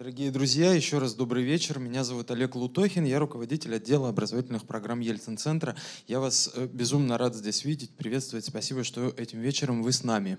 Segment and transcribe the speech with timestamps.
[0.00, 1.78] Дорогие друзья, еще раз добрый вечер.
[1.78, 5.76] Меня зовут Олег Лутохин, я руководитель отдела образовательных программ Ельцин-центра.
[6.08, 8.46] Я вас э, безумно рад здесь видеть, приветствовать.
[8.46, 10.38] Спасибо, что этим вечером вы с нами.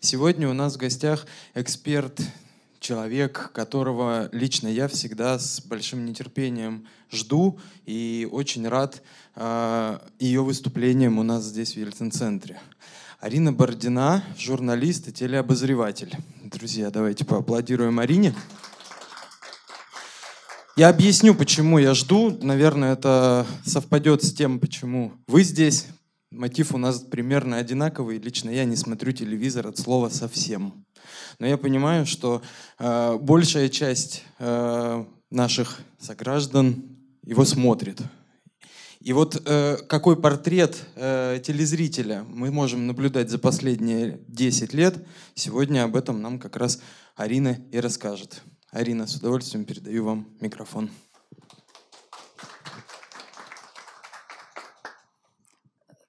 [0.00, 2.22] Сегодня у нас в гостях эксперт,
[2.80, 9.02] человек, которого лично я всегда с большим нетерпением жду и очень рад
[9.36, 12.58] э, ее выступлением у нас здесь в Ельцин-центре.
[13.20, 16.16] Арина Бородина, журналист и телеобозреватель.
[16.44, 18.34] Друзья, давайте поаплодируем Арине.
[20.74, 22.30] Я объясню, почему я жду.
[22.40, 25.88] Наверное, это совпадет с тем, почему вы здесь.
[26.30, 28.18] Мотив у нас примерно одинаковый.
[28.18, 30.86] Лично я не смотрю телевизор от слова совсем.
[31.38, 32.40] Но я понимаю, что
[32.78, 36.82] э, большая часть э, наших сограждан
[37.22, 38.00] его смотрит.
[39.00, 44.96] И вот э, какой портрет э, телезрителя мы можем наблюдать за последние 10 лет,
[45.34, 46.80] сегодня об этом нам как раз
[47.14, 48.42] Арина и расскажет.
[48.72, 50.90] Арина, с удовольствием передаю вам микрофон.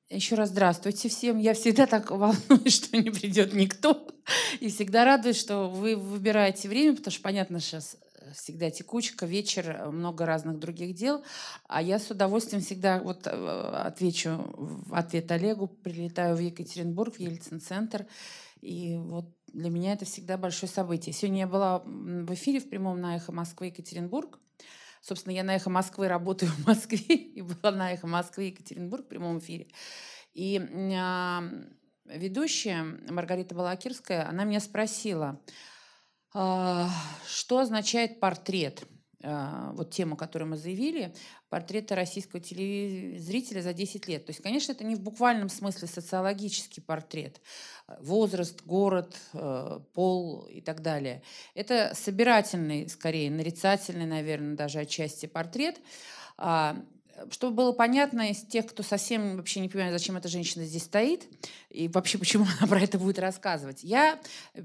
[0.10, 1.40] Еще раз здравствуйте всем.
[1.40, 4.08] Я всегда так волнуюсь, что не придет никто.
[4.62, 7.98] И всегда радуюсь, что вы выбираете время, потому что, понятно, сейчас
[8.34, 11.22] всегда текучка, вечер, много разных других дел.
[11.68, 13.30] А я с удовольствием всегда вот э,
[13.84, 18.06] отвечу в ответ Олегу, прилетаю в Екатеринбург, в Ельцин-центр.
[18.64, 21.12] И вот для меня это всегда большое событие.
[21.12, 24.40] Сегодня я была в эфире в прямом на «Эхо Москвы» Екатеринбург.
[25.02, 29.10] Собственно, я на «Эхо Москвы» работаю в Москве и была на «Эхо Москвы» Екатеринбург в
[29.10, 29.68] прямом эфире.
[30.34, 30.62] И
[30.96, 31.44] а,
[32.06, 35.42] ведущая Маргарита Балакирская, она меня спросила,
[36.34, 36.90] а,
[37.28, 38.88] что означает портрет–
[39.24, 41.14] вот тему, которую мы заявили,
[41.50, 44.26] портреты российского телезрителя за 10 лет.
[44.26, 47.40] То есть, конечно, это не в буквальном смысле социологический портрет.
[48.00, 51.24] Возраст, город, э, пол и так далее.
[51.54, 55.80] Это собирательный, скорее, нарицательный, наверное, даже отчасти портрет.
[57.32, 61.28] Чтобы было понятно из тех, кто совсем вообще не понимает, зачем эта женщина здесь стоит
[61.70, 63.84] и вообще почему она про это будет рассказывать.
[63.84, 64.20] Я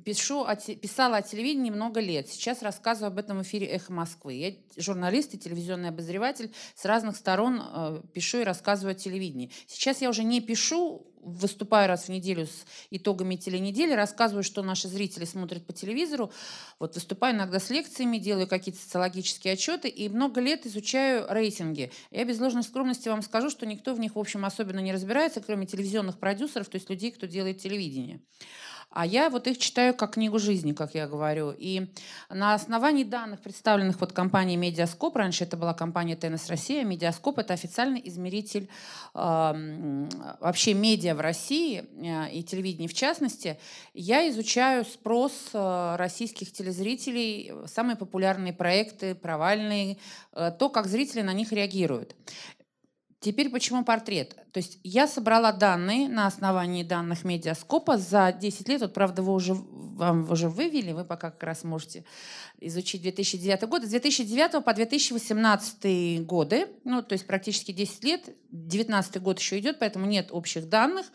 [0.04, 0.46] пишу,
[0.80, 2.28] писала о телевидении много лет.
[2.28, 4.34] Сейчас рассказываю об этом в эфире «Эхо Москвы».
[4.34, 6.52] Я журналист и телевизионный обозреватель.
[6.74, 9.50] С разных сторон э, пишу и рассказываю о телевидении.
[9.66, 14.88] Сейчас я уже не пишу выступаю раз в неделю с итогами теленедели, рассказываю, что наши
[14.88, 16.32] зрители смотрят по телевизору.
[16.78, 21.92] Вот выступаю иногда с лекциями, делаю какие-то социологические отчеты и много лет изучаю рейтинги.
[22.10, 25.40] Я без ложной скромности вам скажу, что никто в них, в общем, особенно не разбирается,
[25.40, 28.20] кроме телевизионных продюсеров, то есть людей, кто делает телевидение.
[28.90, 31.54] А я вот их читаю как книгу жизни, как я говорю.
[31.56, 31.88] И
[32.30, 37.54] на основании данных, представленных вот компанией Mediascope, раньше это была компания TNS Россия, Mediascope это
[37.54, 38.68] официальный измеритель
[39.14, 40.08] э,
[40.40, 43.58] вообще медиа в России э, и телевидения в частности,
[43.92, 49.98] я изучаю спрос э, российских телезрителей, самые популярные проекты, провальные,
[50.32, 52.16] э, то, как зрители на них реагируют.
[53.20, 54.36] Теперь почему портрет?
[54.52, 58.80] То есть я собрала данные на основании данных медиаскопа за 10 лет.
[58.80, 62.04] Вот, правда, вы уже, вам уже вывели, вы пока как раз можете
[62.60, 63.84] изучить 2009 год.
[63.84, 69.80] С 2009 по 2018 годы, ну, то есть практически 10 лет, 2019 год еще идет,
[69.80, 71.06] поэтому нет общих данных.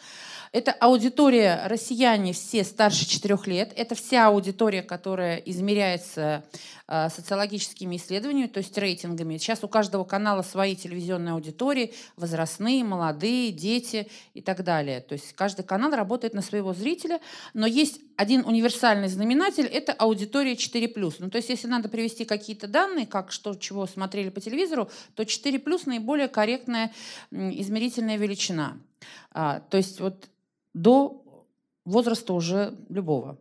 [0.54, 3.74] Это аудитория россияне все старше 4 лет.
[3.76, 6.46] Это вся аудитория, которая измеряется
[6.88, 9.38] э, социологическими исследованиями, то есть рейтингами.
[9.38, 15.02] Сейчас у каждого канала свои телевизионные аудитории, возрастные, молодые, дети и так далее.
[15.02, 17.20] То есть каждый канал работает на своего зрителя,
[17.56, 21.16] но есть один универсальный знаменатель– это аудитория 4+.
[21.18, 25.24] Ну, то есть если надо привести какие-то данные, как что, чего смотрели по телевизору, то
[25.24, 26.94] 4+, наиболее корректная
[27.32, 28.78] измерительная величина.
[29.32, 30.30] А, то есть вот
[30.74, 31.24] до
[31.86, 33.38] возраста уже любого.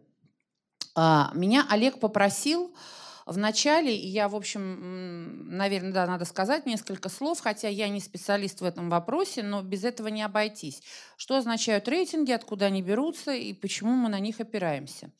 [0.94, 2.74] А, меня Олег попросил
[3.24, 8.00] в начале, и я, в общем, наверное, да, надо сказать несколько слов, хотя я не
[8.00, 10.82] специалист в этом вопросе, но без этого не обойтись.
[11.16, 15.10] Что означают рейтинги, откуда они берутся и почему мы на них опираемся?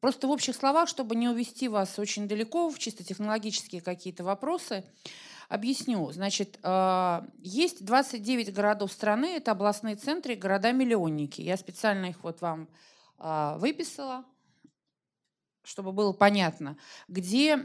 [0.00, 4.84] Просто в общих словах, чтобы не увести вас очень далеко в чисто технологические какие-то вопросы,
[5.48, 6.10] Объясню.
[6.10, 11.40] Значит, а, есть 29 городов страны, это областные центры, города-миллионники.
[11.40, 12.68] Я специально их вот вам
[13.18, 14.24] а, выписала,
[15.62, 16.76] чтобы было понятно,
[17.08, 17.56] где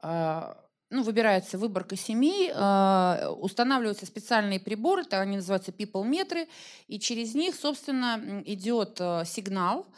[0.00, 6.46] а, ну, выбирается выборка семей, устанавливаются специальные приборы, они называются people-метры,
[6.86, 9.88] и через них, собственно, идет сигнал,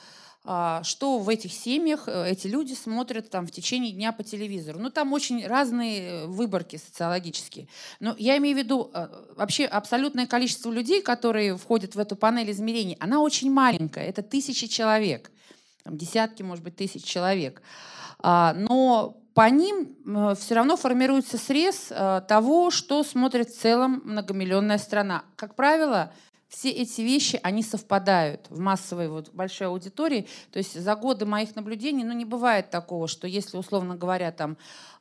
[0.83, 4.79] что в этих семьях э, эти люди смотрят там в течение дня по телевизору.
[4.79, 7.69] Ну, там очень разные э, выборки социологические.
[8.01, 12.51] Но я имею в виду э, вообще абсолютное количество людей, которые входят в эту панель
[12.51, 14.07] измерений, она очень маленькая.
[14.07, 15.31] Это тысячи человек,
[15.85, 17.61] там, десятки, может быть, тысяч человек.
[18.21, 19.97] А, но по ним
[20.35, 21.93] все равно формируется срез
[22.27, 25.25] того, что смотрит в целом многомиллионная страна.
[25.37, 26.13] Как правило,
[26.49, 30.27] все эти вещи, они совпадают в массовой вот большой аудитории.
[30.51, 34.57] То есть за годы моих наблюдений, ну, не бывает такого, что если, условно говоря, там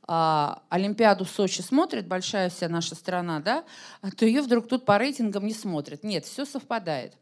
[0.08, 3.66] а, Олимпиаду в Сочи смотрит, большая вся наша страна, да,
[4.18, 6.04] то ее вдруг тут по рейтингам не смотрят.
[6.06, 7.14] Нет, все совпадает.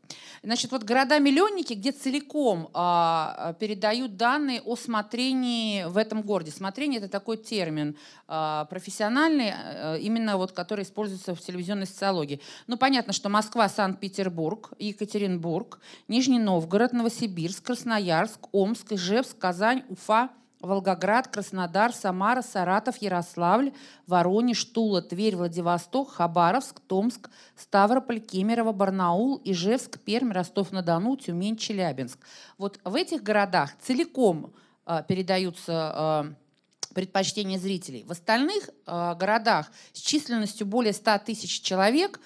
[0.44, 6.52] Значит, вот города-миллионники, где целиком а, передают данные о смотрении в этом городе.
[6.52, 7.98] Смотрение– это такой термин
[8.28, 12.40] а, профессиональный, а, именно вот, который используется в телевизионной социологии.
[12.68, 20.30] Ну, понятно, что Москва, Санкт-Петербург, Екатеринбург, Нижний Новгород, Новосибирск, Красноярск, Омск, Ижевск, Казань, Уфа–
[20.66, 23.72] Волгоград, Краснодар, Самара, Саратов, Ярославль,
[24.08, 32.20] Воронеж, Тула, Тверь, Владивосток, Хабаровск, Томск, Ставрополь, Кемерово, Барнаул, Ижевск, Пермь, Ростов-на-Дону, Тюмень, Челябинск.
[32.58, 34.54] Вот в этих городах целиком
[34.86, 38.04] э, передаются э, предпочтения зрителей.
[38.04, 42.20] В остальных э, городах с численностью более 100 тысяч человек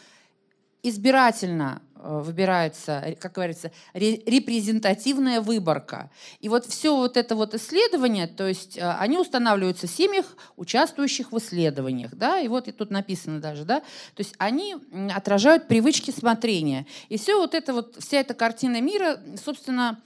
[0.83, 6.09] избирательно Э, выбирается, как говорится, репрезентативная выборка.
[6.39, 11.33] И вот все вот это вот исследование, то есть э, они устанавливаются в семьях, участвующих
[11.33, 14.77] в исследованиях, да, и вот и тут написано даже, да, то есть они
[15.13, 16.85] отражают привычки смотрения.
[17.09, 19.99] И все вот это вот, вся эта картина мира, собственно,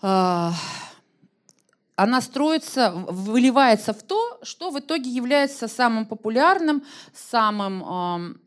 [0.00, 0.50] э,
[1.96, 6.82] она строится, выливается в то, что в итоге является самым популярным,
[7.12, 8.40] самым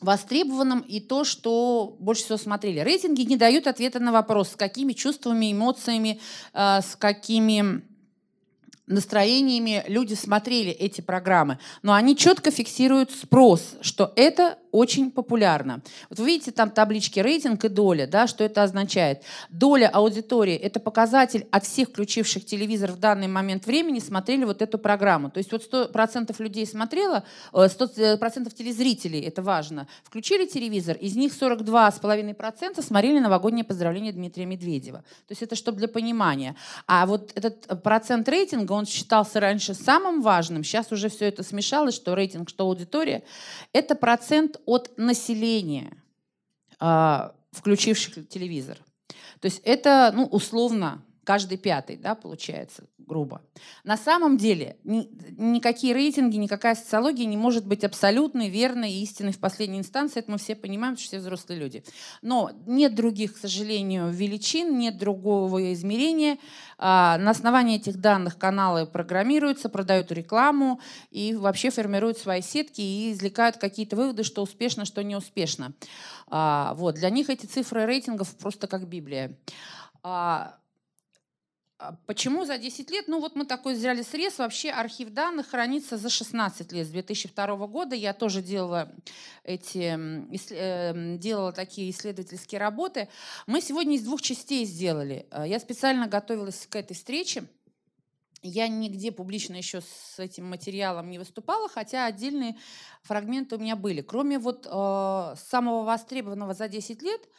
[0.00, 2.80] востребованным и то, что больше всего смотрели.
[2.80, 6.20] Рейтинги не дают ответа на вопрос, с какими чувствами, эмоциями,
[6.52, 7.82] э, с какими
[8.86, 11.58] настроениями люди смотрели эти программы.
[11.82, 15.82] Но они четко фиксируют спрос, что это очень популярно.
[16.10, 19.22] Вот вы видите там таблички рейтинг и доля, да, что это означает?
[19.48, 24.78] Доля аудитории– это показатель от всех включивших телевизор в данный момент времени смотрели вот эту
[24.78, 25.30] программу.
[25.30, 27.22] То есть вот 100% людей смотрело,
[27.52, 34.98] 100% э, телезрителей, это важно, включили телевизор, из них 42,5% смотрели новогоднее поздравление Дмитрия Медведева.
[34.98, 36.56] То есть это чтобы для понимания.
[36.88, 41.94] А вот этот процент рейтинга, он считался раньше самым важным, сейчас уже все это смешалось,
[41.94, 43.22] что рейтинг, что аудитория,
[43.72, 45.96] это процент от населения,
[46.78, 48.78] а, включивших телевизор.
[49.40, 53.42] То есть это, ну, условно, каждый пятый, да, получается, грубо.
[53.84, 59.32] На самом деле ни, никакие рейтинги, никакая социология не может быть абсолютной, верной и истинной
[59.32, 60.20] в последней инстанции.
[60.20, 61.84] Это мы все понимаем, что все взрослые люди.
[62.22, 66.38] Но нет других, к сожалению, величин, нет другого измерения.
[66.78, 70.80] А, на основании этих данных каналы программируются, продают рекламу
[71.10, 75.72] и вообще формируют свои сетки и извлекают какие-то выводы, что успешно, что не успешно.
[76.28, 76.96] А, вот.
[76.96, 79.36] Для них эти цифры рейтингов просто как Библия.
[80.02, 80.58] А
[82.06, 83.08] почему за 10 лет?
[83.08, 84.38] Ну вот мы такой взяли срез.
[84.38, 86.86] Вообще архив данных хранится за 16 лет.
[86.86, 88.92] С 2002 года я тоже делала,
[89.42, 89.96] эти,
[90.52, 93.08] эм, делала такие исследовательские работы.
[93.46, 95.26] Мы сегодня из двух частей сделали.
[95.30, 97.44] А, я специально готовилась к этой встрече.
[98.42, 102.56] Я нигде публично еще с этим материалом не выступала, хотя отдельные
[103.02, 104.02] фрагменты у меня были.
[104.02, 107.22] Кроме вот э, самого востребованного за 10 лет–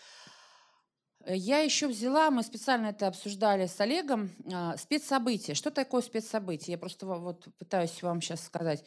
[1.27, 5.55] я еще взяла, мы специально это обсуждали с Олегом, а, спецсобытия.
[5.55, 6.73] Что такое спецсобытие?
[6.73, 8.83] Я просто вот пытаюсь вам сейчас сказать.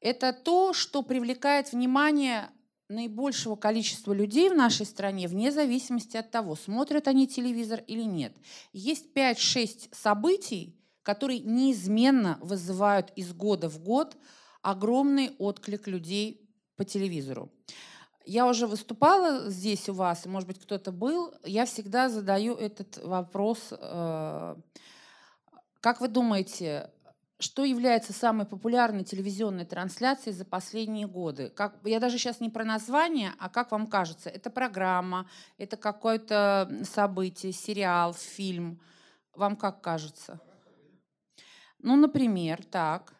[0.00, 2.48] Это то, что привлекает внимание
[2.88, 8.36] наибольшего количества людей в нашей стране, вне зависимости от того, смотрят они телевизор или нет.
[8.72, 14.16] Есть 5-6 событий, которые неизменно вызывают из года в год
[14.62, 17.50] огромный отклик людей по телевизору
[18.24, 23.68] я уже выступала здесь у вас, может быть, кто-то был, я всегда задаю этот вопрос.
[23.70, 24.56] Э,
[25.80, 26.90] как вы думаете,
[27.38, 31.50] что является самой популярной телевизионной трансляцией за последние годы?
[31.50, 36.70] Как, я даже сейчас не про название, а как вам кажется, это программа, это какое-то
[36.84, 38.80] событие, сериал, фильм?
[39.34, 40.40] Вам как кажется?
[41.78, 43.14] Ну, например, так.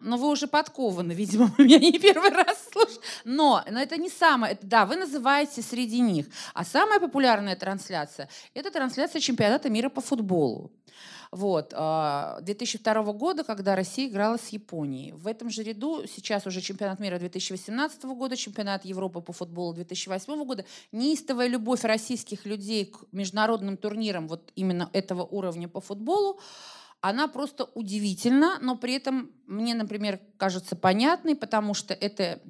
[0.00, 3.00] Но вы уже подкованы, видимо, меня не первый раз слушаете.
[3.24, 6.26] Но, но это не самое, это, да, вы называете среди них.
[6.54, 10.72] А самая популярная трансляция– это трансляция чемпионата мира по футболу.
[11.30, 15.12] Вот, 2002 а, года, когда Россия играла с Японией.
[15.12, 20.44] В этом же ряду сейчас уже чемпионат мира 2018 года, чемпионат Европы по футболу 2008
[20.44, 20.64] года.
[20.90, 26.40] Неистовая любовь российских людей к международным турнирам вот именно этого уровня по футболу–
[27.00, 32.40] она просто удивительна, но при этом мне, например, кажется понятной, потому что это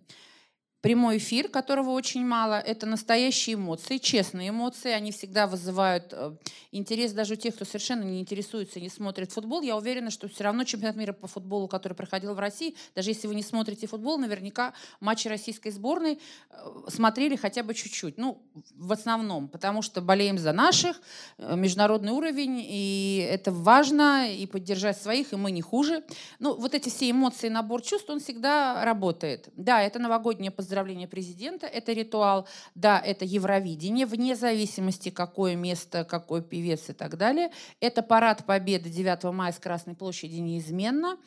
[0.81, 2.55] прямой эфир, которого очень мало.
[2.55, 4.91] Это настоящие эмоции, честные эмоции.
[4.91, 6.33] Они всегда вызывают э,
[6.73, 9.63] интерес даже у тех, кто совершенно не интересуется не смотрит футбол.
[9.63, 13.27] Я уверена, что все равно чемпионат мира по футболу, который проходил в России, даже если
[13.27, 16.19] вы не смотрите футбол, наверняка матчи российской сборной
[16.51, 16.57] э,
[16.89, 18.17] смотрели хотя бы чуть-чуть.
[18.17, 18.43] Ну,
[18.75, 21.01] в основном, потому что болеем за наших,
[21.39, 26.03] э, международный уровень, и это важно, и поддержать своих, и мы не хуже.
[26.39, 29.51] Ну, вот эти все эмоции, набор чувств, он всегда работает.
[29.57, 32.47] Да, это новогоднее поздравление президента, это ритуал,
[32.77, 37.51] да, это Евровидение, вне зависимости, какое место, какой певец и так далее.
[37.81, 41.19] Это парад Победы 9 мая с Красной площади неизменно.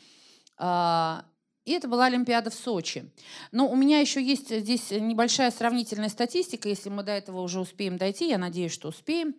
[0.58, 1.26] А,
[1.66, 3.12] и это была Олимпиада в Сочи.
[3.52, 7.98] Но у меня еще есть здесь небольшая сравнительная статистика, если мы до этого уже успеем
[7.98, 9.36] дойти, я надеюсь, что успеем.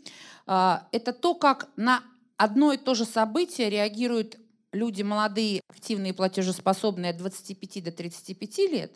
[0.47, 2.03] А, это то, как на
[2.37, 4.37] одно и то же событие реагируют
[4.71, 8.93] люди молодые, активные, платежеспособные от 25 до 35 лет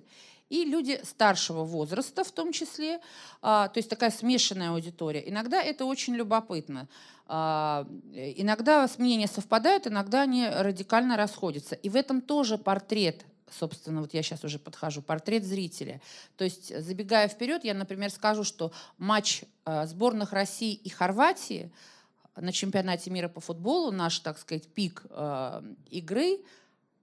[0.51, 3.01] и люди старшего возраста в том числе,
[3.43, 5.29] а, то есть такая смешанная аудитория.
[5.29, 6.89] Иногда это очень любопытно.
[7.27, 11.75] А, иногда мнения совпадают, иногда они радикально расходятся.
[11.75, 16.03] И в этом тоже портрет собственно, вот я сейчас уже подхожу, портрет зрителя.
[16.37, 21.73] То есть, забегая вперед, я, например, скажу, что матч а, сборных России и Хорватии
[22.37, 25.03] на чемпионате мира по футболу, наш, так сказать, пик
[25.91, 26.41] игры–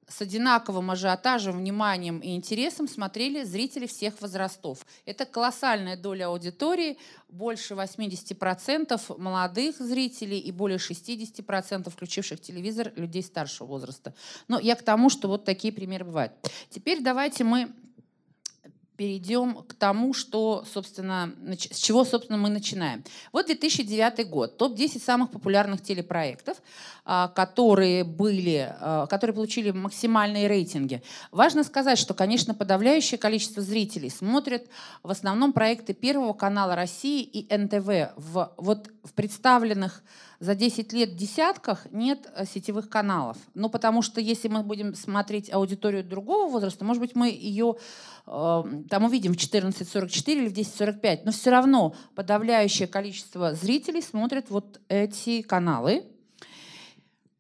[0.08, 4.86] с одинаковым ажиотажем, вниманием и интересом смотрели зрители всех возрастов.
[5.06, 6.98] Это колоссальная доля аудитории,
[7.30, 14.14] больше 80% молодых зрителей и более 60% включивших телевизор людей старшего возраста.
[14.48, 16.34] Но я к тому, что вот такие примеры бывают.
[16.70, 17.74] Теперь давайте мы
[18.96, 23.04] перейдем к тому, что, собственно, с чего, собственно, мы начинаем.
[23.32, 24.58] Вот 2009 год.
[24.58, 26.58] Топ-10 самых популярных телепроектов,
[27.04, 31.04] а, которые, были, а, которые получили максимальные рейтинги.
[31.32, 34.64] Важно сказать, что, конечно, подавляющее количество зрителей смотрят
[35.04, 38.14] в основном проекты Первого канала России и НТВ.
[38.18, 40.04] В, вот в представленных
[40.46, 43.38] за 10 лет десятках нет э, сетевых каналов.
[43.56, 47.76] Ну, потому что если мы будем смотреть аудиторию другого возраста, может быть, мы ее
[48.28, 54.50] э, там увидим в 14.44 или в 10.45, но все равно подавляющее количество зрителей смотрят
[54.50, 56.06] вот эти каналы.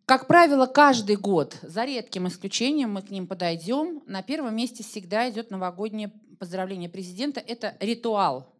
[0.06, 5.30] Как правило, каждый год, за редким исключением, мы к ним подойдем, на первом месте всегда
[5.30, 7.40] идет новогоднее поздравление президента.
[7.40, 8.55] Это ритуал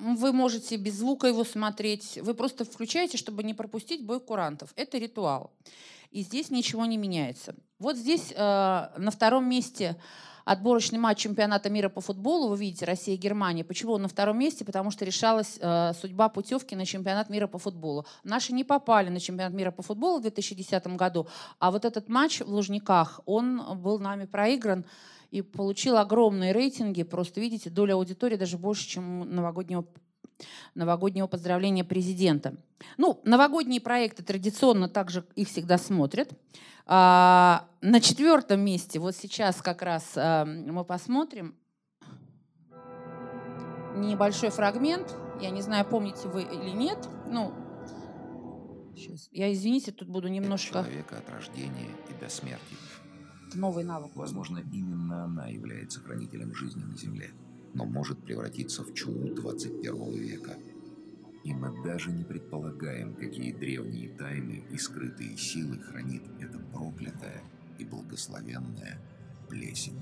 [0.00, 2.18] вы можете без звука его смотреть.
[2.22, 4.72] Вы просто включаете, чтобы не пропустить бой курантов.
[4.76, 5.52] Это ритуал.
[6.10, 7.54] И здесь ничего не меняется.
[7.78, 9.96] Вот здесь э, на втором месте
[10.44, 12.48] отборочный матч чемпионата мира по футболу.
[12.48, 13.62] Вы видите, Россия и Германия.
[13.62, 14.64] Почему он на втором месте?
[14.64, 18.04] Потому что решалась э, судьба путевки на чемпионат мира по футболу.
[18.24, 21.28] Наши не попали на чемпионат мира по футболу в 2010 году.
[21.60, 24.84] А вот этот матч в Лужниках, он был нами проигран
[25.30, 27.02] и получил огромные рейтинги.
[27.02, 29.86] Просто видите, доля аудитории даже больше, чем новогоднего
[30.74, 32.54] новогоднего поздравления президента.
[32.96, 36.30] Ну, новогодние проекты традиционно также их всегда смотрят.
[36.86, 41.54] А, на четвертом месте, вот сейчас как раз а, мы посмотрим
[43.96, 45.14] небольшой фрагмент.
[45.42, 47.06] Я не знаю, помните вы или нет.
[47.26, 47.52] Ну,
[48.96, 49.28] сейчас.
[49.30, 50.82] Я, извините, тут буду немножко...
[50.84, 52.76] Человека от рождения и до смерти
[53.54, 54.12] новый навык.
[54.14, 57.30] Возможно, именно она является хранителем жизни на Земле,
[57.74, 60.56] но может превратиться в чуму 21 века.
[61.44, 67.42] И мы даже не предполагаем, какие древние тайны и скрытые силы хранит эта проклятая
[67.78, 69.00] и благословенная
[69.48, 69.98] плесень.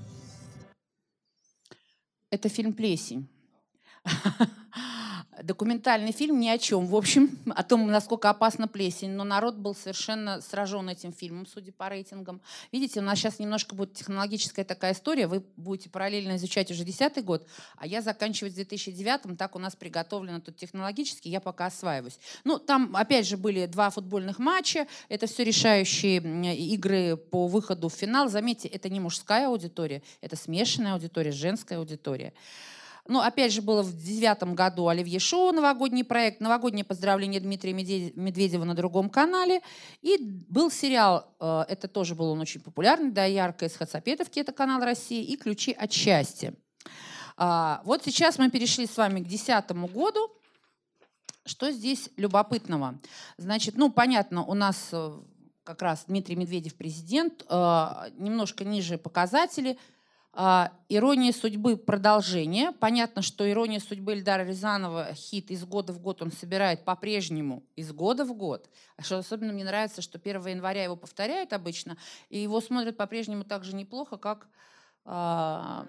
[2.29, 3.27] Это фильм «Плесень».
[5.43, 9.11] документальный фильм ни о чем, в общем, о том, насколько опасна плесень.
[9.11, 12.41] Но народ был совершенно сражен этим фильмом, судя по рейтингам.
[12.71, 15.27] Видите, у нас сейчас немножко будет технологическая такая история.
[15.27, 17.47] Вы будете параллельно изучать уже десятый год,
[17.77, 22.19] а я заканчиваю с 2009 Так у нас приготовлено тут технологически, я пока осваиваюсь.
[22.43, 24.87] Ну, там, опять же, были два футбольных матча.
[25.07, 26.19] Это все решающие
[26.55, 28.29] игры по выходу в финал.
[28.29, 32.33] Заметьте, это не мужская аудитория, это смешанная аудитория, женская аудитория.
[33.07, 38.65] Ну, опять же, было в девятом году Оливье Шоу, новогодний проект, новогоднее поздравление Дмитрия Медведева
[38.65, 39.61] на другом канале.
[40.01, 44.51] И был сериал, э, это тоже был он очень популярный, да, ярко из Хацапетовки, это
[44.51, 46.53] канал России, и «Ключи от счастья».
[47.37, 50.29] А, вот сейчас мы перешли с вами к десятому году.
[51.45, 52.99] Что здесь любопытного?
[53.37, 55.19] Значит, ну, понятно, у нас э,
[55.63, 57.87] как раз Дмитрий Медведев президент, э,
[58.17, 59.77] немножко ниже показатели–
[60.33, 62.71] «Ирония судьбы» продолжение.
[62.71, 67.91] Понятно, что «Ирония судьбы» Эльдара Рязанова хит из года в год он собирает по-прежнему из
[67.91, 68.69] года в год.
[68.95, 71.97] А что особенно мне нравится, что 1 января его повторяют обычно,
[72.29, 74.47] и его смотрят по-прежнему так же неплохо, как...
[75.03, 75.85] А...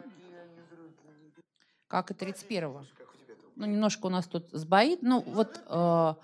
[1.86, 2.86] как и 31-го.
[3.56, 5.02] Ну, немножко у нас тут сбоит.
[5.02, 6.14] Ну, вот э,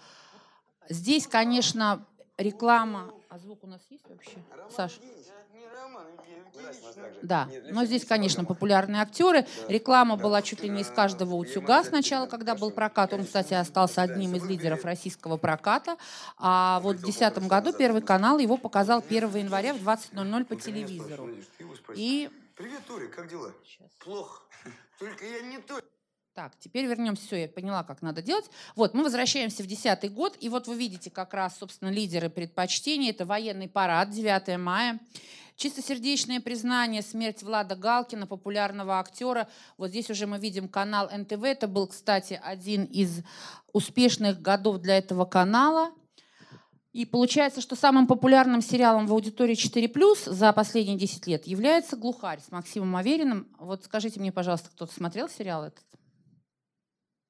[0.89, 2.07] здесь, конечно,
[2.39, 3.13] реклама...
[3.29, 4.39] А звук у нас есть вообще?
[4.71, 5.01] Саша?
[7.23, 9.47] Да, но здесь, конечно, популярные актеры.
[9.69, 13.13] Реклама была чуть ли не из каждого утюга сначала, когда был прокат.
[13.13, 15.97] Он, кстати, остался одним из лидеров российского проката.
[16.39, 21.31] А вот в 2010 году Первый канал его показал 1 января в 20.00 по телевизору.
[21.95, 22.31] И...
[22.57, 23.53] Привет, Турик, как дела?
[23.65, 23.91] Сейчас.
[23.99, 24.43] Плохо.
[24.99, 25.79] Только я не то.
[26.37, 27.25] Так, теперь вернемся.
[27.25, 28.45] Все, я поняла, как надо делать.
[28.75, 33.09] Вот, мы возвращаемся в 2010 год, и вот вы видите как раз, собственно, лидеры предпочтений.
[33.09, 35.01] Это военный парад, 9 мая.
[35.57, 39.49] Чистосердечное признание, смерть Влада Галкина, популярного актера.
[39.79, 41.43] Вот здесь уже мы видим канал НТВ.
[41.43, 43.23] Это был, кстати, один из
[43.73, 45.91] успешных годов для этого канала.
[46.93, 52.41] И получается, что самым популярным сериалом в аудитории 4+, за последние 10 лет является «Глухарь»
[52.47, 53.49] с Максимом Авериным.
[53.59, 55.81] Вот скажите мне, пожалуйста, кто-то смотрел сериал этот?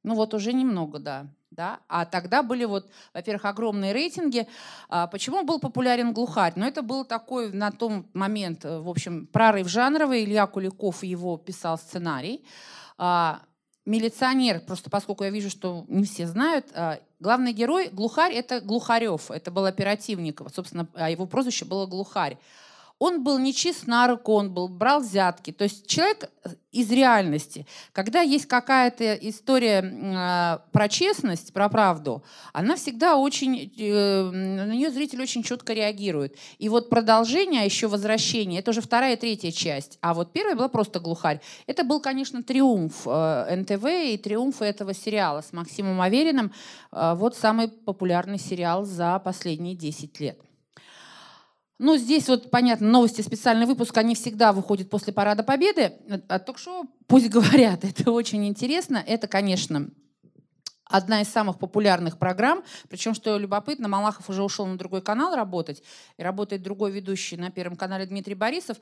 [0.06, 1.26] Ну вот уже немного, да.
[1.50, 1.80] да.
[1.88, 4.46] А тогда были вот, во-первых, огромные рейтинги.
[4.88, 6.52] А почему был популярен «Глухарь»?
[6.54, 10.22] Ну это был такой на том момент, э, в общем, прорыв жанровый.
[10.22, 12.46] Илья Куликов его писал сценарий.
[12.98, 13.40] А,
[13.84, 19.32] милиционер, просто поскольку я вижу, что не все знают, а, главный герой Глухарь— это Глухарев,
[19.32, 22.38] это был оперативник, собственно, а его прозвище было Глухарь
[22.98, 25.52] он был нечист на руку, он был, брал взятки.
[25.52, 27.66] То есть человек э, из реальности.
[27.92, 32.22] Когда есть какая-то история э, про честность, про правду,
[32.54, 36.36] она всегда очень, э, на нее зритель очень четко реагирует.
[36.58, 39.98] И вот продолжение, а еще возвращение, это уже вторая и третья часть.
[40.00, 41.40] А вот первая была просто глухарь.
[41.66, 46.50] Это был, конечно, триумф э, НТВ и триумф этого сериала с Максимом Авериным.
[46.92, 50.45] Э, вот самый популярный сериал за последние 10 лет.
[51.78, 55.92] Ну, здесь вот, понятно, новости, специальный выпуск, они всегда выходят после Парада Победы.
[56.28, 59.02] А ток-шоу «Пусть говорят», это очень интересно.
[59.06, 59.88] Это, конечно,
[60.84, 62.62] одна из самых популярных программ.
[62.88, 65.82] Причем, что любопытно, Малахов уже ушел на другой канал работать.
[66.16, 68.78] И работает другой ведущий на Первом канале Дмитрий Борисов.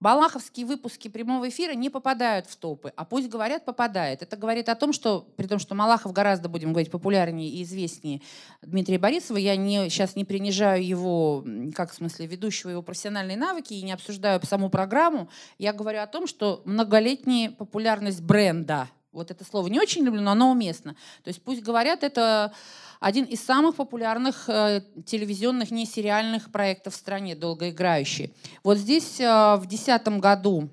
[0.00, 4.22] Балаховские выпуски прямого эфира не попадают в топы, а пусть говорят, попадает.
[4.22, 8.20] Это говорит о том, что, при том, что Малахов гораздо, будем говорить, популярнее и известнее
[8.60, 13.72] Дмитрия Борисова, я не, сейчас не принижаю его, как в смысле, ведущего его профессиональные навыки
[13.72, 15.30] и не обсуждаю саму программу.
[15.58, 20.32] Я говорю о том, что многолетняя популярность бренда, вот это слово не очень люблю, но
[20.32, 20.96] оно уместно.
[21.22, 22.52] То есть пусть говорят, это
[23.04, 28.34] один из самых популярных э, телевизионных несериальных проектов в стране, долгоиграющий.
[28.62, 30.70] Вот здесь э, в 2010 году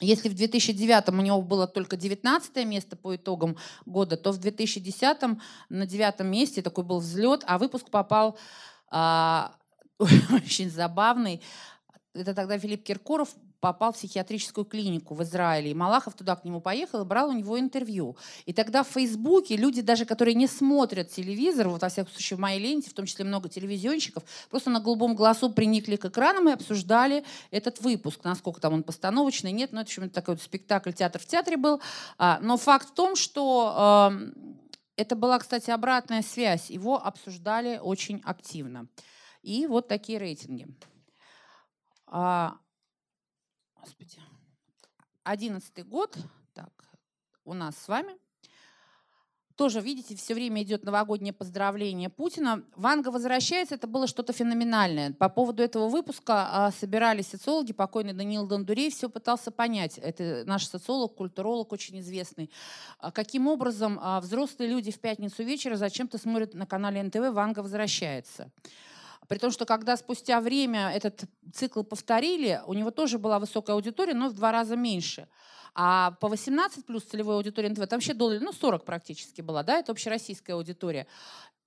[0.00, 5.18] если в 2009 у него было только 19 место по итогам года, то в 2010
[5.68, 8.38] на девятом месте такой был взлет, а выпуск попал
[8.90, 9.54] а,
[9.98, 11.42] очень забавный.
[12.14, 13.28] Это тогда Филипп Киркоров
[13.60, 15.70] попал в психиатрическую клинику в Израиле.
[15.70, 18.16] И Малахов туда к нему поехал и брал у него интервью.
[18.46, 22.40] И тогда в Фейсбуке люди, даже которые не смотрят телевизор, вот во всяком случае в
[22.40, 26.52] моей ленте, в том числе много телевизионщиков, просто на голубом глазу приникли к экранам и
[26.52, 29.72] обсуждали этот выпуск, насколько там он постановочный, нет.
[29.72, 31.80] Ну, это, в общем, такой вот спектакль «Театр в театре» был.
[32.18, 34.32] А, но факт в том, что э,
[34.96, 36.70] это была, кстати, обратная связь.
[36.70, 38.86] Его обсуждали очень активно.
[39.42, 40.66] И вот такие рейтинги.
[43.80, 44.18] Господи.
[45.24, 46.16] Одиннадцатый год.
[46.52, 46.70] Так,
[47.44, 48.14] у нас с вами.
[49.56, 52.64] Тоже, видите, все время идет новогоднее поздравление Путина.
[52.76, 55.12] Ванга возвращается, это было что-то феноменальное.
[55.12, 59.98] По поводу этого выпуска а, собирались социологи, покойный Даниил Дондурей все пытался понять.
[59.98, 62.50] Это наш социолог, культуролог очень известный.
[62.98, 67.60] А каким образом а, взрослые люди в пятницу вечера зачем-то смотрят на канале НТВ «Ванга
[67.60, 68.50] возвращается».
[69.30, 71.22] При том, что когда спустя время этот
[71.54, 75.28] цикл повторили, у него тоже была высокая аудитория, но в два раза меньше.
[75.72, 79.78] А по 18 плюс целевой аудитории НТВ, там вообще доллар, ну 40 практически была, да,
[79.78, 81.06] это общероссийская аудитория.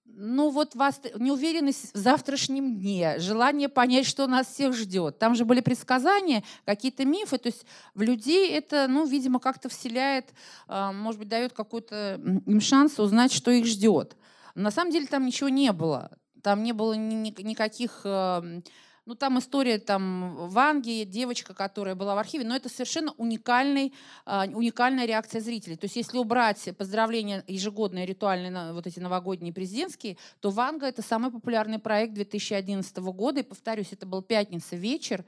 [0.04, 5.18] Ну вот вас неуверенность в завтрашнем дне, желание понять, что нас всех ждет.
[5.18, 7.38] Там же были предсказания, какие-то мифы.
[7.38, 10.34] То есть в людей это, ну, видимо, как-то вселяет,
[10.68, 14.18] а, может быть, дает какой-то им шанс узнать, что их ждет.
[14.54, 16.12] На самом деле там ничего не было.
[16.44, 18.02] Там не было ни, никаких...
[18.04, 18.64] Эм,
[19.06, 23.94] ну, там история там Ванги, девочка, которая была в архиве, но это совершенно уникальный,
[24.26, 25.76] а, уникальная реакция зрителей.
[25.76, 31.32] То есть если убрать поздравления ежегодные, ритуальные, вот эти новогодние президентские, то Ванга— это самый
[31.32, 33.42] популярный проект 2011 года.
[33.42, 35.26] И, повторюсь, это был пятница вечер,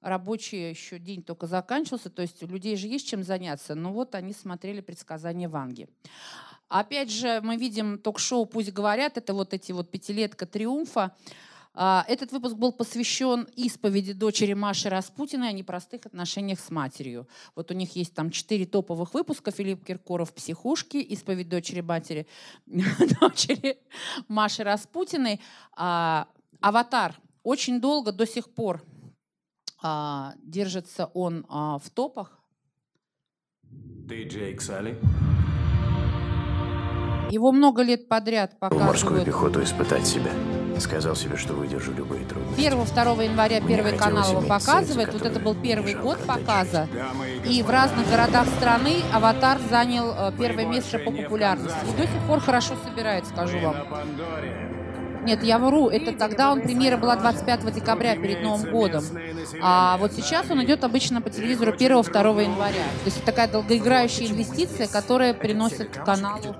[0.00, 3.74] рабочий еще день только заканчивался, то есть у людей же есть чем заняться.
[3.74, 5.88] Но вот они смотрели предсказания Ванги.
[6.70, 11.16] Опять же, мы видим ток-шоу «Пусть говорят», это вот эти вот пятилетка «Триумфа».
[11.74, 17.26] А, этот выпуск был посвящен исповеди дочери Маши Распутиной о непростых отношениях с матерью.
[17.56, 19.50] Вот у них есть там четыре топовых выпуска.
[19.50, 22.28] Филипп Киркоров «Психушки», исповедь дочери матери,
[22.66, 23.78] дочери
[24.28, 25.40] Маши Распутиной.
[25.76, 26.28] А,
[26.60, 28.80] «Аватар» очень долго, до сих пор
[29.82, 32.38] а, держится он в топах.
[34.08, 34.60] Ты Джейк?
[37.30, 38.88] Его много лет подряд В морскую
[39.20, 39.24] показывают.
[39.24, 40.30] пехоту испытать себя.
[40.78, 42.60] Сказал себе, что выдержу любые трудности.
[42.60, 45.12] 1-2 января Мне Первый канал его показывает.
[45.12, 46.88] Вот это был первый год показа.
[47.44, 51.78] И в разных городах страны «Аватар» занял э, первое место по популярности.
[51.92, 53.76] И до сих пор хорошо собирает, скажу вам.
[55.22, 59.04] Нет, я вру, это тогда он, премьера была 25 декабря перед Новым годом.
[59.62, 62.84] А вот сейчас он идет обычно по телевизору 1-2 января.
[62.84, 66.56] То есть это такая долгоиграющая инвестиция, которая приносит каналу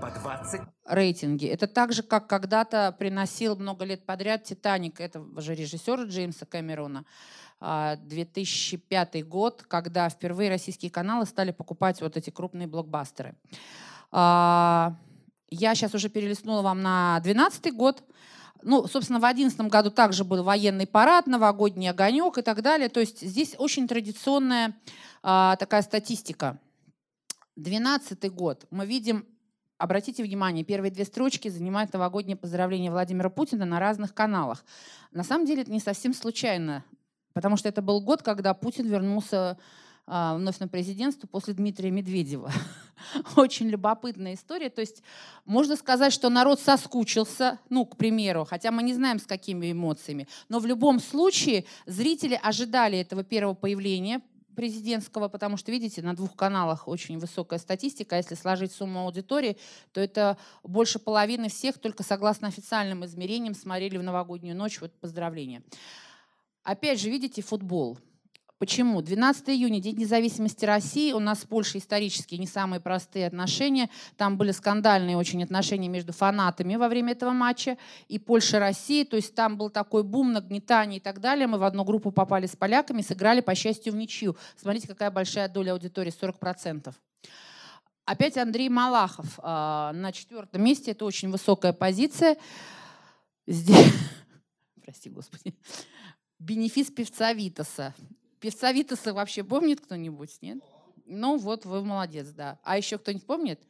[0.86, 1.46] рейтинги.
[1.46, 7.04] Это так же, как когда-то приносил много лет подряд «Титаник» этого же режиссера Джеймса Кэмерона.
[7.62, 13.34] А, 2005 год, когда впервые российские каналы стали покупать вот эти крупные блокбастеры.
[14.10, 14.94] А,
[15.50, 18.02] Я сейчас уже перелистнула вам на 2012 год.
[18.62, 22.88] Ну, собственно, в 2011 году также был военный парад, новогодний огонек и так далее.
[22.88, 24.76] То есть здесь очень традиционная
[25.22, 26.58] а, такая статистика.
[27.56, 28.66] 2012 год.
[28.70, 29.26] Мы видим,
[29.78, 34.64] обратите внимание, первые две строчки занимают новогоднее поздравление Владимира Путина на разных каналах.
[35.10, 36.84] На самом деле это не совсем случайно,
[37.32, 39.58] потому что это был год, когда Путин вернулся
[40.10, 42.52] вновь на президентство после Дмитрия Медведева.
[43.36, 44.68] Очень любопытная история.
[44.68, 45.04] То есть
[45.44, 50.26] можно сказать, что народ соскучился, ну, к примеру, хотя мы не знаем, с какими эмоциями.
[50.48, 54.20] Но в любом случае зрители ожидали этого первого появления
[54.56, 58.16] президентского, потому что, видите, на двух каналах очень высокая статистика.
[58.16, 59.56] А если сложить сумму аудитории,
[59.92, 65.62] то это больше половины всех, только согласно официальным измерениям, смотрели в новогоднюю ночь вот поздравления.
[66.64, 67.98] Опять же, видите, футбол.
[68.60, 69.00] Почему?
[69.00, 71.12] 12 июня, День независимости России.
[71.12, 73.88] У нас с Польшей исторически не самые простые отношения.
[74.18, 77.78] Там были скандальные очень отношения между фанатами во время этого матча.
[78.08, 79.06] И Польша, Россия.
[79.06, 81.46] То есть там был такой бум, нагнетание и так далее.
[81.46, 84.36] Мы в одну группу попали с поляками, сыграли, по счастью, в ничью.
[84.56, 86.92] Смотрите, какая большая доля аудитории, 40%.
[88.04, 90.90] Опять Андрей Малахов а, на четвертом месте.
[90.90, 92.36] Это очень высокая позиция.
[93.46, 93.90] Здесь...
[94.84, 95.54] Прости, Господи.
[96.38, 97.94] Бенефис певца Витаса.
[98.40, 100.58] Певца Витаса вообще помнит кто-нибудь, нет?
[101.04, 102.58] Ну вот, вы молодец, да.
[102.64, 103.60] А еще кто-нибудь помнит?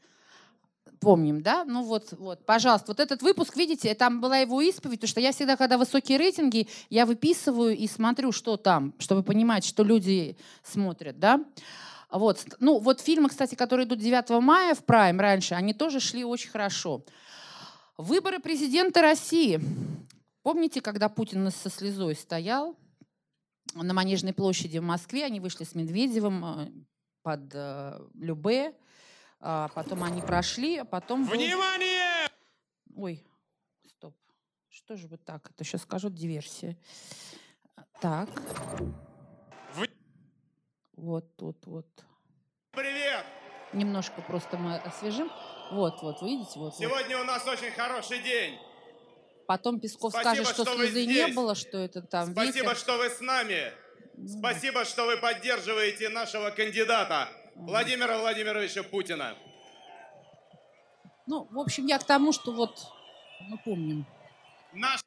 [1.01, 1.65] Помним, да?
[1.65, 2.89] Ну вот, вот, пожалуйста.
[2.89, 6.69] Вот этот выпуск, видите, там была его исповедь, потому что я всегда, когда высокие рейтинги,
[6.89, 11.45] я выписываю и смотрю, что там, чтобы понимать, что люди смотрят, да?
[12.11, 12.45] Вот.
[12.61, 16.51] Ну, вот фильмы, кстати, которые идут 9 мая в Прайм раньше, они тоже шли очень
[16.51, 17.03] хорошо.
[17.97, 19.61] Выборы президента России.
[20.43, 22.77] Помните, когда Путин со слезой стоял
[23.75, 26.71] на Манежной площади в Москве, они вышли с Медведевым э,
[27.23, 28.75] под э, Любе,
[29.41, 31.25] а потом они прошли, а потом...
[31.27, 32.29] был- Внимание!
[32.97, 33.25] Ой,
[33.87, 34.15] стоп.
[34.69, 35.51] Что же вы так?
[35.51, 36.77] Это сейчас скажут диверсия.
[38.01, 38.29] Так.
[39.75, 39.91] Вы-
[40.97, 41.87] Вот тут, вот.
[42.73, 43.25] Привет!
[43.73, 45.31] Немножко просто мы освежим.
[45.71, 46.59] Вот, вот, видите?
[46.59, 46.79] Вот, вот.
[46.79, 48.59] Сегодня у нас очень хороший день.
[49.51, 52.77] Потом Песков Спасибо, скажет, что что слезы не было, что это там Спасибо, ветер.
[52.77, 53.73] что вы с нами.
[54.17, 59.37] Ну, Спасибо, что вы поддерживаете нашего кандидата Владимира Владимировича Путина.
[61.27, 62.79] Ну, в общем, я к тому, что вот
[63.41, 64.07] мы помним.
[64.73, 65.01] Наш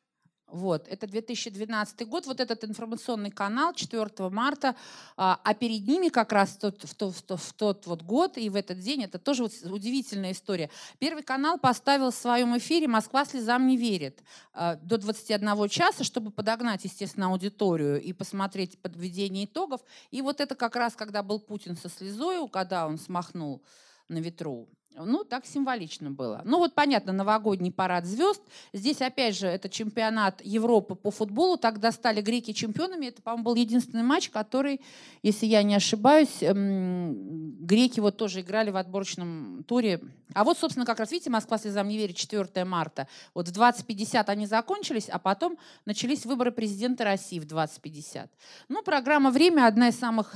[0.54, 4.76] Вот, это 2012 год, вот этот информационный канал 4 марта,
[5.18, 8.38] а, а перед ними как раз тот, в, тот, в тот- в тот вот год
[8.38, 10.70] и в этот день, это тоже вот удивительная история.
[11.00, 14.22] Первый канал поставил в своем эфире «Москва слезам не верит»
[14.54, 19.82] а, до 21 часа, чтобы подогнать, естественно, аудиторию и посмотреть подведение итогов.
[20.12, 23.64] И вот это как раз, когда был Путин со слезой, когда он смахнул
[24.08, 24.70] на ветру.
[24.96, 26.42] Ну, так символично было.
[26.46, 28.42] Ну, вот понятно, новогодний парад звезд.
[28.74, 31.58] Здесь, опять же, это чемпионат Европы по футболу.
[31.58, 33.08] Тогда стали греки чемпионами.
[33.08, 34.82] Это, по-моему, был единственный матч, который,
[35.24, 40.02] если я не ошибаюсь, эм, греки вот тоже играли в отборочном туре.
[40.34, 43.08] А вот, собственно, как раз, видите, Москва слезам не верит, 4 марта.
[43.34, 48.30] Вот в 20.50 они закончились, а потом начались выборы президента России в 20.50.
[48.70, 50.34] Ну, программа «Время» одна из самых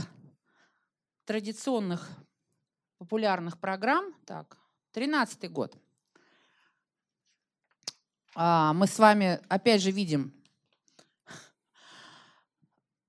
[1.26, 2.10] традиционных
[2.98, 4.14] популярных программ.
[4.26, 4.58] Так,
[4.94, 5.76] 13 год.
[8.36, 10.34] А, мы с вами опять же видим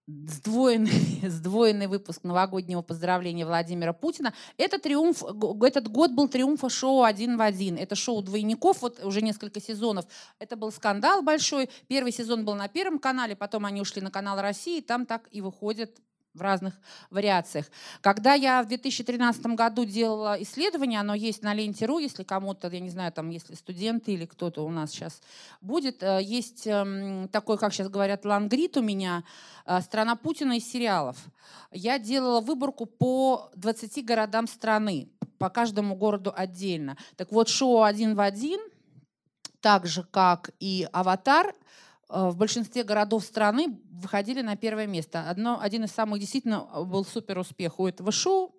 [0.09, 4.33] сдвоенный, сдвоенный выпуск новогоднего поздравления Владимира Путина.
[4.57, 5.23] Это триумф,
[5.63, 7.77] этот год был триумфа шоу «Один в один».
[7.77, 10.07] Это шоу двойников, вот уже несколько сезонов.
[10.39, 11.69] Это был скандал большой.
[11.89, 15.41] Первый сезон был на Первом канале, потом они ушли на канал России, там так и
[15.41, 16.01] выходят
[16.39, 16.75] в разных
[17.11, 17.67] вариациях.
[18.01, 22.91] Когда я в 2013 году делала исследование, оно есть на ленте.ру, если кому-то, я не
[22.91, 25.21] знаю, там, если студенты или кто-то у нас сейчас
[25.61, 29.25] будет, э, есть эм, такой, как сейчас говорят, лангрид у меня,
[29.67, 31.17] э, «Страна Путина» из сериалов.
[31.73, 36.97] Я делала выборку по 20 городам страны, по каждому городу отдельно.
[37.17, 38.61] Так вот, шоу «Один в один»,
[39.61, 41.55] так же, как и «Аватар»,
[42.09, 45.29] в большинстве городов страны выходили на первое место.
[45.29, 48.55] Одно, один из самых действительно э, был супер успех у этого шоу.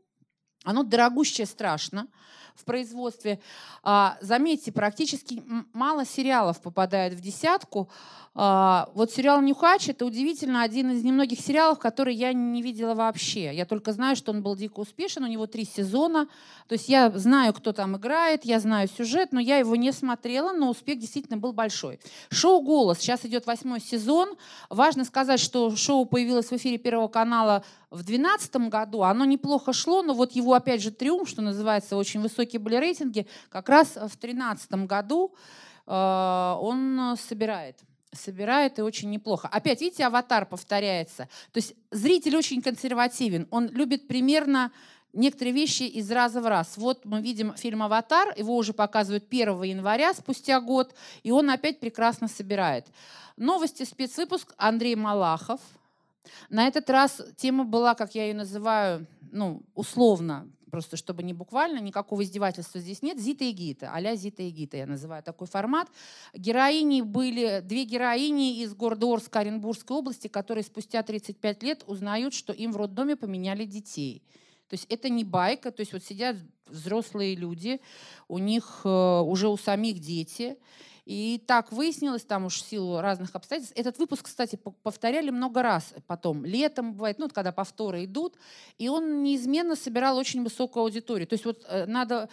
[0.63, 2.07] Оно дорогущее страшно
[2.55, 3.39] в производстве.
[3.83, 5.41] А, заметьте, практически
[5.73, 7.89] мало сериалов попадает в десятку.
[8.35, 13.53] А, вот сериал «Нюхач»— это удивительно один из немногих сериалов, который я не видела вообще.
[13.55, 16.27] Я только знаю, что он был дико успешен, у него три сезона.
[16.67, 20.53] То есть я знаю, кто там играет, я знаю сюжет, но я его не смотрела,
[20.53, 21.99] но успех действительно был большой.
[22.29, 24.35] Шоу «Голос» сейчас идет восьмой сезон.
[24.69, 29.03] Важно сказать, что шоу появилось в эфире Первого канала в 2012 году.
[29.03, 33.27] Оно неплохо шло, но вот его, опять же, триумф, что называется, очень высокие были рейтинги,
[33.49, 35.33] как раз в 2013 году
[35.87, 37.79] э, он собирает
[38.11, 39.47] собирает и очень неплохо.
[39.47, 41.29] Опять, видите, аватар повторяется.
[41.51, 43.47] То есть зритель очень консервативен.
[43.51, 44.71] Он любит примерно
[45.13, 46.77] некоторые вещи из раза в раз.
[46.77, 51.79] Вот мы видим фильм «Аватар», его уже показывают 1 января, спустя год, и он опять
[51.79, 52.87] прекрасно собирает.
[53.37, 55.59] Новости, спецвыпуск Андрей Малахов.
[56.49, 61.79] На этот раз тема была, как я ее называю, ну, условно, просто чтобы не буквально,
[61.79, 63.19] никакого издевательства здесь нет.
[63.19, 65.89] Зита и Гита, а Зита и Гита, я называю такой формат.
[66.33, 72.53] Героини были, две героини из города Орск Оренбургской области, которые спустя 35 лет узнают, что
[72.53, 74.23] им в роддоме поменяли детей.
[74.69, 76.35] То есть это не байка, то есть вот сидят
[76.67, 77.81] взрослые люди,
[78.27, 80.57] у них э, уже у самих дети,
[81.09, 83.75] и так выяснилось, там уж в силу разных обстоятельств.
[83.75, 86.45] Этот выпуск, кстати, по- повторяли много раз потом.
[86.45, 88.35] Летом бывает, ну, когда повторы идут.
[88.77, 91.25] И он неизменно собирал очень высокую аудиторию.
[91.25, 92.29] То есть вот э, надо...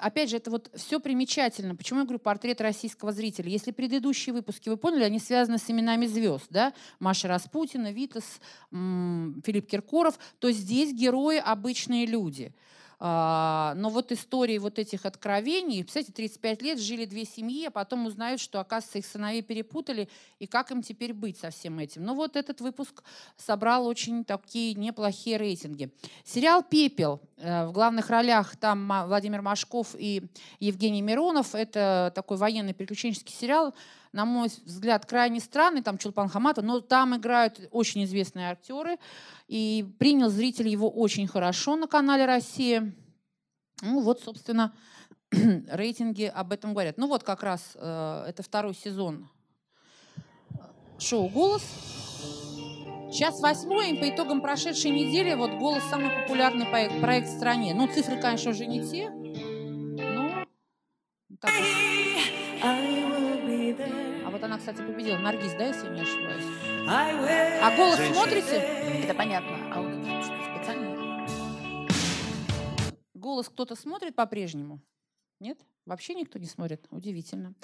[0.00, 1.76] Опять же, это вот все примечательно.
[1.76, 3.50] Почему я говорю портрет российского зрителя?
[3.50, 6.72] Если предыдущие выпуски, вы поняли, они связаны с именами звезд, да?
[6.98, 8.40] Маша Распутина, Витас,
[8.72, 12.52] Филипп Киркоров, то здесь герои обычные люди.
[13.00, 18.06] А, Но вот истории вот этих откровений, представляете, 35 лет жили две семьи, а потом
[18.06, 20.08] узнают, что, оказывается, их сыновей перепутали,
[20.40, 22.04] и как им теперь быть со всем этим.
[22.04, 23.04] Ну вот этот выпуск
[23.36, 25.90] собрал очень такие неплохие рейтинги.
[26.24, 27.20] Сериал «Пепел».
[27.36, 30.24] э, В главных ролях там Владимир Машков и
[30.58, 31.54] Евгений Миронов.
[31.54, 33.74] Это такой военный приключенческий сериал,
[34.12, 35.82] на мой взгляд, крайне странный.
[35.82, 38.98] Там Чулпан Хаматов, но там играют очень известные актеры.
[39.46, 42.92] И принял зритель его очень хорошо на канале «Россия».
[43.82, 44.74] Ну вот, собственно,
[45.30, 46.98] рейтинги об этом говорят.
[46.98, 49.28] Ну вот как раз э, это второй сезон
[50.98, 51.62] шоу «Голос».
[53.10, 57.72] Сейчас восьмой, и по итогам прошедшей недели вот «Голос» самый популярный проект, проект в стране.
[57.72, 60.44] Ну, цифры, конечно, уже не те, но
[61.40, 62.07] так вот
[64.58, 65.18] она, кстати, победила.
[65.18, 66.44] Наргиз, да, если не ошибаюсь?
[66.88, 68.56] А «Голос» смотрите?
[69.04, 69.56] Это понятно.
[69.72, 69.92] А вот
[70.24, 71.26] специально?
[73.14, 74.80] «Голос» кто-то смотрит по-прежнему?
[75.40, 75.58] Нет?
[75.86, 76.86] Вообще никто не смотрит?
[76.90, 77.54] Удивительно.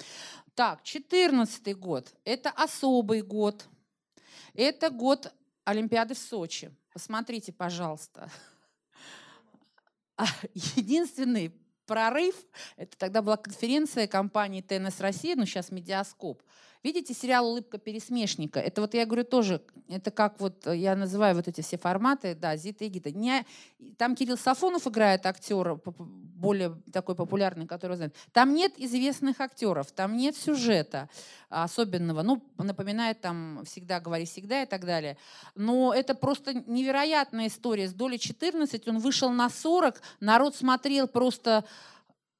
[0.53, 2.13] Так, 14 год.
[2.23, 3.67] Это особый год.
[4.53, 5.33] Это год
[5.65, 6.71] Олимпиады в Сочи.
[6.93, 8.31] Посмотрите, пожалуйста.
[10.17, 11.53] А Единственный
[11.85, 12.35] прорыв,
[12.77, 16.41] это тогда была конференция компании ТНС Россия, ну сейчас Медиаскоп.
[16.85, 18.59] Видите сериал «Улыбка пересмешника»?
[18.59, 22.35] Это вот я говорю тоже, это как вот э, я называю вот эти все форматы,
[22.35, 23.09] да, Зита и Гита.
[23.09, 23.43] Не,
[23.97, 28.15] там Кирилл Сафонов играет актера, более такой популярный, который знает.
[28.33, 31.09] Там нет известных актеров, там нет сюжета
[31.49, 32.21] особенного.
[32.21, 35.17] Ну, напоминает там «Всегда говори всегда» и так далее.
[35.55, 37.87] Но это просто невероятная история.
[37.87, 41.65] С доли 14 он вышел на 40, народ смотрел просто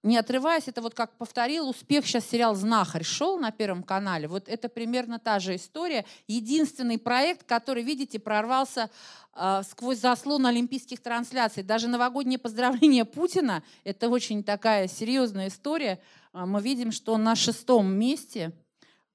[0.06, 4.28] не отрываясь, это вот как повторил успех сейчас сериал «Знахарь» шел на Первом канале.
[4.28, 6.06] Вот это примерно та же история.
[6.28, 8.92] Единственный проект, который, видите, прорвался
[9.34, 11.64] э, сквозь заслон олимпийских трансляций.
[11.64, 16.00] Даже новогоднее поздравление Путина– это очень такая серьезная история.
[16.34, 18.52] А Мы видим, что на шестом месте.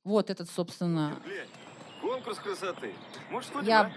[0.02, 1.20] Вот этот, собственно,
[2.00, 2.94] Конкурс красоты.
[3.30, 3.92] Может, я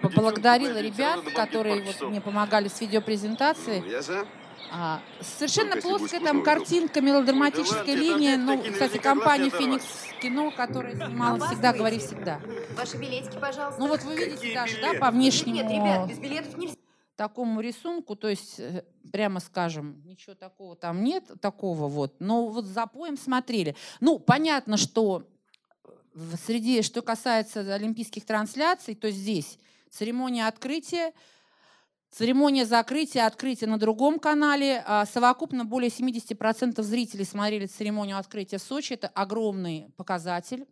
[0.00, 3.88] поблагодарила ребят, которые вот мне помогали с видеопрезентацией.
[3.88, 4.26] Я за.
[4.74, 8.38] А, совершенно Только плоская там картинка, мелодраматическая линия.
[8.38, 9.84] Ну, кстати, компания «Феникс
[10.22, 12.40] Кино», которая снимала «Всегда говори всегда».
[12.74, 13.78] Ваши билетики, пожалуйста.
[13.78, 16.76] Ну вот вы видите Какие даже, да, по внешнему Нет, ребят, без билетов нельзя.
[17.16, 22.64] такому рисунку, то есть, э, прямо скажем, ничего такого там нет, такого вот, но вот
[22.64, 23.76] за поем смотрели.
[24.00, 25.28] Ну, понятно, что
[26.14, 29.58] в среди, что касается олимпийских трансляций, то здесь
[29.90, 31.12] церемония открытия,
[32.12, 34.84] церемония закрытия, открытия на другом канале.
[34.86, 38.92] А совокупно более 70% зрителей смотрели церемонию открытия в Сочи.
[38.92, 40.66] Это огромный показатель.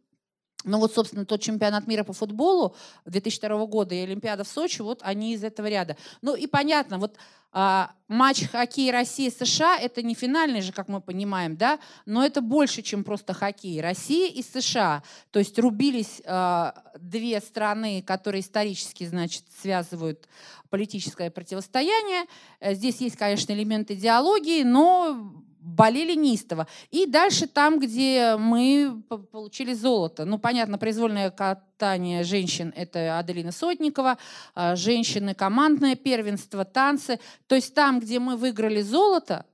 [0.65, 5.01] Ну вот, собственно, тот чемпионат мира по футболу 2002 года и Олимпиада в Сочи, вот
[5.03, 5.97] они из этого ряда.
[6.21, 7.17] Ну и понятно, вот
[7.53, 12.83] а, матч хоккей России-США– это не финальный же, как мы понимаем, да, но это больше,
[12.83, 13.81] чем просто хоккей.
[13.81, 20.29] Россия и США, то есть рубились а, две страны, которые исторически, значит, связывают
[20.69, 22.27] политическое противостояние.
[22.61, 26.67] Э, Здесь есть, конечно, элемент идеологии, но болели неистово.
[26.91, 30.25] И дальше там, где мы получили золото.
[30.25, 34.19] Ну, понятно, произвольное катание женщин– это Аделина Сотникова,
[34.55, 37.21] а, женщины– командное первенство, танцы.
[37.47, 39.45] То есть там, где мы выиграли золото,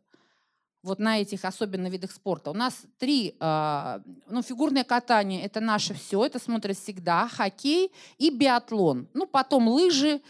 [0.82, 2.50] вот на этих особенно видах спорта.
[2.50, 8.30] У нас три, а, ну, фигурное катание– это наше все, это смотрят всегда, хоккей и
[8.30, 9.08] биатлон.
[9.12, 10.20] Ну, потом лыжи,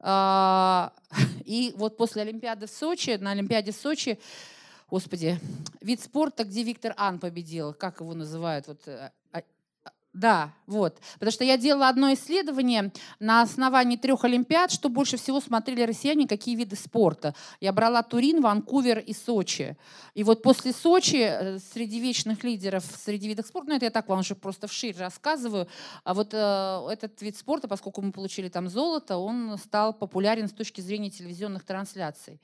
[0.00, 0.92] а,
[1.44, 4.18] и вот после Олимпиады в Сочи, на Олимпиаде в Сочи,
[4.90, 5.38] господи,
[5.80, 10.98] вид спорта, где Виктор Ан победил, как его называют, вот, э, а, а, да, вот.
[11.14, 16.26] Потому что я делала одно исследование на основании трех Олимпиад, что больше всего смотрели россияне,
[16.26, 17.34] какие виды спорта.
[17.60, 19.76] Я брала Турин, Ванкувер и Сочи.
[20.14, 24.08] И вот после Сочи э, среди вечных лидеров, среди видов спорта, ну это я так
[24.08, 25.68] вам уже просто вширь рассказываю,
[26.02, 30.52] а вот э, этот вид спорта, поскольку мы получили там золото, он стал популярен с
[30.52, 32.40] точки зрения телевизионных трансляций.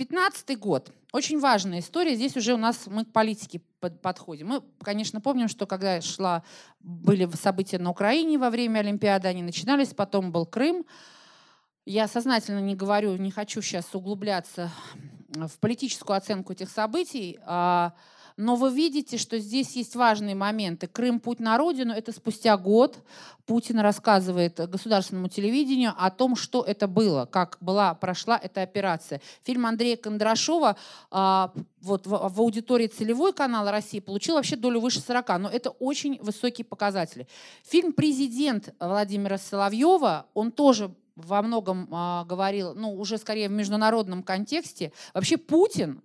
[0.00, 0.94] 15 год.
[1.12, 2.14] Очень важная история.
[2.14, 4.46] Здесь уже у нас мы к политике под- подходим.
[4.46, 6.42] Мы, конечно, помним, что когда шла,
[6.80, 10.86] были события на Украине во время Олимпиады, они начинались, потом был Крым.
[11.84, 14.70] Я сознательно не говорю, не хочу сейчас углубляться
[15.34, 17.92] в политическую оценку этих событий, а,
[18.36, 20.86] но вы видите, что здесь есть важные моменты.
[20.86, 22.98] Крым «Путь на родину»— это спустя год
[23.46, 29.20] Путин рассказывает государственному телевидению о том, что это было, как была, прошла эта операция.
[29.42, 30.76] Фильм Андрея Кондрашова
[31.10, 35.70] а, вот в, в аудитории целевой канала России получил вообще долю выше 40, но это
[35.70, 37.26] очень высокие показатели.
[37.64, 44.22] Фильм «Президент» Владимира Соловьева, он тоже во многом а, говорил, ну, уже скорее в международном
[44.22, 44.92] контексте.
[45.14, 46.02] Вообще Путин,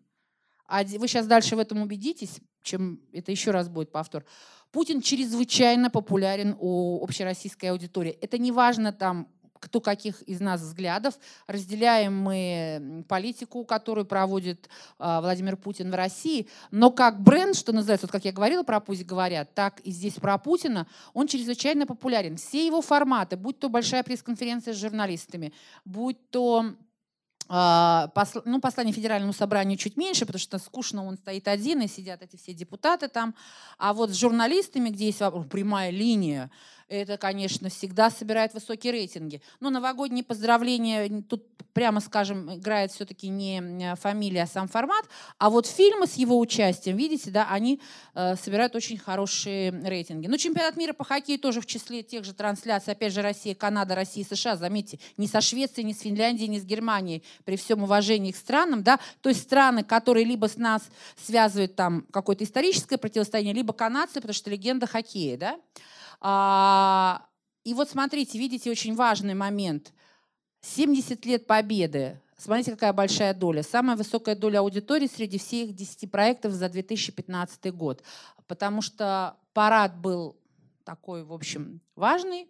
[0.68, 4.26] вы сейчас дальше в этом убедитесь, чем это еще раз будет повтор.
[4.72, 8.18] Путин чрезвычайно популярен у общероссийской аудитории.
[8.22, 9.28] Это не важно там,
[9.66, 11.16] кто каких из нас взглядов.
[11.48, 16.48] Разделяем мы политику, которую проводит а, Владимир Путин в России.
[16.72, 20.16] Но как бренд, что называется, вот как я говорила про «Пусть говорят», так и здесь
[20.16, 22.38] про Путина, он чрезвычайно популярен.
[22.38, 25.52] Все его форматы, будь то большая пресс-конференция с журналистами,
[25.84, 26.76] будь то а,
[27.48, 32.22] посл- ну, послание федеральному собранию чуть меньше, потому что скучно он стоит один, и сидят
[32.22, 33.36] эти все депутаты там.
[33.78, 36.50] А вот с журналистами, где есть прямая линия,
[36.88, 39.42] это, конечно, всегда собирает высокие рейтинги.
[39.60, 41.44] Но новогодние поздравления, тут,
[41.74, 45.06] прямо скажем, играет все-таки не м, фамилия, а сам формат.
[45.40, 47.82] А вот фильмы с его участием, видите, да, они
[48.14, 50.28] э, собирают очень хорошие рейтинги.
[50.28, 52.94] Ну, чемпионат мира по хоккею тоже в числе тех же трансляций.
[52.94, 54.56] Опять же, Россия, Канада, Россия, США.
[54.56, 58.84] Заметьте, ни со Швецией, ни с Финляндией, ни с Германией, при всем уважении к странам,
[58.84, 60.84] да, то есть страны, которые либо с нас
[61.22, 65.60] связывают там какое-то историческое противостояние, либо канадцы, потому что легенда хоккея, да.
[66.22, 67.26] А,
[67.64, 69.94] и вот смотрите, видите, очень важный момент.
[70.62, 72.22] 70 лет победы.
[72.38, 73.64] Смотрите, какая большая доля.
[73.64, 78.04] Самая высокая доля аудитории среди всех 10 проектов за 2015 год.
[78.48, 80.36] Потому что парад был
[80.84, 82.48] такой, в общем, важный.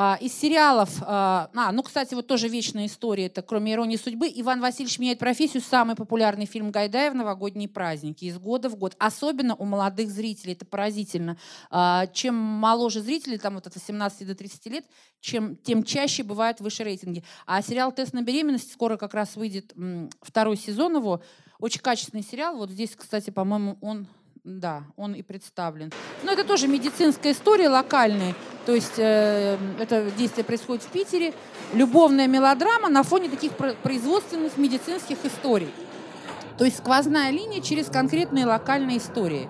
[0.00, 4.30] А, Из сериалов, а, а, ну, кстати, вот тоже вечная история, это кроме иронии судьбы,
[4.32, 8.94] Иван Васильевич меняет профессию, самый популярный фильм Гайдая в новогодние праздники, из года в год,
[9.00, 11.36] особенно у молодых зрителей, это поразительно.
[11.68, 14.84] А, Чем моложе зрители, там вот от 18 до 30 лет,
[15.18, 17.24] чем, тем чаще бывают выше рейтинги.
[17.44, 19.74] А сериал «Тест на беременность» скоро как раз выйдет
[20.22, 21.22] второй сезон его,
[21.58, 24.06] очень качественный сериал, вот здесь, кстати, по-моему, он
[24.48, 25.92] да, он и представлен.
[26.22, 28.34] Но это тоже медицинская история локальная.
[28.64, 31.34] То есть э, это действие происходит в Питере.
[31.74, 35.70] Любовная мелодрама на фоне таких про- производственных медицинских историй.
[36.56, 39.48] То есть сквозная линия через конкретные локальные истории.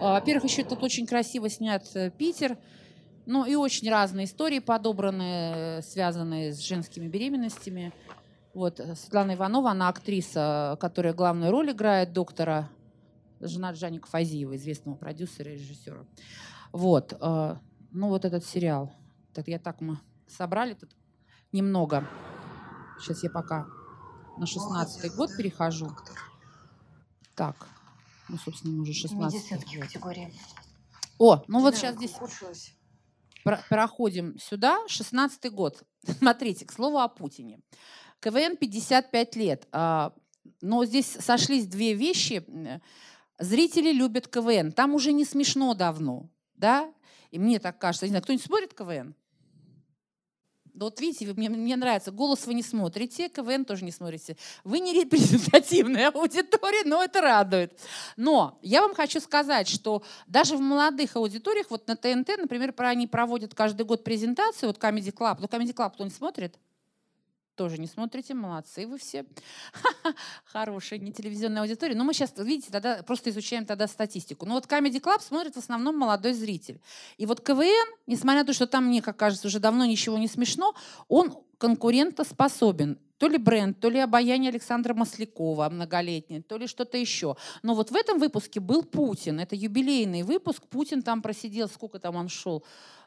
[0.00, 2.56] А, Во-первых, еще тут очень красиво снят э, Питер.
[3.26, 7.92] Ну и очень разные истории подобраны, э, связанные с женскими беременностями.
[8.54, 12.68] Вот, э, Светлана Иванова, она актриса, которая главную роль играет, доктора,
[13.40, 16.04] жена Джаника Фазиева, известного продюсера и режиссера.
[16.72, 17.56] Вот, э,
[17.92, 18.92] ну вот этот сериал.
[19.34, 20.90] Это я так мы собрали тут
[21.52, 22.06] немного.
[23.00, 23.66] Сейчас я пока
[24.36, 25.90] на 16 год перехожу.
[27.34, 27.68] Так,
[28.28, 30.32] ну, собственно, мы уже 16 Медицинские категории.
[31.18, 32.12] О, ну вот сейчас здесь
[33.44, 35.82] про- проходим сюда, 16 год.
[36.18, 37.60] Смотрите, к слову о Путине.
[38.20, 39.68] КВН 55 лет.
[39.72, 40.12] А,
[40.60, 42.44] Но здесь сошлись две вещи.
[43.38, 44.72] Зрители любят КВН.
[44.72, 46.92] Там уже не смешно давно, да?
[47.30, 48.06] И мне так кажется.
[48.06, 49.14] Не знаю, кто-нибудь смотрит КВН?
[50.78, 54.36] Да вот видите, мне, мне нравится, голос вы не смотрите, КВН тоже не смотрите.
[54.62, 57.76] Вы не репрезентативная аудитория, но это радует.
[58.16, 63.08] Но я вам хочу сказать, что даже в молодых аудиториях, вот на ТНТ, например, они
[63.08, 66.56] проводят каждый год презентацию, вот Comedy Club, ну Comedy Club кто не смотрит?
[67.58, 69.26] Тоже не смотрите, молодцы вы все.
[70.44, 71.96] Хорошая не телевизионная аудитория.
[71.96, 74.46] Но мы сейчас, видите, тогда просто изучаем тогда статистику.
[74.46, 76.80] Ну вот Comedy Club смотрит в основном молодой зритель.
[77.16, 80.28] И вот КВН, несмотря на то, что там, мне как кажется, уже давно ничего не
[80.28, 80.72] смешно,
[81.08, 82.96] он конкурентоспособен.
[83.16, 87.36] То ли бренд, то ли обаяние Александра Маслякова многолетнее, то ли что-то еще.
[87.64, 89.40] Но вот в этом выпуске был Путин.
[89.40, 90.62] Это юбилейный выпуск.
[90.68, 92.62] Путин там просидел, сколько там он шел?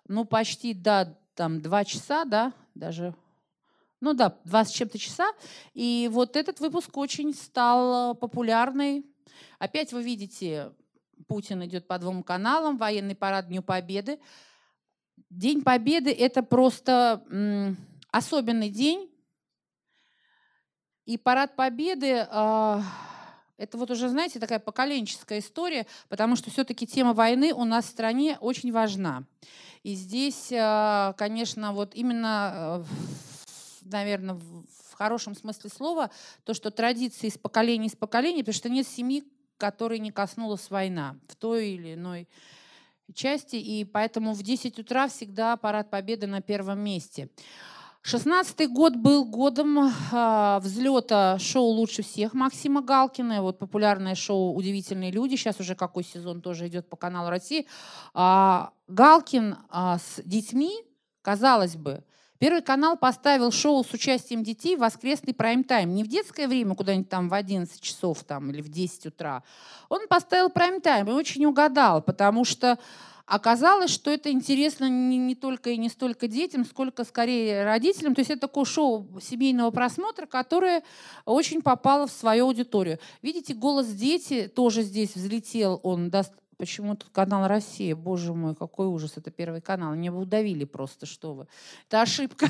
[0.09, 3.15] Ну, почти, да, там два часа, да, даже
[4.01, 5.31] ну да, два с чем-то часа.
[5.73, 9.05] И вот этот выпуск очень стал э, популярный.
[9.59, 10.73] Опять вы видите,
[11.27, 14.19] Путин идет по двум каналам, военный парад Дню Победы.
[15.29, 17.77] День Победы– это просто м,
[18.11, 19.09] особенный день.
[21.05, 22.83] И парад Победы а,
[23.57, 27.89] это вот уже, знаете, такая поколенческая история, потому что все-таки тема войны у нас в
[27.89, 29.23] стране очень важна.
[29.83, 32.83] И здесь, а, конечно, вот именно,
[33.91, 36.11] наверное, в хорошем смысле слова,
[36.43, 39.23] то, что традиции из поколения из поколения, потому что нет семьи,
[39.57, 42.27] которой не коснулась война в той или иной
[43.13, 47.29] части, и поэтому в 10 утра всегда парад Победы на первом месте.
[48.03, 53.43] 16 год был годом э, взлета шоу «Лучше всех» Максима Галкина.
[53.43, 55.35] Вот популярное шоу «Удивительные люди».
[55.35, 57.67] Сейчас уже какой сезон тоже идет по каналу России.
[58.15, 60.71] А, Галкин а, с детьми,
[61.21, 62.03] казалось бы,
[62.41, 65.93] Первый канал поставил шоу с участием детей в воскресный прайм-тайм.
[65.93, 69.43] Не в детское время, куда-нибудь там в 11 часов там, или в 10 утра.
[69.89, 72.79] Он поставил прайм-тайм и очень угадал, потому что
[73.27, 78.13] Оказалось, что это интересно не, не только и не столько детям, сколько скорее родителям.
[78.13, 80.83] То есть это такое шоу семейного просмотра, которое
[81.23, 82.99] очень попало в свою аудиторию.
[83.21, 85.79] Видите, голос дети тоже здесь взлетел.
[85.83, 87.95] Он даст Почему тут канал Россия?
[87.95, 89.13] Боже мой, какой ужас.
[89.17, 89.95] Это первый канал.
[89.95, 91.47] Меня бы удавили просто, что вы.
[91.87, 92.49] Это ошибка.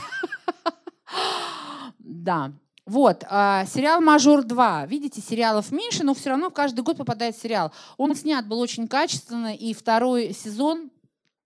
[1.98, 2.52] Да.
[2.86, 4.88] Вот, а, сериал «Мажор 2».
[4.88, 7.72] Видите, сериалов меньше, но все равно каждый год попадает сериал.
[7.96, 10.92] Он снят был очень качественно, и второй сезон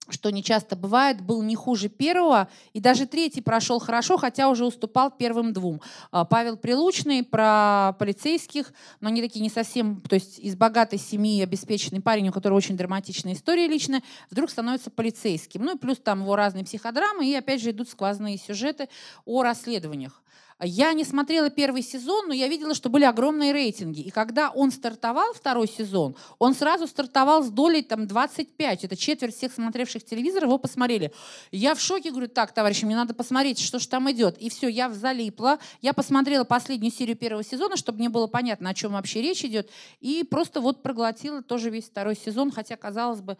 [0.10, 4.66] что не часто бывает, был не хуже первого, и даже третий прошел хорошо, хотя уже
[4.66, 5.82] уступал первым двум.
[6.12, 11.42] А, Павел Прилучный про полицейских, но они такие не совсем, то есть из богатой семьи
[11.44, 15.64] обеспеченный парень, у которого очень драматичная история личная, вдруг становится полицейским.
[15.64, 18.90] Ну и плюс там его разные психодрамы, и опять же идут сквозные сюжеты
[19.26, 20.22] о расследованиях.
[20.62, 24.00] Я не смотрела первый сезон, но я видела, что были огромные рейтинги.
[24.00, 28.86] И когда он стартовал, второй сезон, он сразу стартовал с долей там, 25.
[28.86, 31.12] Это четверть всех смотревших телевизор его посмотрели.
[31.52, 34.38] Я в шоке, говорю, так, товарищи, мне надо посмотреть, что же там идет.
[34.38, 35.60] И все, я залипла.
[35.82, 39.70] Я посмотрела последнюю серию первого сезона, чтобы мне было понятно, о чем вообще речь идет.
[40.00, 43.38] И просто вот проглотила тоже весь второй сезон, хотя, казалось бы,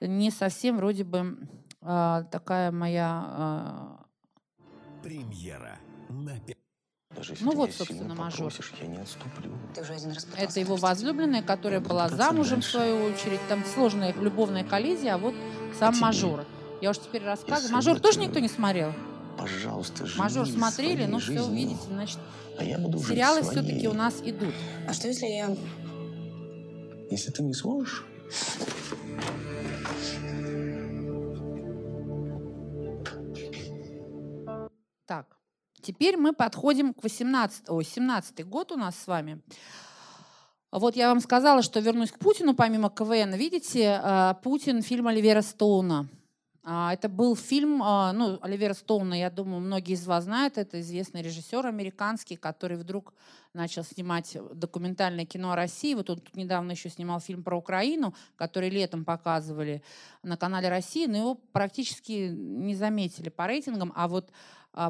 [0.00, 1.38] не совсем вроде бы
[1.80, 3.98] э, такая моя...
[3.98, 5.02] Э...
[5.02, 5.76] Премьера
[7.14, 8.50] Даже если ну вот, собственно, мажор.
[8.50, 9.52] попросишь, я не отступлю.
[9.74, 13.40] Ты уже один раз Это его возлюбленная, которая была замужем, в свою очередь.
[13.48, 15.34] Там сложная любовная коллизия, а вот
[15.78, 16.02] сам тебе?
[16.02, 16.44] мажор.
[16.80, 17.74] Я уж теперь рассказываю.
[17.74, 18.92] Мажор тоже никто не смотрел?
[19.38, 22.18] Пожалуйста, живи Мажор смотрели, своей ну все, увидите, значит,
[22.58, 23.60] А я буду сериалы своей.
[23.62, 24.54] все-таки у нас идут.
[24.86, 25.56] А что если я...
[27.10, 28.04] Если ты не сможешь,
[35.06, 35.36] Так,
[35.82, 39.40] теперь мы подходим к 18, ой, 17 год у нас с вами.
[40.70, 43.34] Вот я вам сказала, что вернусь к Путину помимо КВН.
[43.34, 46.08] Видите, э, Путин, фильм Оливера Стоуна.
[46.64, 50.80] А, Это был фильм, а, ну, Оливера Стоуна, я думаю, многие из вас знают, это
[50.80, 53.14] известный режиссер американский, который вдруг
[53.52, 55.94] начал снимать документальное кино о России.
[55.94, 59.82] Вот он тут недавно еще снимал фильм про Украину, который летом показывали
[60.22, 63.92] на канале России, но его практически не заметили по рейтингам.
[63.96, 64.30] А вот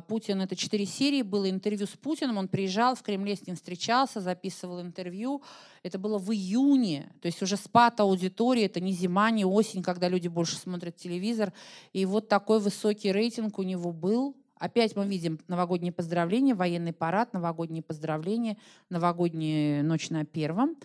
[0.07, 4.21] Путин, это четыре серии, было интервью с Путиным, он приезжал, в Кремле с ним встречался,
[4.21, 5.43] записывал интервью.
[5.83, 10.09] Это было в июне, то есть уже спад аудитории, это не зима, не осень, когда
[10.09, 11.53] люди больше смотрят телевизор.
[11.93, 14.37] И вот такой высокий рейтинг у него был.
[14.57, 18.57] Опять мы видим новогодние поздравления, военный парад, новогодние поздравления,
[18.91, 20.77] новогодняя ночь на первом.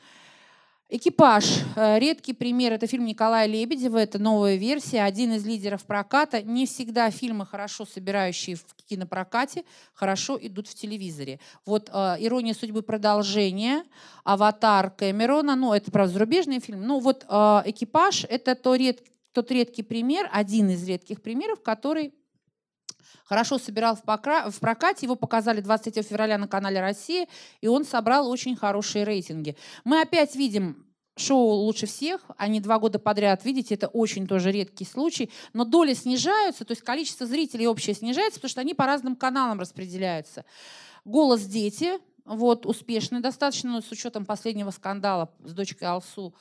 [0.90, 1.66] Экипаж.
[1.76, 3.98] Э, редкий пример– это фильм Николая Лебедева.
[3.98, 6.42] Это новая версия, один из лидеров проката.
[6.42, 11.42] Не всегда фильмы, хорошо собирающие в кинопрокате, хорошо идут в телевизоре.
[11.66, 13.84] Вот э, «Ирония судьбы» продолжение,
[14.24, 16.84] «Аватар» Кэмерона, ну, это, правда, зарубежный фильм.
[16.84, 19.02] Ну, вот э, «Экипаж»– это то ред,
[19.34, 22.14] тот редкий пример, один из редких примеров, который
[23.26, 24.50] хорошо собирал в, покра...
[24.50, 25.06] в прокате.
[25.06, 27.28] Его показали 23 февраля на канале «Россия»,
[27.62, 29.56] и он собрал очень хорошие рейтинги.
[29.84, 30.86] Мы опять видим
[31.18, 35.94] шоу «Лучше всех», они два года подряд, видите, это очень тоже редкий случай, но доли
[35.94, 40.46] снижаются, то есть количество зрителей общее снижается, потому что они по разным каналам распределяются.
[41.06, 46.36] «Голос дети», вот, успешный достаточно, но с учетом последнего скандала с дочкой Алсу,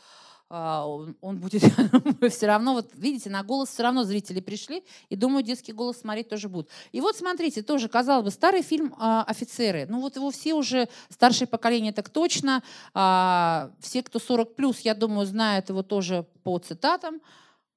[0.48, 1.62] он будет
[2.30, 6.28] все равно, вот видите, на голос все равно зрители пришли, и думаю, детский голос смотреть
[6.28, 6.70] тоже будут.
[6.92, 9.86] И вот смотрите, тоже, казалось бы, старый фильм а, «Офицеры».
[9.88, 12.62] Ну вот его все уже, старшее поколение так точно,
[12.94, 17.20] а, все, кто 40 плюс, я думаю, знают его тоже по цитатам.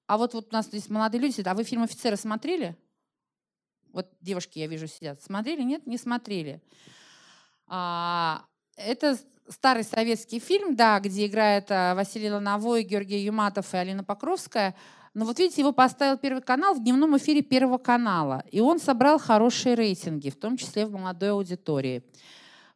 [0.05, 1.47] А вот, вот у нас здесь молодые люди сидят.
[1.47, 2.77] А вы фильм «Офицеры» смотрели?
[3.91, 5.21] Вот девушки, я вижу, сидят.
[5.21, 5.63] Смотрели?
[5.63, 5.87] Нет?
[5.87, 6.61] Не смотрели.
[7.67, 8.45] А,
[8.75, 9.17] это
[9.49, 14.75] старый советский фильм, да, где играет а, Василий Лановой, Георгий Юматов и Алина Покровская.
[15.13, 18.43] Но вот видите, его поставил Первый канал в дневном эфире Первого канала.
[18.51, 22.03] И он собрал хорошие рейтинги, в том числе в молодой аудитории.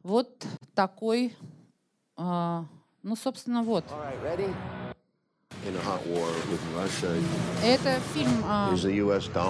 [0.02, 0.44] Вот
[0.74, 1.34] такой,
[2.18, 2.62] э,
[3.02, 3.84] ну, собственно, вот.
[7.62, 8.70] Это фильм, э,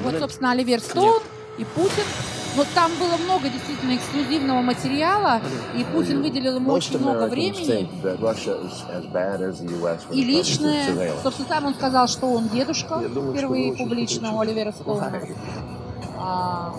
[0.03, 1.23] вот, собственно, Оливер Стоун
[1.59, 2.05] и Путин.
[2.57, 5.41] Вот там было много действительно эксклюзивного материала,
[5.77, 7.89] и Путин выделил ему очень много времени.
[10.13, 11.13] И личное.
[11.23, 15.13] Собственно, там он сказал, что он дедушка, впервые публично у Оливера Стоуна.
[16.17, 16.75] А,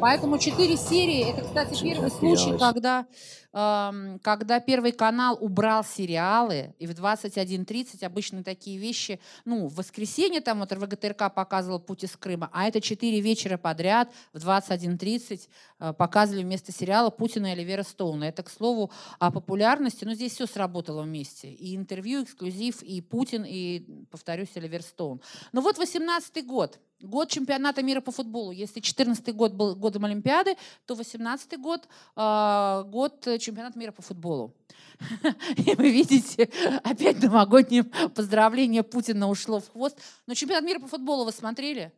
[0.00, 1.30] поэтому четыре серии.
[1.30, 3.06] Это, кстати, первый случай, когда
[3.52, 10.60] когда Первый канал убрал сериалы, и в 21.30 обычно такие вещи, ну, в воскресенье там
[10.60, 15.48] вот РВГТРК показывал «Путь из Крыма», а это четыре вечера подряд в 21.30
[15.80, 18.24] э, показывали вместо сериала Путина и Оливера Стоуна.
[18.24, 21.52] Это, к слову, о популярности, но здесь все сработало вместе.
[21.52, 25.20] И интервью, эксклюзив, и Путин, и, повторюсь, Оливер Стоун.
[25.52, 28.52] Но вот 18 год, год чемпионата мира по футболу.
[28.52, 34.54] Если 14 год был годом Олимпиады, то 18 год э, год чемпионат мира по футболу.
[35.56, 36.50] И вы видите,
[36.84, 39.98] опять новогоднее поздравление Путина ушло в хвост.
[40.26, 41.92] Но чемпионат мира по футболу вы смотрели?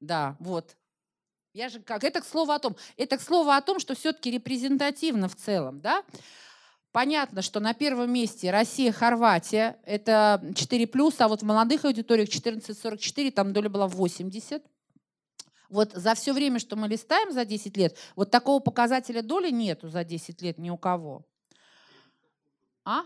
[0.00, 0.76] Да, вот.
[1.52, 2.04] Я же как?
[2.04, 2.76] Это к слову о том.
[2.96, 6.02] Это к слову о том, что все-таки репрезентативно в целом, да?
[6.92, 12.28] Понятно, что на первом месте Россия, Хорватия, это 4 плюс, а вот в молодых аудиториях
[12.28, 14.62] 14-44, там доля была 80.
[15.68, 19.88] Вот за все время, что мы листаем за 10 лет, вот такого показателя доли нету
[19.88, 21.24] за 10 лет ни у кого.
[22.84, 23.02] А?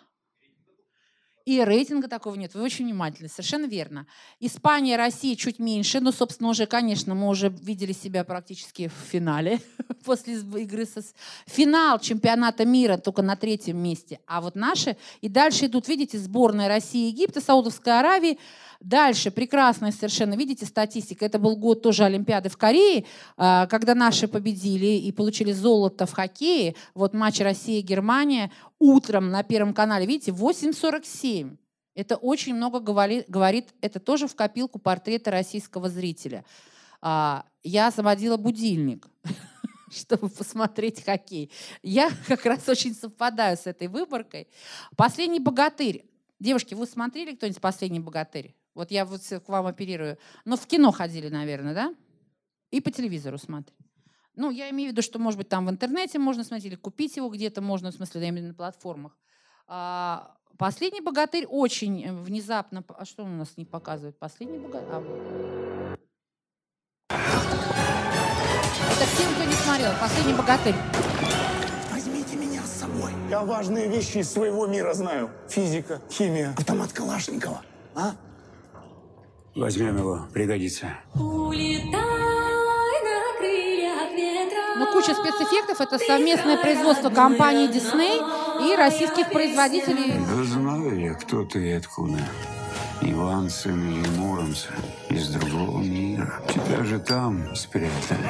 [1.46, 2.54] И рейтинга такого нет.
[2.54, 4.06] Вы очень внимательны, совершенно верно.
[4.40, 9.60] Испания, Россия чуть меньше, но, собственно, уже, конечно, мы уже видели себя практически в финале
[10.04, 11.02] после игры со...
[11.46, 14.20] Финал чемпионата мира только на третьем месте.
[14.26, 18.38] А вот наши, и дальше идут, видите, сборная России, Египта, Саудовской Аравии,
[18.80, 21.26] Дальше, прекрасная совершенно, видите, статистика.
[21.26, 23.04] Это был год тоже Олимпиады в Корее,
[23.36, 26.74] а, когда наши победили и получили золото в хоккее.
[26.94, 28.50] Вот матч Россия-Германия
[28.80, 31.56] утром на Первом канале, видите, 8.47.
[31.94, 36.44] Это очень много говорит, говорит, это тоже в копилку портрета российского зрителя.
[37.00, 39.06] А, я заводила будильник
[39.90, 41.50] чтобы посмотреть хоккей.
[41.82, 44.48] Я как раз очень совпадаю с этой выборкой.
[44.96, 46.04] «Последний богатырь».
[46.38, 48.54] Девушки, вы смотрели кто-нибудь «Последний богатырь»?
[48.74, 50.16] Вот я вот к вам оперирую.
[50.44, 51.94] Но в кино ходили, наверное, да?
[52.70, 53.76] И по телевизору смотрели.
[54.36, 57.16] Ну, я имею в виду, что, может быть, там в интернете можно смотреть, или купить
[57.16, 59.18] его где-то можно, в смысле, именно на платформах.
[59.66, 62.84] А, «Последний богатырь» очень э, внезапно...
[62.88, 64.18] А что он у нас не показывает?
[64.18, 64.88] «Последний богатырь»?
[64.90, 65.96] А,
[68.92, 69.92] Это всем, кто не смотрел.
[70.00, 70.74] «Последний богатырь».
[71.92, 73.12] Возьмите меня с собой.
[73.28, 75.30] Я важные вещи из своего мира знаю.
[75.48, 77.62] Физика, химия, автомат Калашникова.
[77.94, 78.14] А?
[79.54, 80.86] Возьмем его, пригодится.
[84.80, 85.78] Ну, куча спецэффектов.
[85.82, 88.16] Это совместное производство компании Disney
[88.66, 90.18] и российских производителей.
[90.26, 92.18] Да знаю я, кто ты и откуда.
[93.02, 94.70] Иван, сын Ильи Муромца,
[95.10, 96.42] из другого мира.
[96.48, 98.26] Тебя же там спрятали.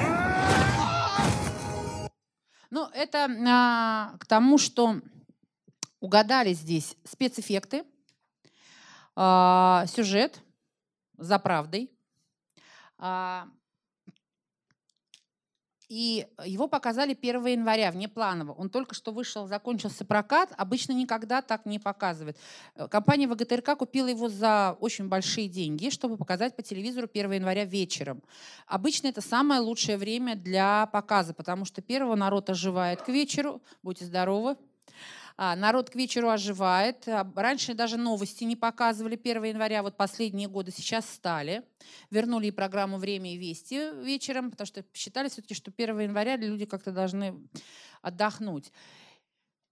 [2.71, 4.97] Ну, это а, к тому, что
[6.01, 7.85] угадали здесь спецэффекты,
[9.15, 10.41] а, сюжет
[11.17, 11.93] за правдой.
[12.99, 13.47] А,
[15.91, 18.53] и его показали 1 января, внепланово.
[18.53, 20.53] Он только что вышел, закончился прокат.
[20.57, 22.39] Обычно никогда так не показывает.
[22.77, 27.65] Э, компания ВГТРК купила его за очень большие деньги, чтобы показать по телевизору 1 января
[27.65, 28.23] вечером.
[28.69, 33.61] Обычно это самое лучшее время для показа, потому что первого народ оживает к вечеру.
[33.83, 34.57] Будьте здоровы.
[35.43, 37.09] А, народ к вечеру оживает.
[37.09, 41.63] А, раньше даже новости не показывали 1 января, вот последние годы сейчас стали.
[42.11, 46.67] Вернули и программу «Время и вести» вечером, потому что считали все-таки, что 1 января люди
[46.67, 47.41] как-то должны
[48.03, 48.71] отдохнуть.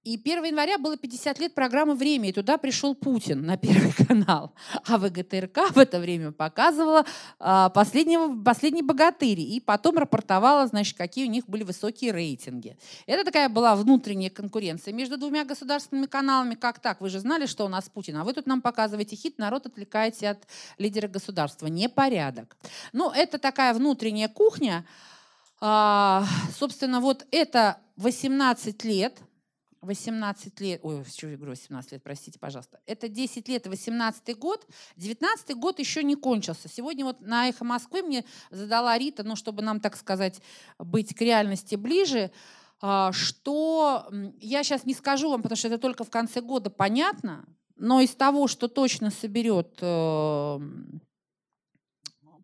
[0.09, 4.55] И 1 января было 50 лет программы «Время», и туда пришел Путин на Первый канал.
[4.87, 7.05] А ВГТРК в это время показывала
[7.39, 12.79] а, последнего, «Последний богатырь», и потом рапортовала, значит, какие у них были высокие рейтинги.
[13.05, 16.55] Это такая была внутренняя конкуренция между двумя государственными каналами.
[16.55, 17.03] Как так?
[17.03, 20.31] Вы же знали, что у нас Путин, а вы тут нам показываете хит, народ отвлекаете
[20.31, 20.39] от
[20.79, 21.67] лидера государства.
[21.67, 22.57] Непорядок.
[22.95, 24.87] Ну, это такая внутренняя кухня.
[25.61, 26.25] А,
[26.59, 29.19] собственно, вот это 18 лет–
[29.81, 32.81] 18 лет, ой, что я говорю, 18 лет, простите, пожалуйста.
[32.87, 34.67] Это 10 лет и 18 год.
[34.97, 36.69] 19 год еще не кончился.
[36.69, 40.41] Сегодня вот на «Эхо Москвы» мне задала Рита, ну, чтобы нам, так сказать,
[40.79, 42.31] быть к реальности ближе,
[42.81, 44.09] а, что
[44.41, 47.45] я сейчас не скажу вам, потому что это только в конце года понятно,
[47.77, 51.01] но из того, что точно соберет эм,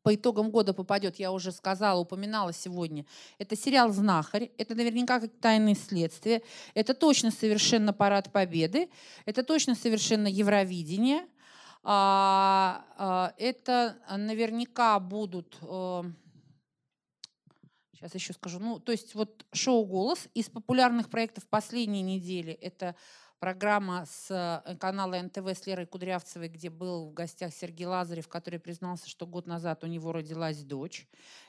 [0.05, 3.07] по итогам года попадет, я уже сказала, упоминала сегодня,
[3.39, 6.43] это сериал «Знахарь», это наверняка как «Тайные следствия»,
[6.75, 8.91] это точно совершенно «Парад Победы»,
[9.25, 11.27] это точно совершенно «Евровидение»,
[11.83, 15.57] а, а, это наверняка будут
[17.93, 22.53] сейчас э, еще скажу, ну, то есть вот шоу «Голос» из популярных проектов последней недели
[22.53, 22.95] это
[23.39, 28.59] программа с э, канала НТВ с Лерой Кудрявцевой, где был в гостях Сергей Лазарев, который
[28.59, 31.07] признался, что год назад у него родилась дочь.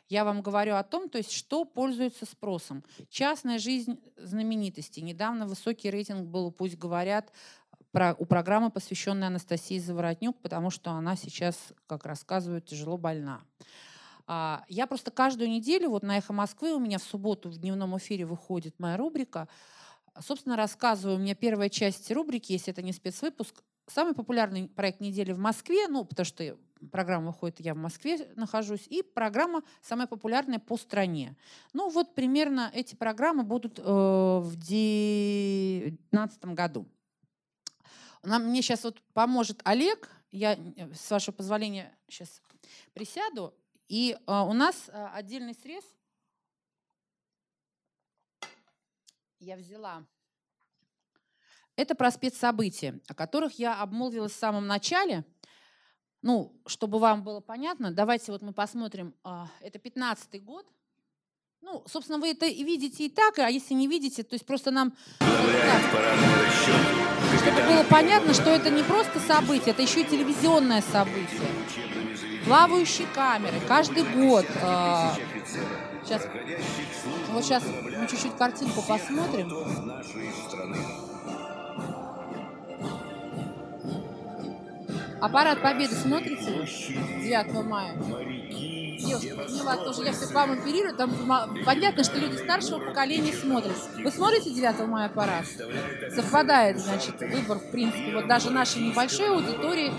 [0.08, 2.84] Я вам говорю о том, то есть, что пользуется спросом.
[3.10, 5.02] Частная жизнь знаменитостей.
[5.02, 7.32] Недавно высокий рейтинг был, пусть говорят,
[8.18, 11.56] у программы, посвященной Анастасии Заворотнюк, потому что она сейчас,
[11.88, 13.42] как рассказывают, тяжело больна.
[14.28, 17.98] А, я просто каждую неделю, вот на «Эхо Москвы» у меня в субботу в дневном
[17.98, 19.48] эфире выходит моя рубрика–
[20.20, 25.32] Собственно, рассказываю, у меня первая часть рубрики, если это не спецвыпуск, самый популярный проект недели
[25.34, 26.57] в Москве, ну, потому что
[26.91, 31.36] программа выходит, я в Москве нахожусь, и программа самая популярная по стране.
[31.74, 36.88] Ну, вот примерно эти программы будут э, в 2019 году.
[38.24, 40.57] Нам, мне сейчас вот поможет Олег, я,
[40.93, 42.41] с вашего позволения, сейчас
[42.93, 43.53] присяду,
[43.88, 45.84] и э, у нас э, отдельный срез
[49.40, 50.06] я взяла.
[51.76, 55.26] Это про спецсобытия, о которых я обмолвилась в самом начале.
[56.22, 59.14] Ну, чтобы вам было понятно, давайте вот мы посмотрим.
[59.24, 60.66] А, это 15 год.
[61.62, 64.72] Ну, собственно, вы это и видите и так, а если не видите, то есть просто
[64.72, 64.94] нам...
[67.42, 71.42] Чтобы было понятно, что это не просто событие, это еще и телевизионное событие.
[72.46, 74.46] Плавающие камеры каждый год.
[76.04, 79.52] Сейчас а, вот сейчас мы чуть-чуть картинку посмотрим.
[85.22, 86.68] Аппарат Победы смотрите?
[87.24, 87.96] 9 мая.
[88.96, 91.12] Девушка, поняла тоже, я все к вам оперирую, там
[91.66, 93.76] понятно, что люди старшего поколения смотрят.
[93.98, 95.46] Вы смотрите 9 мая аппарат?
[96.14, 99.91] Совпадает, значит, выбор, в принципе, вот даже нашей небольшой аудитории,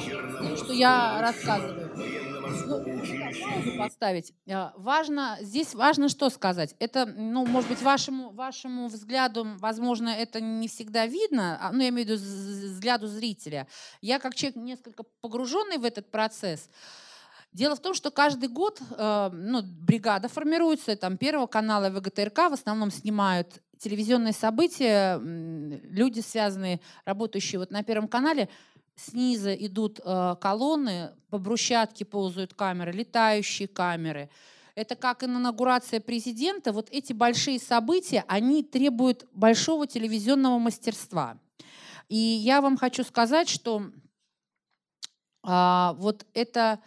[0.57, 1.91] что я рассказываю.
[2.67, 4.33] Ну, поставить.
[4.47, 6.75] Э, важно, здесь важно что сказать.
[6.79, 11.89] Это, ну, может быть, вашему, вашему взгляду, возможно, это не всегда видно, а, ну, я
[11.89, 13.67] имею в виду взгляду зрителя.
[14.01, 16.69] Я как человек несколько погруженный в этот процесс,
[17.53, 22.53] Дело в том, что каждый год э, ну, бригада формируется, там Первого канала ВГТРК в
[22.53, 28.51] основном снимают телевизионные события, люди, связанные, работающие вот на Первом канале,
[28.97, 34.31] снизу идут э, колонны, по брусчатке ползают камеры, летающие камеры.
[34.75, 36.73] Это как инаугурация президента.
[36.73, 41.39] Вот эти большие события, они требуют большого телевизионного мастерства.
[42.09, 43.91] И я вам хочу сказать, что
[45.43, 46.81] а, вот это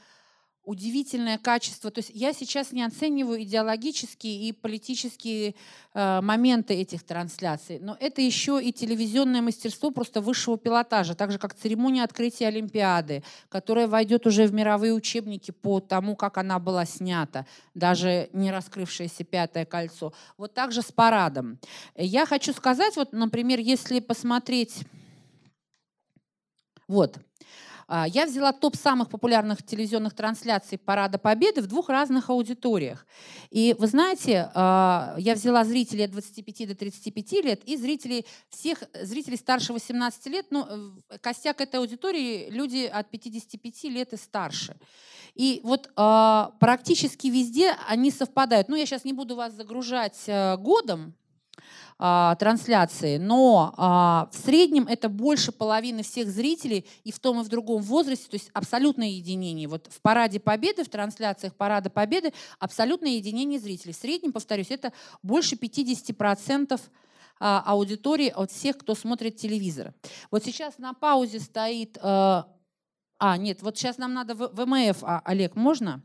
[0.70, 1.89] удивительное качество.
[1.89, 5.55] То есть я сейчас не оцениваю идеологические и политические
[5.95, 11.39] э, моменты этих трансляций, но это еще и телевизионное мастерство просто высшего пилотажа, так же
[11.39, 16.86] как церемония открытия Олимпиады, которая войдет уже в мировые учебники по тому, как она была
[16.86, 20.13] снята, даже не раскрывшееся пятое кольцо.
[20.38, 21.57] Вот так же с парадом.
[21.95, 24.84] Я хочу сказать, вот, например, если посмотреть...
[26.88, 27.17] Вот,
[28.07, 33.05] я взяла топ самых популярных телевизионных трансляций Парада Победы в двух разных аудиториях.
[33.49, 38.83] И вы знаете, а, я взяла зрителей от 25 до 35 лет и зрителей, всех
[38.93, 44.75] зрителей старше 18 лет, ну, э, костяк этой аудитории люди от 55 лет и старше.
[45.35, 48.69] И вот э, практически везде они совпадают.
[48.69, 51.15] Ну, я сейчас не буду вас загружать э, годом,
[52.02, 57.43] а, трансляции, но а, в среднем это больше половины всех зрителей и в том и
[57.43, 59.68] в другом возрасте, то есть абсолютное единение.
[59.68, 63.91] Вот в Параде Победы, в трансляциях Парада Победы абсолютное единение зрителей.
[63.91, 64.93] В среднем, повторюсь, это
[65.24, 66.80] больше 50%
[67.41, 69.93] а, аудитории от всех, кто смотрит телевизор.
[70.32, 71.97] Вот сейчас на паузе стоит...
[71.97, 72.43] Э,
[73.22, 76.02] а, нет, вот сейчас нам надо ВМФ, а, Олег, можно?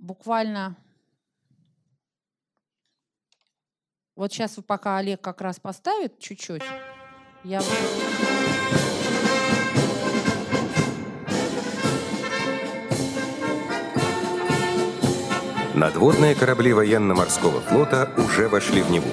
[0.00, 0.76] Буквально
[4.18, 6.64] Вот сейчас пока Олег как раз поставит чуть-чуть,
[7.44, 7.62] я...
[15.72, 19.06] Надводные корабли военно-морского флота уже вошли в Неву.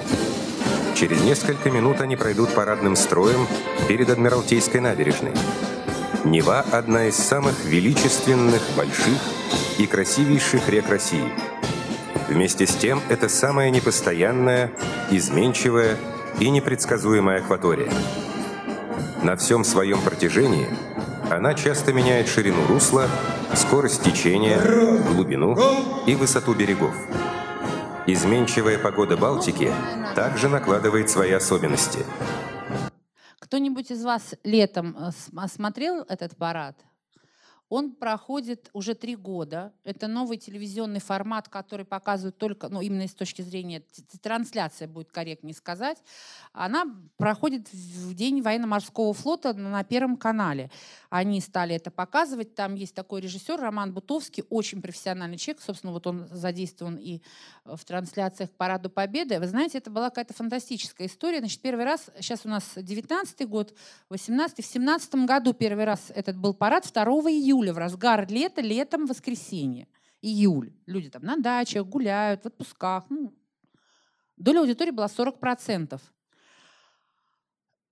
[0.96, 3.46] Через несколько минут они пройдут парадным строем
[3.86, 5.34] перед Адмиралтейской набережной.
[6.24, 9.22] Нева– одна из самых величественных, больших
[9.78, 11.30] и красивейших рек России–
[12.28, 14.72] Вместе с тем, это самая непостоянная,
[15.10, 15.96] изменчивая
[16.40, 17.90] и непредсказуемая акватория.
[19.22, 20.68] На всем своем протяжении
[21.30, 23.08] она часто меняет ширину русла,
[23.54, 24.60] скорость течения,
[25.12, 25.56] глубину
[26.06, 26.94] и высоту берегов.
[28.08, 29.72] Изменчивая погода Балтики
[30.14, 32.00] также накладывает свои особенности.
[33.40, 36.76] Кто-нибудь из вас летом э, смотрел этот парад?
[37.68, 39.72] Он проходит уже три года.
[39.82, 43.82] Это новый телевизионный формат, который показывает только, ну, именно с точки зрения
[44.22, 45.98] трансляция, будет корректнее сказать.
[46.52, 46.84] Она
[47.16, 50.70] проходит в День военно-морского флота на Первом канале.
[51.16, 52.54] Они стали это показывать.
[52.54, 55.62] Там есть такой режиссер Роман Бутовский, очень профессиональный человек.
[55.62, 57.22] Собственно, вот он задействован и
[57.64, 59.40] в трансляциях Параду Победы.
[59.40, 61.38] Вы знаете, это была какая-то фантастическая история.
[61.38, 63.74] Значит, первый раз, сейчас у нас 19 год,
[64.10, 69.06] 18 в 17 году первый раз этот был парад, 2 июля, в разгар лета, летом,
[69.06, 69.88] воскресенье,
[70.20, 70.74] июль.
[70.84, 73.04] Люди там на дачах гуляют, в отпусках.
[73.08, 73.32] Ну,
[74.36, 75.98] доля аудитории была 40%.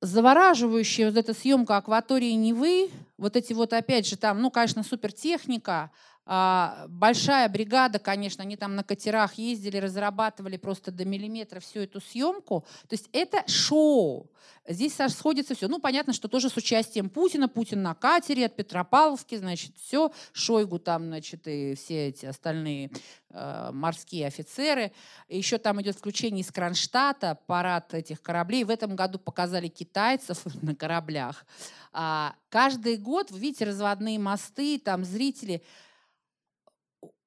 [0.05, 5.91] Завораживающая вот эта съемка акватории Невы, вот эти вот опять же там, ну, конечно, супертехника,
[6.27, 12.65] большая бригада, конечно, они там на катерах ездили, разрабатывали просто до миллиметра всю эту съемку.
[12.89, 14.31] То есть это шоу.
[14.67, 15.69] Здесь сходится все.
[15.69, 17.49] Ну, понятно, что тоже с участием Путина.
[17.49, 20.11] Путин на катере от Петропавловки, значит, все.
[20.33, 22.91] Шойгу там, значит, и все эти остальные
[23.29, 24.93] э, морские офицеры.
[25.29, 28.65] Еще там идет включение из Кронштадта, парад этих кораблей.
[28.65, 31.45] В этом году показали китайцев на кораблях.
[31.93, 35.63] А, каждый год, вы видите, разводные мосты, там зрители–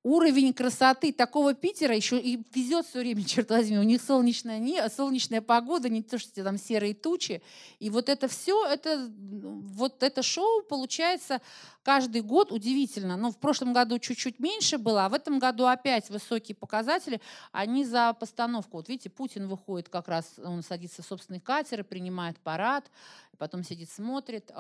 [0.03, 3.77] уровень красоты такого Питера еще и везет все время, черт возьми.
[3.77, 7.41] У них солнечная, не, солнечная погода, не то, что там серые тучи.
[7.79, 11.41] И вот это все, это, вот это шоу получается
[11.83, 13.17] каждый год удивительно.
[13.17, 17.21] Но в прошлом году чуть-чуть меньше было, а в этом году опять высокие показатели.
[17.51, 18.77] Они за постановку.
[18.77, 22.89] Вот видите, Путин выходит как раз, он садится в собственный катер и принимает парад,
[23.37, 24.51] потом сидит, смотрит.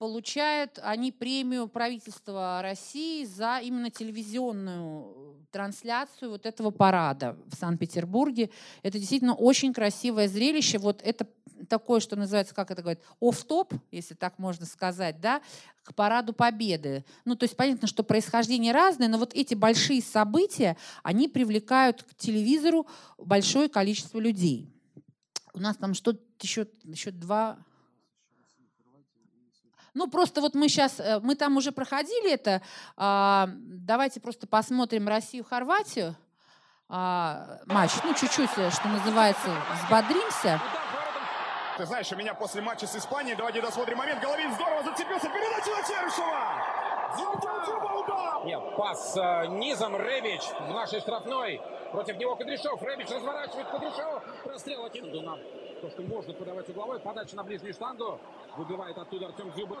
[0.00, 8.48] Получают они премию правительства России за именно телевизионную трансляцию вот этого парада в Санкт-Петербурге.
[8.82, 10.78] Это действительно очень красивое зрелище.
[10.78, 11.26] Вот это
[11.68, 15.42] такое, что называется, как это говорит, оф-топ, если так можно сказать, да,
[15.82, 17.04] к параду Победы.
[17.26, 22.14] Ну, то есть понятно, что происхождение разное, но вот эти большие события, они привлекают к
[22.14, 22.86] телевизору
[23.18, 24.72] большое количество людей.
[25.52, 27.58] У нас там что-то еще, еще два
[29.94, 32.62] ну, просто вот мы сейчас, э, мы там уже проходили это.
[32.96, 36.16] А, давайте просто посмотрим Россию-Хорватию.
[36.88, 39.50] А, матч, ну, чуть-чуть, э, что называется,
[39.82, 40.60] взбодримся.
[41.76, 45.70] Ты знаешь, у меня после матча с Испанией, давайте досмотрим момент, Головин здорово зацепился, передача
[45.70, 46.80] на Черышева!
[48.44, 51.60] Нет, пас э, низом Ребич в нашей штрафной.
[51.92, 52.80] Против него Кудряшов.
[52.82, 54.22] Ребич разворачивает Кудряшов.
[54.44, 55.10] Прострел один.
[55.80, 58.18] То, что можно подавать угловой, подача на ближнюю штангу.
[58.56, 59.78] Выбивает оттуда Артем Дзюба.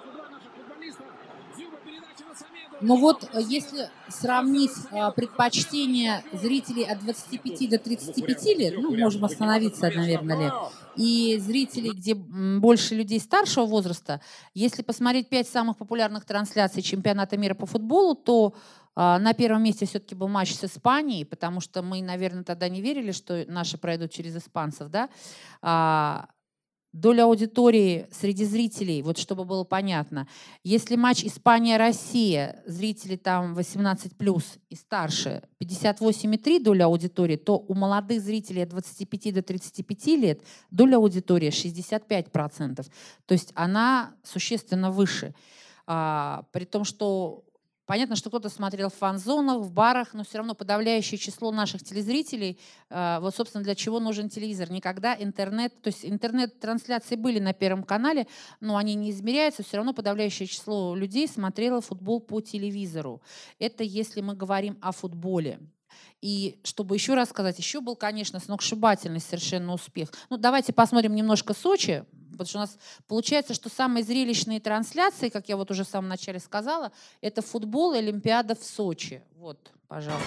[2.80, 9.24] Но вот э, если сравнить э, предпочтения зрителей от 25 до 35 лет, ну, можем
[9.24, 10.52] остановиться, наверное, лет,
[10.96, 14.20] и зрителей, где больше людей старшего возраста,
[14.54, 18.54] если посмотреть пять самых популярных трансляций чемпионата мира по футболу, то
[18.96, 23.12] на первом месте все-таки был матч с Испанией, потому что мы, наверное, тогда не верили,
[23.12, 25.08] что наши пройдут через испанцев, да.
[25.62, 26.28] А,
[26.92, 30.26] доля аудитории среди зрителей, вот чтобы было понятно,
[30.64, 38.20] если матч Испания-Россия, зрители там 18 плюс и старше, 58,3 доля аудитории, то у молодых
[38.20, 42.86] зрителей от 25 до 35 лет доля аудитории 65%.
[43.26, 45.34] То есть она существенно выше.
[45.86, 47.44] А, при том, что
[47.90, 52.56] Понятно, что кто-то смотрел в фан-зонах, в барах, но все равно подавляющее число наших телезрителей,
[52.88, 54.70] э, вот, собственно, для чего нужен телевизор.
[54.70, 58.28] Никогда интернет, то есть интернет-трансляции были на Первом канале,
[58.60, 63.22] но они не измеряются, все равно подавляющее число людей смотрело футбол по телевизору.
[63.58, 65.58] Это если мы говорим о футболе.
[66.20, 70.12] И чтобы еще раз сказать, еще был, конечно, сногсшибательный совершенно успех.
[70.28, 75.48] Ну, давайте посмотрим немножко Сочи, потому что у нас получается, что самые зрелищные трансляции, как
[75.48, 79.22] я вот уже в самом начале сказала, это футбол и Олимпиада в Сочи.
[79.36, 80.26] Вот, пожалуйста.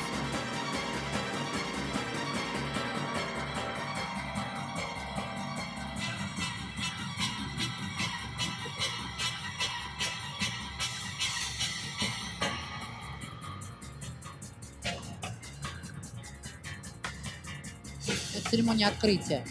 [18.54, 19.43] Церемония открытия.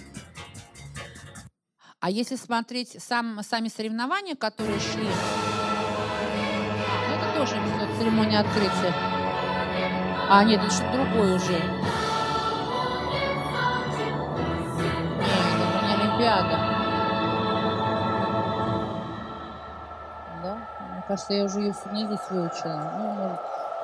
[2.02, 5.04] А если смотреть сам, сами соревнования, которые шли,
[7.08, 8.92] ну, это тоже все, церемония открытия.
[10.28, 11.52] А, нет, это что-то другое уже.
[11.52, 11.62] Нет,
[15.60, 16.58] это не Олимпиада.
[20.42, 20.68] Да?
[20.94, 22.94] Мне кажется, я уже ее наизусть выучила.
[22.98, 23.40] Ну, может.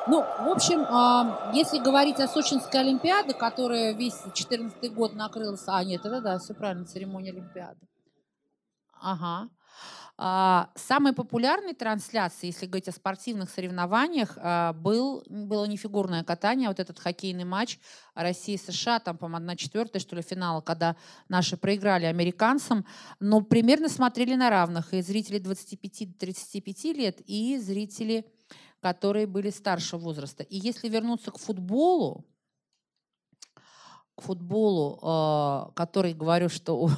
[0.09, 5.63] Ну, в общем, а, если говорить о Сочинской Олимпиаде, которая весь 14 год накрылась...
[5.69, 7.79] А, нет, это да, все правильно, церемония Олимпиады.
[9.01, 9.49] Ага.
[10.21, 16.67] А, самой популярной трансляцией, если говорить о спортивных соревнованиях, а, был, было не фигурное катание,
[16.67, 17.79] а вот этот хоккейный матч
[18.17, 20.97] России-США, там, по-моему, 1-4, что ли, финала, когда
[21.29, 22.85] наши проиграли американцам,
[23.21, 24.93] но примерно смотрели на равных.
[24.93, 28.27] И зрители 25-35 лет, и зрители,
[28.81, 30.43] которые были старшего возраста.
[30.43, 32.25] И если вернуться к футболу,
[34.17, 36.91] к футболу, который, говорю, что он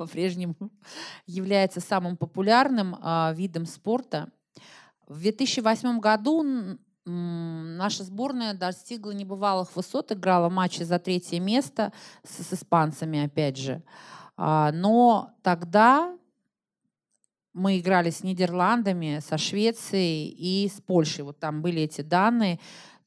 [0.00, 0.56] по-прежнему
[1.26, 4.30] является самым популярным а, видом спорта.
[5.06, 11.92] В 2008 году наша сборная достигла небывалых высот, играла матчи за третье место
[12.26, 13.82] с, с испанцами, опять же.
[14.38, 16.16] А, но тогда
[17.52, 21.24] мы играли с Нидерландами, со Швецией и с Польшей.
[21.24, 22.58] Вот там были эти данные.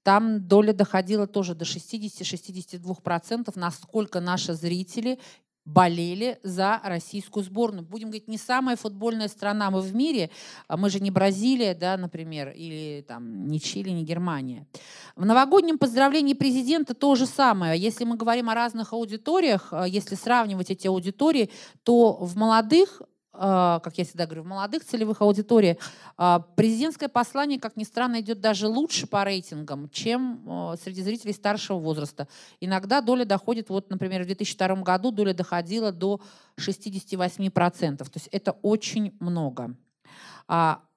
[0.04, 5.18] Там доля доходила тоже до 60-62%, насколько наши зрители
[5.66, 7.86] болели за российскую сборную.
[7.86, 10.30] Будем говорить, не самая футбольная страна мы в мире,
[10.68, 14.68] а мы же не Бразилия, да, например, или там не Чили, не Германия.
[15.16, 17.80] В новогоднем поздравлении президента то же самое.
[17.80, 21.50] Если мы говорим о разных аудиториях, а, если сравнивать эти аудитории,
[21.84, 23.02] то в молодых
[23.34, 25.78] как я всегда говорю, в молодых целевых аудиториях,
[26.18, 31.34] а, президентское послание, как ни странно, идет даже лучше по рейтингам, чем а, среди зрителей
[31.34, 32.28] старшего возраста.
[32.60, 36.22] Иногда доля доходит, вот, например, в 2002 году доля доходила до
[36.60, 37.98] 68%.
[37.98, 39.76] То есть это очень много.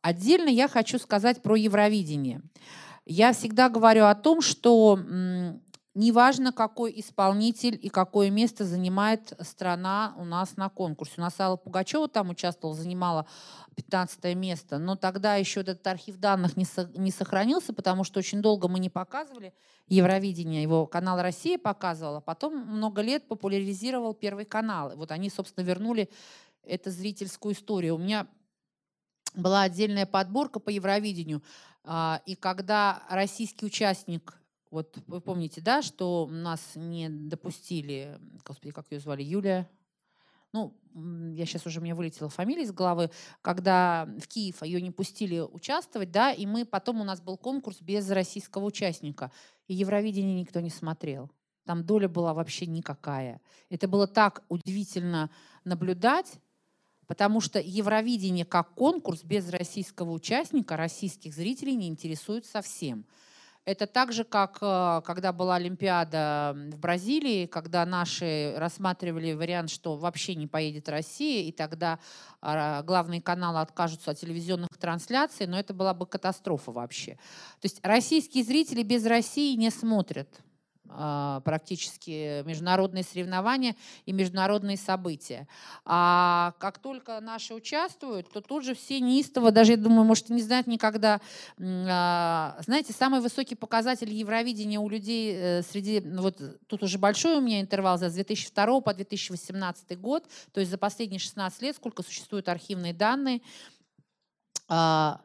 [0.03, 2.43] Отдельно я хочу сказать про Евровидение.
[3.07, 4.99] Я всегда говорю о том, что
[5.99, 11.14] Неважно, какой исполнитель и какое место занимает страна у нас на конкурсе.
[11.16, 13.26] У нас Алла Пугачева там участвовала, занимала
[13.76, 18.42] 15 место, но тогда еще этот архив данных не, со, не сохранился, потому что очень
[18.42, 19.55] долго мы не показывали
[19.88, 20.62] Евровидение.
[20.62, 24.92] Его канал «Россия» показывал, а потом много лет популяризировал Первый канал.
[24.97, 26.11] Вот они, собственно, вернули
[26.62, 27.94] эту зрительскую историю.
[27.94, 28.26] У меня
[29.34, 31.42] была отдельная подборка по Евровидению.
[31.84, 34.34] А, и когда российский участник
[34.71, 39.69] вот вы помните, да, что нас не допустили, господи, как ее звали, Юлия,
[40.53, 40.75] ну,
[41.35, 43.11] я сейчас уже, мне вылетела фамилия из головы,
[43.43, 47.81] когда в Киев ее не пустили участвовать, да, и мы, потом у нас был конкурс
[47.81, 49.31] без российского участника,
[49.67, 51.31] и Евровидение никто не смотрел.
[51.67, 53.41] Там доля была вообще никакая.
[53.69, 55.31] Это было так удивительно
[55.64, 56.39] наблюдать,
[57.07, 63.05] потому что Евровидение как конкурс без российского участника российских зрителей не интересует совсем.
[63.67, 69.97] Это так же, как э, когда была Олимпиада в Бразилии, когда наши рассматривали вариант, что
[69.97, 71.99] вообще не поедет Россия, и тогда
[72.41, 77.14] а, главные каналы откажутся от телевизионных трансляций, но это была бы катастрофа вообще.
[77.61, 80.29] То есть российские зрители без России не смотрят
[81.45, 85.49] практически международные соревнования и международные события.
[85.84, 90.43] А как только наши участвуют, то тут же все неистово, даже, я думаю, может, не
[90.43, 91.20] знают никогда.
[91.59, 97.39] А, знаете, самый высокий показатель Евровидения у людей э, среди, ну вот тут уже большой
[97.39, 102.03] у меня интервал за 2002 по 2018 год, то есть за последние 16 лет, сколько
[102.03, 103.41] существуют архивные данные,
[104.68, 105.20] а,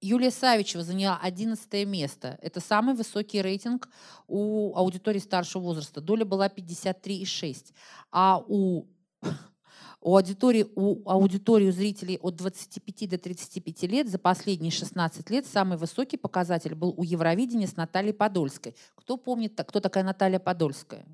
[0.00, 2.38] Юлия Савичева заняла 11 место.
[2.40, 3.88] Это самый высокий рейтинг
[4.28, 6.00] у аудитории старшего возраста.
[6.00, 7.74] Доля была 53,6.
[8.10, 8.86] А у,
[10.00, 15.76] у, аудитории, у аудитории зрителей от 25 до 35 лет за последние 16 лет самый
[15.76, 18.74] высокий показатель был у Евровидения с Натальей Подольской.
[18.94, 21.04] Кто помнит, кто такая Наталья Подольская?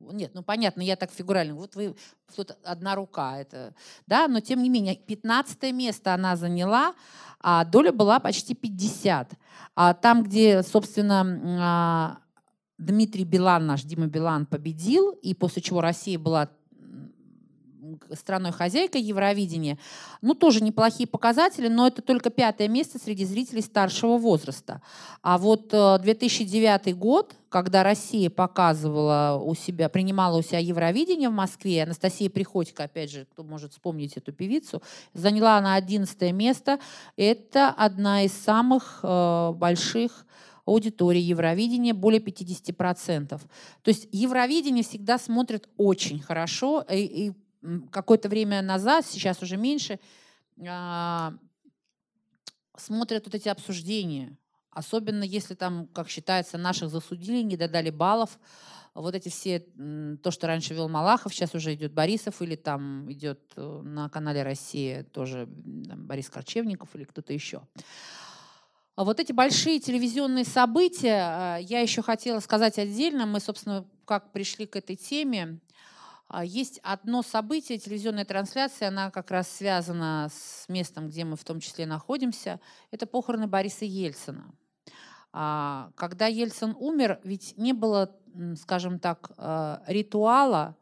[0.00, 1.54] Нет, ну понятно, я так фигурально.
[1.54, 1.94] Вот вы,
[2.34, 3.74] тут одна рука, это,
[4.06, 6.94] да, но тем не менее, 15 место она заняла,
[7.40, 9.32] а доля была почти 50.
[9.74, 11.24] А там, где, собственно,
[11.60, 12.18] а,
[12.78, 16.50] Дмитрий Билан, наш Дима Билан, победил, и после чего Россия была
[18.12, 19.78] страной-хозяйкой Евровидения.
[20.22, 24.82] Ну, тоже неплохие показатели, но это только пятое место среди зрителей старшего возраста.
[25.22, 31.32] А вот 2009 э, год, когда Россия показывала у себя, принимала у себя Евровидение в
[31.32, 34.82] Москве, Анастасия Приходько, опять же, кто может вспомнить эту певицу,
[35.14, 36.78] заняла на 11 место.
[37.16, 40.26] Это одна из самых э, больших
[40.66, 43.28] аудитории Евровидения более 50%.
[43.28, 43.40] То
[43.86, 47.32] есть Евровидение всегда смотрят очень хорошо, и, и
[47.90, 49.98] какое-то время назад, сейчас уже меньше,
[50.66, 51.34] а,
[52.76, 54.36] смотрят вот эти обсуждения.
[54.70, 58.38] Особенно если там, как считается, наших засудили, не додали баллов.
[58.94, 59.60] Вот эти все,
[60.22, 64.42] то, что раньше вел Малахов, сейчас уже идет Борисов, или там идет э, на канале
[64.42, 67.62] «Россия» тоже Борис Корчевников или кто-то еще.
[68.96, 73.26] А вот эти большие телевизионные события, а, я еще хотела сказать отдельно.
[73.26, 75.58] Мы, собственно, как пришли к этой теме,
[76.44, 81.60] есть одно событие, телевизионная трансляция, она как раз связана с местом, где мы в том
[81.60, 82.60] числе находимся.
[82.90, 84.52] Это похороны Бориса Ельцина.
[85.32, 88.10] А, когда Ельцин умер, ведь не было,
[88.56, 90.76] скажем так, а, ритуала,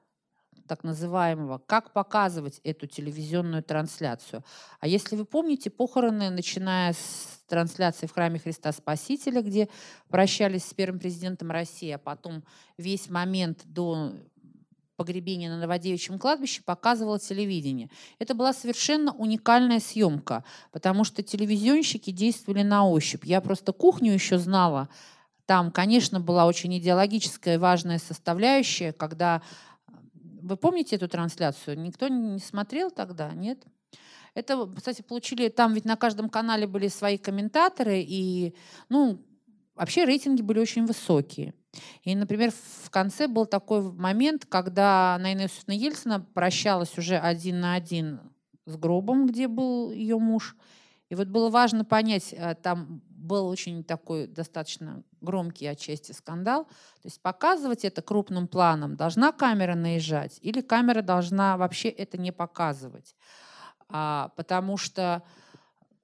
[0.67, 4.45] так называемого, как показывать эту телевизионную трансляцию.
[4.81, 9.69] А если вы помните, похороны, начиная с трансляции в храме Христа Спасителя, где
[10.09, 12.45] прощались с первым президентом России, а потом
[12.79, 14.15] весь момент до
[14.97, 17.91] погребение на Новодевичьем кладбище показывало телевидение.
[18.19, 23.25] Это была совершенно уникальная съемка, потому что телевизионщики действовали на ощупь.
[23.25, 24.89] Я просто кухню еще знала.
[25.47, 29.43] Там, конечно, была очень идеологическая важная составляющая, когда...
[30.43, 31.81] Вы помните эту трансляцию?
[31.81, 33.65] Никто не смотрел тогда, нет?
[34.35, 35.49] Это, кстати, получили...
[35.49, 38.55] Там ведь на каждом канале были свои комментаторы, и,
[38.89, 39.23] ну,
[39.75, 41.55] вообще рейтинги были очень высокие.
[42.03, 42.53] И, например,
[42.83, 48.21] в конце был такой момент, когда Найна Иосифовна Ельцина прощалась уже один на один
[48.67, 50.57] с гробом, где был ее муж.
[51.09, 56.65] И вот было важно понять, э, там был очень такой достаточно громкий отчасти скандал.
[56.65, 62.33] То есть показывать это крупным планом, должна камера наезжать или камера должна вообще это не
[62.33, 63.17] показывать.
[63.89, 65.23] А, потому что,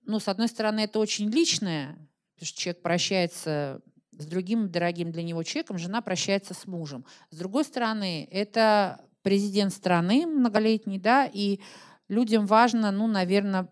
[0.04, 1.88] ну, с одной стороны, это очень личное,
[2.34, 3.82] потому что человек прощается
[4.20, 7.04] с другим дорогим для него человеком, жена прощается с мужем.
[7.30, 11.60] С другой стороны, это президент страны многолетний, да, и
[12.08, 13.68] людям важно, ну, наверное,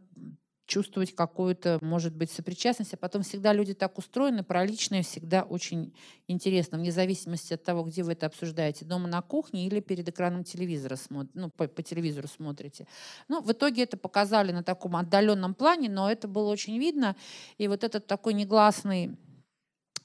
[0.69, 5.95] чувствовать какую-то, может быть, сопричастность, а потом всегда люди так устроены, про личное всегда очень
[6.29, 10.45] интересно, вне зависимости от того, где вы это обсуждаете, дома на кухне или перед экраном
[10.45, 12.87] телевизора, смотрите, ну, по, по телевизору смотрите.
[13.29, 17.17] Ну, в итоге это показали на таком отдаленном плане, но это было очень видно,
[17.57, 19.17] и вот этот такой негласный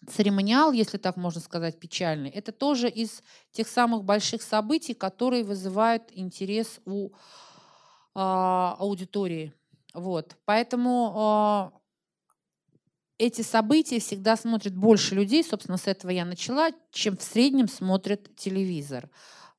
[0.10, 6.04] церемониал, если так можно сказать, печальный, это тоже из тех самых больших событий, которые вызывают
[6.12, 7.12] интерес у э,
[8.16, 9.54] аудитории.
[9.94, 10.36] Вот.
[10.46, 11.72] Поэтому
[13.20, 17.68] э, эти события всегда смотрят больше людей, собственно, с этого я начала, чем в среднем
[17.68, 19.10] смотрят телевизор.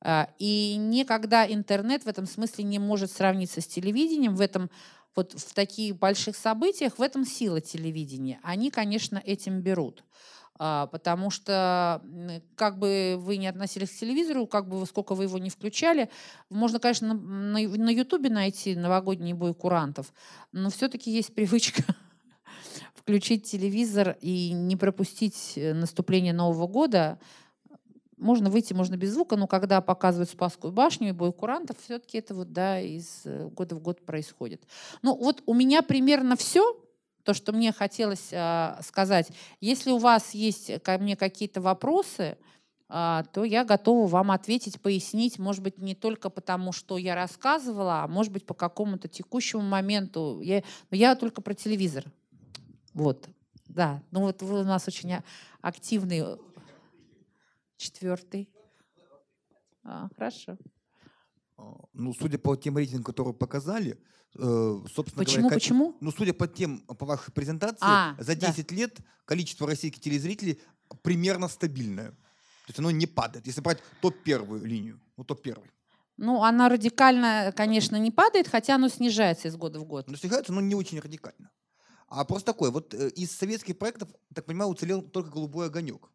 [0.03, 4.35] Э, и никогда интернет в этом смысле не может сравниться с телевидением.
[4.35, 4.69] В этом
[5.15, 8.39] вот в таких больших событиях в этом сила телевидения.
[8.43, 10.03] Они, конечно, этим берут.
[10.57, 12.01] А, потому что
[12.55, 16.09] как бы вы не относились к телевизору, как бы сколько вы его не включали,
[16.49, 20.13] можно, конечно, на Ютубе найти новогодний бой курантов,
[20.53, 21.83] но все-таки есть привычка
[23.05, 27.19] включить телевизор и не пропустить э, наступление Нового года.
[28.17, 32.33] Можно выйти, можно без звука, но когда показывают Спасскую башню и бой курантов, все-таки это
[32.33, 34.63] вот, да, из э, года в год происходит.
[35.03, 36.75] Ну, вот у меня примерно все,
[37.25, 39.29] то, что мне хотелось а, сказать.
[39.59, 42.37] Если у вас есть ко мне какие-то вопросы,
[42.87, 48.03] а, то я готова вам ответить, пояснить, может быть, не только потому, что я рассказывала,
[48.03, 50.39] а может быть, по какому-то текущему моменту.
[50.41, 52.05] Я, я только про телевизор.
[52.93, 53.27] Вот,
[53.67, 54.03] да.
[54.11, 55.23] Ну вот вы у нас очень а-
[55.61, 56.23] активный.
[57.75, 58.47] Четвертый.
[59.83, 60.57] А, хорошо.
[61.93, 63.97] Ну, судя по тем рейтингам, которые показали,
[64.35, 65.55] э, собственно Почему, говоря...
[65.55, 65.95] почему?
[66.01, 68.47] Ну, судя по тем, по вашей презентации, А, за да.
[68.47, 70.59] 10 лет количество российских телезрителей
[71.01, 72.11] примерно стабильное.
[72.11, 73.47] То есть оно не падает.
[73.47, 75.69] Если брать топ-первую линию, ну, топ-первый.
[76.17, 80.09] Ну, она радикально, конечно, не падает, хотя оно снижается из года в год.
[80.09, 81.51] Но снижается, но не очень радикально.
[82.07, 86.09] А просто такое, вот э, из советских проектов, так понимаю, уцелел только «Голубой огонек».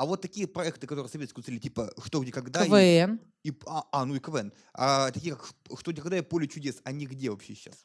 [0.00, 2.68] А вот такие проекты, которые советские уцелели, типа «Что, где, когда» и-
[3.04, 3.20] КВН.
[3.44, 4.50] И, а, а, ну и КВН.
[4.72, 7.84] А такие как «Что, где, когда» и «Поле чудес», они где вообще сейчас?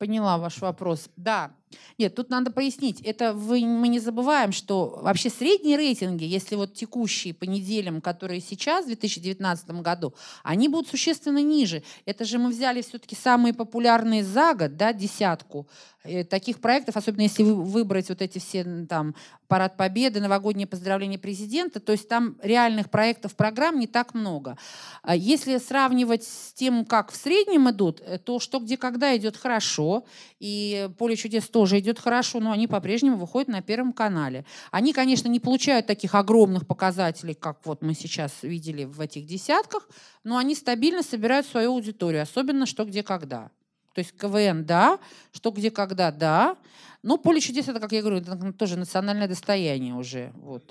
[0.00, 1.10] Поняла ваш вопрос.
[1.14, 1.54] Да.
[1.98, 3.00] Нет, тут надо пояснить.
[3.00, 8.40] Это вы, мы не забываем, что вообще средние рейтинги, если вот текущие по неделям, которые
[8.40, 11.82] сейчас, в 2019 году, они будут существенно ниже.
[12.06, 15.66] Это же мы взяли все-таки самые популярные за год, да, десятку
[16.04, 19.14] э, таких проектов, особенно если вы выбрать вот эти все там
[19.52, 24.56] Парад Победы, новогоднее поздравление президента, то есть там реальных проектов, программ не так много.
[25.02, 29.36] А Если сравнивать с тем, как в среднем идут, э, то что, где, когда идет
[29.36, 30.04] хорошо,
[30.40, 34.44] и «Поле чудес» тоже идет хорошо, но они по-прежнему выходят на Первом канале.
[34.70, 39.88] Они, конечно, не получают таких огромных показателей, как вот мы сейчас видели в этих десятках,
[40.24, 43.50] но они стабильно собирают свою аудиторию, особенно «Что, где, когда».
[43.94, 44.98] То есть КВН– да,
[45.32, 46.56] «Что, где, когда»– да,
[47.02, 50.32] но «Поле чудес»– это, как я говорю, это тоже национальное достояние уже.
[50.36, 50.64] Вот.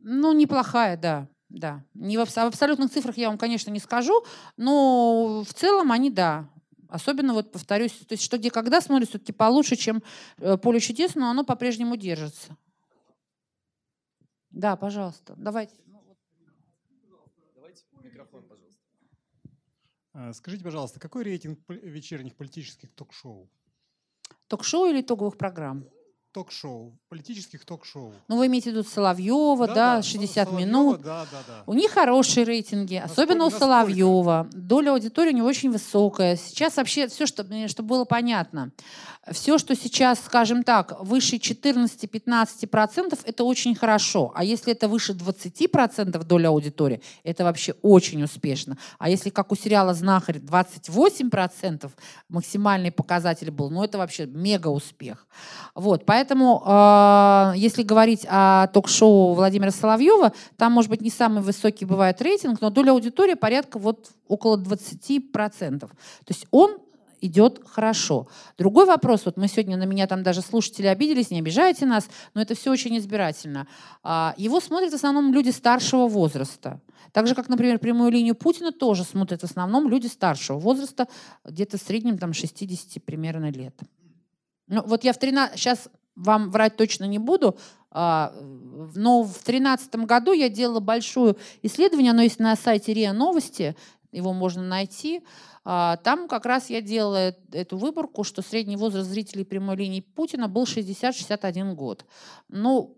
[0.00, 1.28] Ну, неплохая, да.
[1.48, 1.84] Да.
[1.94, 4.24] Не в, в абсолютных цифрах я вам, конечно, не скажу,
[4.56, 6.48] но в целом они, да.
[6.92, 10.02] Особенно, вот повторюсь, то есть что где когда смотрится все-таки получше, чем
[10.36, 12.54] э, «Поле чудес», но оно по-прежнему держится.
[14.50, 15.32] Да, пожалуйста.
[15.38, 15.74] Давайте.
[18.02, 18.82] Микрофон, пожалуйста.
[20.12, 23.48] А, Скажите, пожалуйста, какой рейтинг вечерних политических ток-шоу?
[24.48, 25.88] Ток-шоу или итоговых программ?
[26.32, 28.14] Ток-шоу, политических ток-шоу.
[28.26, 31.02] Ну, вы имеете в виду Соловьева, да, Да-да, 60 Соловьева, минут.
[31.02, 31.62] да, да, да.
[31.66, 33.66] У них хорошие рейтинги, особенно у насколько?
[33.66, 34.48] Соловьева.
[34.52, 36.36] Доля аудитории у него очень высокая.
[36.36, 38.72] Сейчас вообще все, что, чтобы было понятно,
[39.30, 44.32] все, что сейчас, скажем так, выше 14-15%, это очень хорошо.
[44.34, 48.78] А если это выше 20% доля аудитории, это вообще очень успешно.
[48.98, 51.90] А если, как у сериала «Знахарь», 28%
[52.28, 55.26] максимальный показатель был, ну это вообще мега успех.
[55.74, 61.84] Вот, поэтому, э, если говорить о ток-шоу Владимира Соловьева, там, может быть, не самый высокий
[61.84, 65.80] бывает рейтинг, но доля аудитории порядка вот около 20%.
[65.80, 65.88] То
[66.28, 66.78] есть он
[67.22, 68.28] идет хорошо.
[68.58, 72.42] Другой вопрос, вот мы сегодня на меня там даже слушатели обиделись, не обижайте нас, но
[72.42, 73.66] это все очень избирательно.
[74.02, 76.80] А, Его смотрят в основном люди старшего возраста.
[77.12, 81.08] Так же, как, например, прямую линию Путина тоже смотрят в основном люди старшего возраста,
[81.44, 83.74] где-то в среднем там 60 примерно лет.
[84.66, 85.58] Ну, вот я в 13...
[85.58, 87.56] Сейчас вам врать точно не буду,
[87.90, 88.32] а,
[88.94, 93.76] но в 2013 году я делала большое исследование, оно есть на сайте РИА Новости,
[94.12, 95.22] его можно найти.
[95.64, 100.48] А, Там как раз я делала эту выборку, что средний возраст зрителей прямой линии Путина
[100.48, 102.04] был 60-61 год.
[102.48, 102.96] Ну,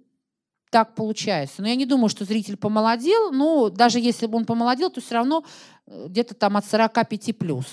[0.70, 1.62] так получается.
[1.62, 3.30] Но я не думаю, что зритель помолодел.
[3.30, 5.44] Но даже если бы он помолодел, то все равно
[5.86, 7.66] э, где-то там от 45 плюс.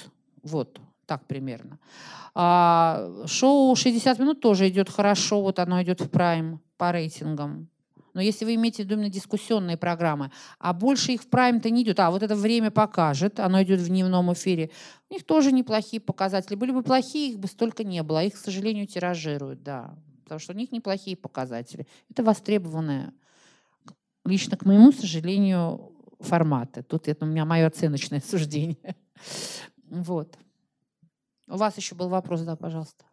[0.44, 0.80] Вот,
[1.12, 1.78] так примерно.
[2.34, 7.68] А, шоу «60 минут» тоже идет хорошо, вот оно идет в прайм по рейтингам.
[8.14, 11.84] Но если вы имеете в виду именно дискуссионные программы, а больше их в прайм-то не
[11.84, 12.00] идет.
[12.00, 14.70] А вот это время покажет, оно идет в дневном эфире.
[15.10, 16.56] У них тоже неплохие показатели.
[16.56, 18.22] Были бы плохие, их бы столько не было.
[18.22, 19.98] А их, к сожалению, тиражируют, да.
[20.24, 21.86] Потому что у них неплохие показатели.
[22.10, 23.12] Это востребованные,
[24.24, 25.92] лично к моему сожалению,
[26.22, 26.84] форматы.
[26.84, 28.96] Тут это у меня мое оценочное суждение.
[29.90, 30.38] Вот.
[31.52, 33.04] У вас еще был вопрос, да, пожалуйста.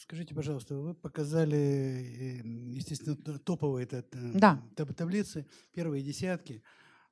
[0.00, 2.40] Скажите, пожалуйста, вы показали, э,
[2.76, 4.62] естественно, топовые та- Да.
[4.76, 6.62] таб- таблицы, первые десятки.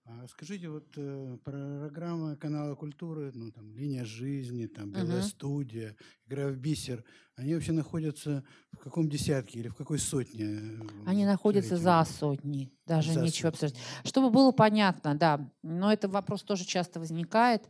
[0.07, 5.29] А Скажите, вот э, программа канала культуры, ну там «Линия жизни», там «Белая Мгм.
[5.29, 5.95] студия»,
[6.27, 7.05] «Игра в бисер»,
[7.37, 8.43] они вообще находятся
[8.73, 10.45] в каком десятке или в какой сотне?
[10.45, 13.67] э, Они вот находятся за сотни, даже За нечего сотни.
[13.67, 13.81] обсуждать.
[14.05, 17.69] Чтобы было понятно, да, но этот вопрос тоже часто возникает.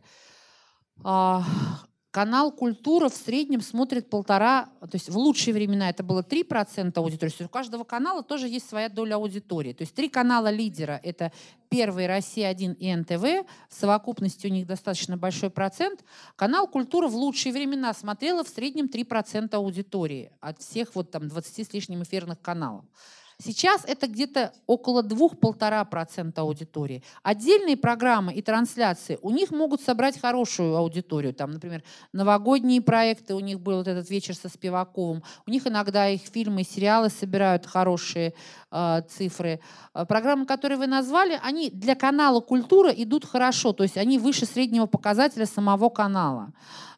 [1.03, 1.43] А,
[2.11, 7.17] канал «Культура» в среднем смотрит полтора, то есть в лучшие времена это было 3% аудитории,
[7.17, 9.73] то есть у каждого канала тоже есть своя доля аудитории.
[9.73, 11.31] То есть три канала лидера– это
[11.69, 13.47] Первый, Россия-1 и НТВ.
[13.69, 16.03] В совокупности у них достаточно большой процент.
[16.35, 21.69] Канал «Культура» в лучшие времена смотрела в среднем 3% аудитории от всех вот там 20
[21.69, 22.83] с лишним эфирных каналов.
[23.43, 27.03] Сейчас это где-то около 2-1,5% аудитории.
[27.23, 31.33] Отдельные программы и трансляции у них могут собрать хорошую аудиторию.
[31.33, 35.23] Там, например, новогодние проекты, у них был вот этот вечер со Спиваковым.
[35.47, 38.33] У них иногда их фильмы и сериалы собирают хорошие
[38.71, 39.59] э, цифры.
[39.93, 43.73] А программы, которые вы назвали, они для канала «Культура» идут хорошо.
[43.73, 46.53] То есть они выше среднего показателя самого канала.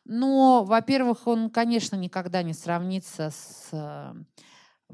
[0.05, 4.13] Но, во-первых, он, конечно, никогда не сравнится с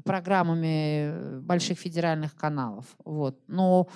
[0.04, 2.84] программами э, больших федеральных каналов.
[3.04, 3.38] Вот.
[3.48, 3.88] Но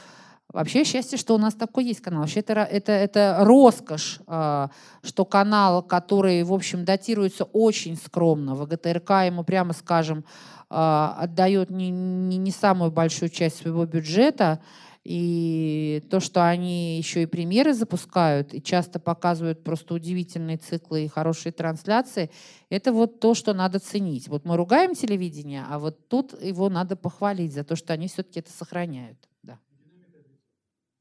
[0.55, 2.23] вообще счастье, что у нас такой есть канал.
[2.23, 4.71] Вообще это, это, это роскошь, а,
[5.03, 10.25] что канал, который, в общем, датируется очень скромно, ВГТРК ему, прямо скажем,
[10.71, 14.61] а, отдает не, не, не самую большую часть своего бюджета,
[15.05, 21.09] и то, что они еще и премьеры запускают и часто показывают просто удивительные циклы и
[21.09, 22.31] хорошие трансляции,
[22.71, 24.29] это вот то, что надо ценить.
[24.29, 28.41] Вот мы ругаем телевидение, а вот тут его надо похвалить за то, что они все-таки
[28.41, 29.19] это сохраняют.
[29.43, 29.59] Да.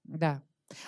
[0.04, 0.42] Да.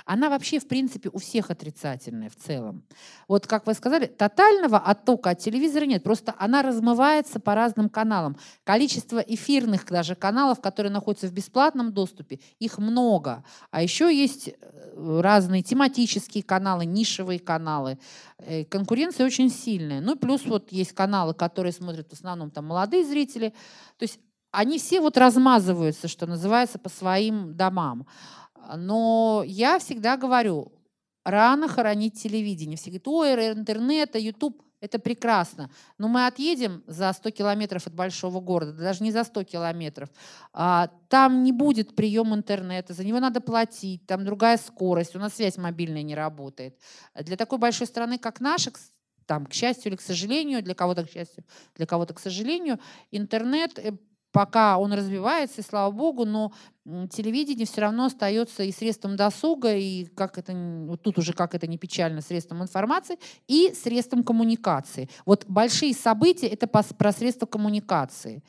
[0.05, 2.83] Она вообще, в принципе, у всех отрицательная в целом.
[3.27, 6.03] Вот, как вы сказали, тотального оттока от телевизора нет.
[6.03, 8.37] Просто она размывается по разным каналам.
[8.63, 13.43] Количество эфирных даже каналов, которые находятся в бесплатном доступе, их много.
[13.71, 17.97] А еще есть э, разные тематические каналы, нишевые каналы.
[18.37, 20.01] Э, конкуренция очень сильная.
[20.01, 23.53] Ну, плюс вот есть каналы, которые смотрят в основном там молодые зрители.
[23.97, 24.19] То есть
[24.55, 28.07] они все вот размазываются, что называется, по своим домам.
[28.77, 30.71] Но я всегда говорю,
[31.23, 32.77] рано хоронить телевидение.
[32.77, 35.69] Все говорят, ой, интернет, YouTube, это прекрасно.
[35.97, 40.09] Но мы отъедем за 100 километров от большого города, даже не за 100 километров.
[40.53, 45.33] А, там не будет прием интернета, за него надо платить, там другая скорость, у нас
[45.33, 46.77] связь мобильная не работает.
[47.15, 48.71] Для такой большой страны, как наша,
[49.25, 51.43] там, к счастью или к сожалению, для кого-то к счастью,
[51.75, 52.79] для кого-то к сожалению,
[53.09, 53.93] интернет э,
[54.35, 56.51] пока он развивается, и слава богу, но
[57.09, 61.67] телевидение все равно остается и средством досуга, и как это, вот тут уже как это
[61.67, 63.17] не печально, средством информации,
[63.47, 65.07] и средством коммуникации.
[65.25, 68.43] Вот большие события— это про средства коммуникации.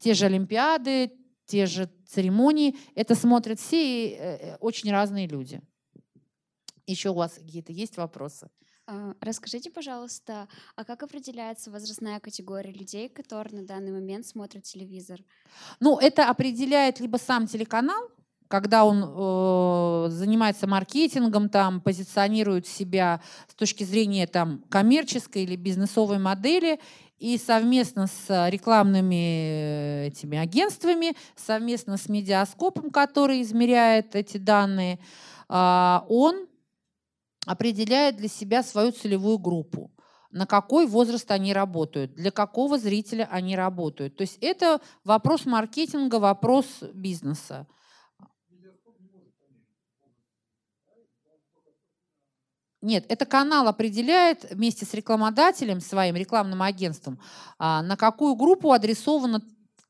[0.00, 1.12] Те же Олимпиады,
[1.46, 5.60] те же церемонии, это смотрят все э, э, очень разные люди.
[6.88, 8.50] Еще у вас какие-то есть вопросы?
[8.86, 10.46] А, расскажите, пожалуйста,
[10.76, 15.20] а как определяется возрастная категория людей, которые на данный момент смотрят телевизор?
[15.80, 18.10] Ну, это определяет либо сам телеканал,
[18.48, 26.18] когда он э, занимается маркетингом, там, позиционирует себя с точки зрения там, коммерческой или бизнесовой
[26.18, 26.78] модели,
[27.18, 34.98] и совместно с рекламными э, этими агентствами, совместно с медиаскопом, который измеряет эти данные,
[35.48, 36.46] э, он
[37.46, 39.90] определяет для себя свою целевую группу
[40.34, 44.16] на какой возраст они работают, для какого зрителя они работают.
[44.16, 47.68] То есть это вопрос маркетинга, вопрос бизнеса.
[52.82, 57.18] Нет, это канал определяет вместе с рекламодателем, своим рекламным агентством,
[57.56, 59.40] а, на какую группу адресовано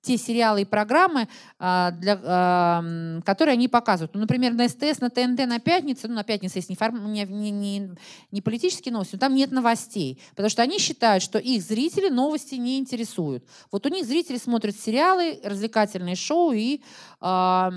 [0.04, 1.28] те сериалы и программы,
[1.58, 4.14] а, для, а, которые они показывают.
[4.14, 7.24] Ну, например, на СТС, на ТНТ, на пятницу, ну, на пятнице есть не, фарм, не,
[7.24, 7.90] не, не,
[8.30, 12.56] не политические новости, но там нет новостей, потому что они считают, что их зрители новости
[12.56, 13.44] не интересуют.
[13.72, 16.80] Вот у них зрители смотрят сериалы, развлекательные шоу и
[17.20, 17.70] э,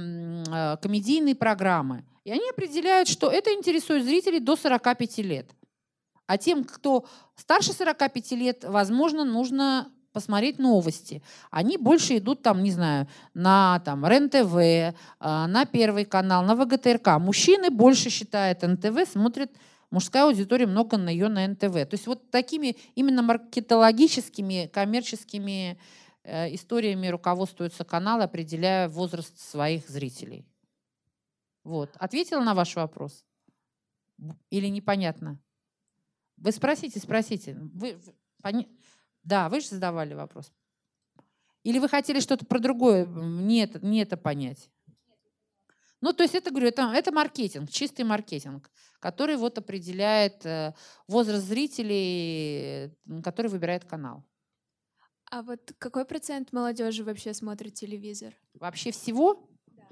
[0.82, 2.04] комедийные программы.
[2.26, 5.50] И они определяют, что это интересует зрителей до 45 лет.
[6.26, 7.06] А тем, кто
[7.36, 11.22] старше 45 лет, возможно, нужно посмотреть новости.
[11.52, 17.20] Они больше идут там, не знаю, на там, РЕН-ТВ, а, на Первый канал, на ВГТРК.
[17.20, 19.52] Мужчины больше считают НТВ, смотрят
[19.92, 21.72] мужская аудитория много на ее на НТВ.
[21.86, 25.78] То есть вот такими именно маркетологическими, коммерческими
[26.24, 30.48] э, историями руководствуются каналы, определяя возраст своих зрителей.
[31.64, 31.92] Вот.
[32.00, 33.24] Ответила на ваш вопрос?
[34.50, 35.38] Или непонятно?
[36.38, 37.56] Вы спросите, спросите.
[37.76, 38.00] Вы,
[38.42, 38.68] пони...
[39.28, 40.54] Да, вы же задавали вопрос.
[41.64, 44.70] Или вы хотели что-то про другое, не это, не это понять?
[46.00, 48.72] Ну, то есть это, говорю, это, это маркетинг, чистый маркетинг,
[49.02, 50.74] который вот определяет э,
[51.10, 54.24] возраст зрителей, который выбирает канал.
[55.30, 58.34] А вот какой процент молодежи вообще смотрит телевизор?
[58.54, 59.50] Вообще всего?
[59.66, 59.84] Да.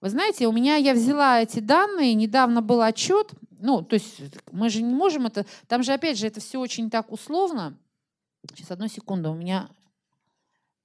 [0.00, 3.30] Вы знаете, у меня я взяла эти данные, недавно был отчет,
[3.60, 5.46] ну, то есть мы же не можем это...
[5.68, 7.78] Там же, опять же, это все очень так условно.
[8.48, 9.30] Сейчас, одну секунду.
[9.30, 9.70] У меня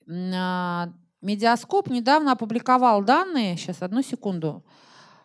[0.09, 3.57] а, Медиаскоп недавно опубликовал данные.
[3.57, 4.63] Сейчас, одну секунду.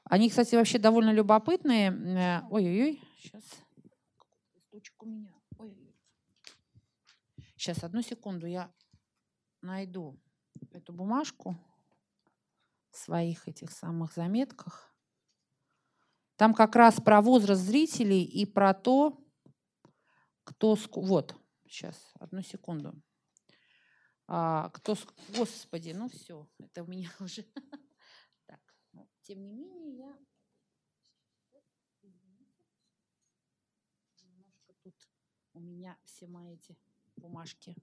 [0.04, 1.90] Они, кстати, вообще довольно любопытные.
[1.90, 3.42] Э, ой-ой-ой, сейчас.
[4.98, 5.32] У меня.
[5.58, 5.96] Ой-ой-ой.
[7.56, 8.72] Сейчас, одну секунду, я
[9.60, 10.18] найду
[10.72, 11.56] эту бумажку
[12.90, 14.92] в своих этих самых заметках.
[16.36, 19.18] Там как раз про возраст зрителей и про то,
[20.44, 20.76] кто...
[20.96, 21.36] Вот,
[21.72, 22.92] сейчас, одну секунду.
[24.28, 24.94] А, кто...
[25.36, 27.44] Господи, ну все, это у меня уже...
[28.46, 28.60] Так,
[28.92, 30.18] ну, тем не менее, я...
[34.20, 34.94] Немножко тут
[35.54, 36.76] у меня все мои эти
[37.16, 37.74] бумажки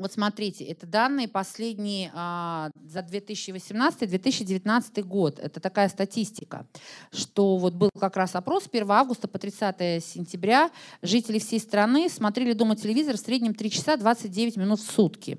[0.00, 5.38] вот смотрите, это данные последние а, за 2018-2019 год.
[5.38, 6.66] Это такая статистика,
[7.12, 10.70] что вот был как раз опрос 1 августа по 30 сентября.
[11.02, 15.36] Жители всей страны смотрели дома телевизор в среднем 3 часа 29 минут в сутки.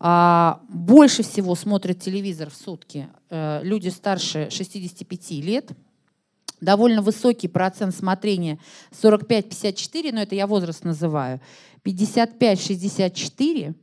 [0.00, 5.70] А, больше всего смотрят телевизор в сутки а, люди старше 65 лет.
[6.60, 8.58] Довольно высокий процент смотрения
[9.02, 11.40] 45-54, но это я возраст называю.
[11.84, 13.74] 55-64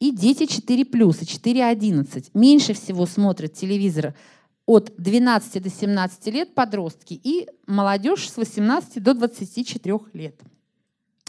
[0.00, 2.30] и дети 4 плюс и 4-11.
[2.34, 4.14] Меньше всего смотрят телевизор
[4.66, 10.40] от 12 до 17 лет подростки и молодежь с 18 до 24 лет.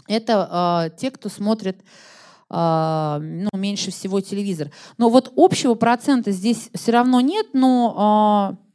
[0.08, 1.76] Это э, те, кто смотрит
[2.50, 4.70] э, ну, меньше всего телевизор.
[4.96, 8.67] Но вот общего процента здесь все равно нет, но э,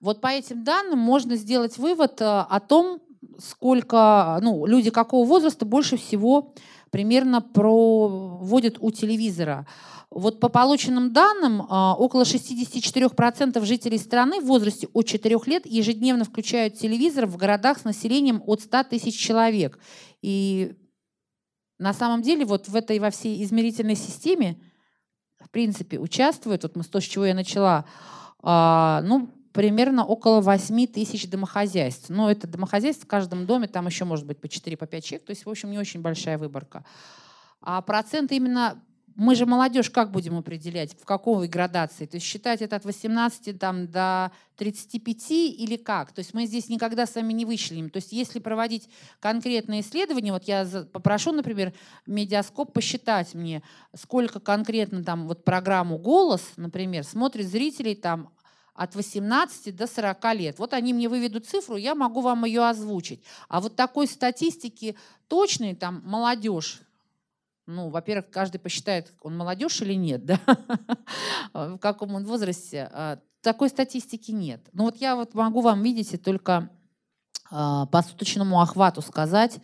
[0.00, 3.00] вот по этим данным можно сделать вывод э, о том,
[3.38, 6.54] сколько, ну, люди какого возраста больше всего
[6.90, 9.66] примерно проводят у телевизора.
[10.10, 16.24] Вот по полученным данным, а, около 64% жителей страны в возрасте от 4 лет ежедневно
[16.24, 19.78] включают телевизор в городах с населением от 100 тысяч человек.
[20.20, 20.74] И
[21.78, 24.60] на самом деле вот в этой во всей измерительной системе
[25.38, 27.84] в принципе участвуют, вот мы с то, с чего я начала,
[28.42, 32.08] а, ну, примерно около 8 тысяч домохозяйств.
[32.08, 35.30] Но это домохозяйств в каждом доме, там еще может быть по 4-5 по человек, то
[35.30, 36.84] есть, в общем, не очень большая выборка.
[37.60, 38.80] А процент именно
[39.16, 42.06] мы же молодежь как будем определять, в какой градации?
[42.06, 46.12] То есть считать это от 18 там, до 35 или как?
[46.12, 47.90] То есть мы здесь никогда с вами не вычленим.
[47.90, 51.74] То есть если проводить конкретные исследования, вот я попрошу, например,
[52.06, 53.62] медиаскоп посчитать мне,
[53.94, 58.30] сколько конкретно там вот программу «Голос», например, смотрит зрителей там
[58.80, 60.58] от 18 до 40 лет.
[60.58, 63.22] Вот они мне выведут цифру, я могу вам ее озвучить.
[63.46, 64.96] А вот такой статистики
[65.28, 66.80] точной, там, молодежь,
[67.66, 70.40] ну, во-первых, каждый посчитает, он молодежь или нет, да,
[71.52, 72.88] в каком он возрасте.
[72.90, 74.66] А, такой статистики нет.
[74.72, 76.70] Но вот я вот могу вам, видите, только
[77.50, 79.58] а, по суточному охвату сказать,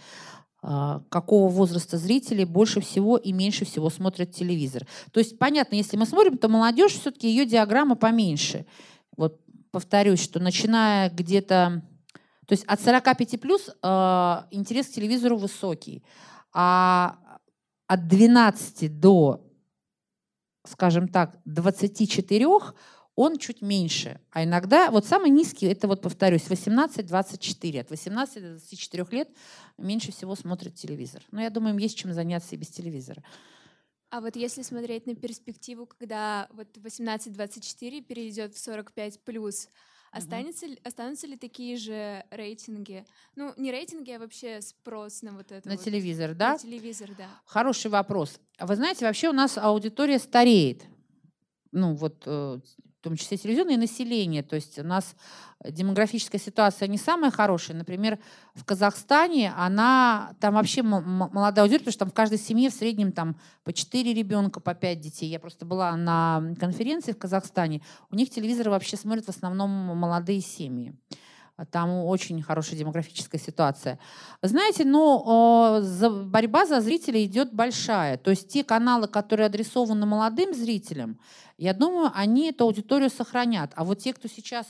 [0.60, 4.86] а, какого возраста зрителей больше всего и меньше всего смотрят телевизор.
[5.10, 8.66] То есть, понятно, если мы смотрим, то молодежь все-таки ее диаграмма поменьше.
[9.76, 11.82] Повторюсь, что начиная где-то,
[12.46, 16.02] то есть от 45 плюс э, интерес к телевизору высокий,
[16.54, 17.18] а
[17.86, 19.46] от 12 до,
[20.64, 22.46] скажем так, 24
[23.16, 24.18] он чуть меньше.
[24.30, 27.80] А иногда, вот самый низкий, это вот повторюсь, 18-24.
[27.80, 29.28] От 18 до 24 лет
[29.76, 31.22] меньше всего смотрят телевизор.
[31.32, 33.22] Но я думаю, им есть чем заняться и без телевизора.
[34.10, 39.68] А вот если смотреть на перспективу, когда вот 18-24 перейдет в 45 плюс,
[40.12, 43.04] Останется, ли, останутся ли такие же рейтинги?
[43.34, 45.68] Ну, не рейтинги, а вообще спрос на вот это.
[45.68, 46.52] На вот, телевизор, да?
[46.52, 47.28] На телевизор, да.
[47.44, 48.40] Хороший вопрос.
[48.58, 50.84] Вы знаете, вообще у нас аудитория стареет.
[51.70, 52.26] Ну, вот
[53.00, 54.42] э, том числе телевизионное население.
[54.42, 55.14] То есть у нас
[55.64, 57.76] демографическая ситуация не самая хорошая.
[57.76, 58.18] Например,
[58.54, 63.12] в Казахстане она, там вообще молодая аудитория, потому что там в каждой семье в среднем
[63.12, 65.28] там по 4 ребенка, по 5 детей.
[65.28, 67.80] Я просто была на конференции в Казахстане.
[68.10, 70.94] У них телевизоры вообще смотрят в основном молодые семьи.
[71.70, 73.98] Там очень хорошая демографическая ситуация.
[74.42, 75.80] Знаете, ну,
[76.26, 78.18] борьба за зрителей идет большая.
[78.18, 81.18] То есть те каналы, которые адресованы молодым зрителям,
[81.58, 83.72] я думаю, они эту аудиторию сохранят.
[83.74, 84.66] А вот те, кто сейчас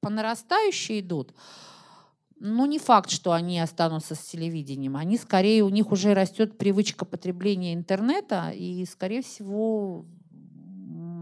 [0.00, 1.34] по нарастающей идут,
[2.38, 4.96] ну, не факт, что они останутся с телевидением.
[4.96, 10.06] Они скорее, у них уже растет привычка потребления интернета, и, скорее всего,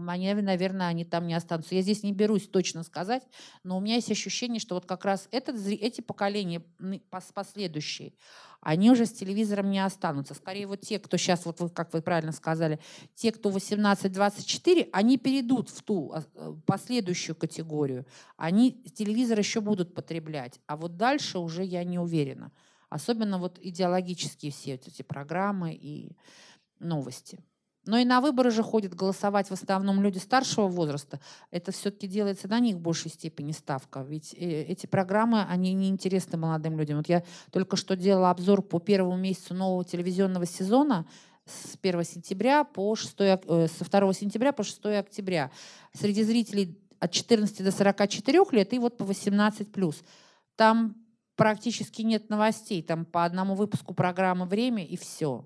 [0.07, 1.75] они, наверное, они там не останутся.
[1.75, 3.23] Я здесь не берусь точно сказать,
[3.63, 6.63] но у меня есть ощущение, что вот как раз этот, эти поколения
[7.09, 8.13] последующие,
[8.61, 10.33] они уже с телевизором не останутся.
[10.33, 12.79] Скорее вот те, кто сейчас, вот вы, как вы правильно сказали,
[13.15, 18.05] те, кто 18-24, они перейдут в ту а, э, последующую категорию.
[18.35, 20.59] Они телевизор еще будут потреблять.
[20.67, 22.51] А вот дальше уже я не уверена.
[22.89, 26.17] Особенно вот идеологические все эти программы и
[26.79, 27.39] новости.
[27.85, 31.19] Но и на выборы же ходят голосовать в основном люди старшего возраста.
[31.49, 34.01] Это все-таки делается на них в большей степени ставка.
[34.01, 36.97] Ведь э, эти программы, они не интересны молодым людям.
[36.97, 41.07] Вот я только что делала обзор по первому месяцу нового телевизионного сезона
[41.45, 45.49] с 1 сентября по 6, э, со 2 сентября по 6 октября.
[45.93, 50.03] Среди зрителей от 14 до 44 лет и вот по 18 плюс.
[50.57, 50.95] Там
[51.35, 52.83] практически нет новостей.
[52.83, 55.45] Там по одному выпуску программы «Время» и все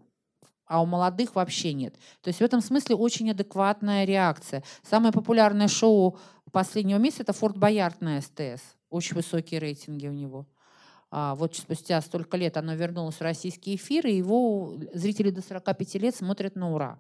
[0.66, 1.96] а у молодых вообще нет.
[2.22, 4.64] То есть в этом смысле очень адекватная реакция.
[4.84, 6.18] Самое популярное шоу
[6.52, 8.62] последнего месяца– это «Форт Боярд» на СТС.
[8.90, 10.48] Очень высокие рейтинги у него.
[11.10, 15.96] А вот спустя столько лет оно вернулось в российский эфир, и его зрители до 45
[15.96, 17.00] лет смотрят на ура.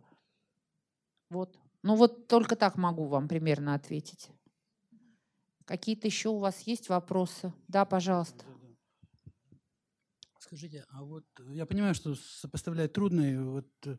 [1.29, 1.57] Вот.
[1.81, 4.29] Ну вот только так могу вам примерно ответить.
[5.65, 7.53] Какие-то еще у вас есть вопросы?
[7.67, 8.45] Да, пожалуйста.
[10.43, 13.95] Скажите, а вот э, я понимаю, что сопоставлять трудно, и вот э,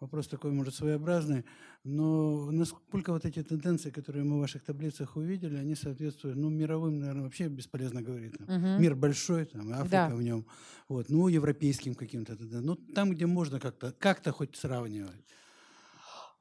[0.00, 1.44] вопрос такой, может, своеобразный,
[1.84, 6.98] но насколько вот эти тенденции, которые мы в ваших таблицах увидели, они соответствуют, ну, мировым,
[6.98, 8.36] наверное, вообще бесполезно говорить.
[8.36, 8.82] Там, угу.
[8.82, 10.16] Мир большой, там, Африка да.
[10.16, 10.46] в нем,
[10.88, 15.24] вот, ну, европейским каким-то, ну, там, где можно как-то, как-то хоть сравнивать.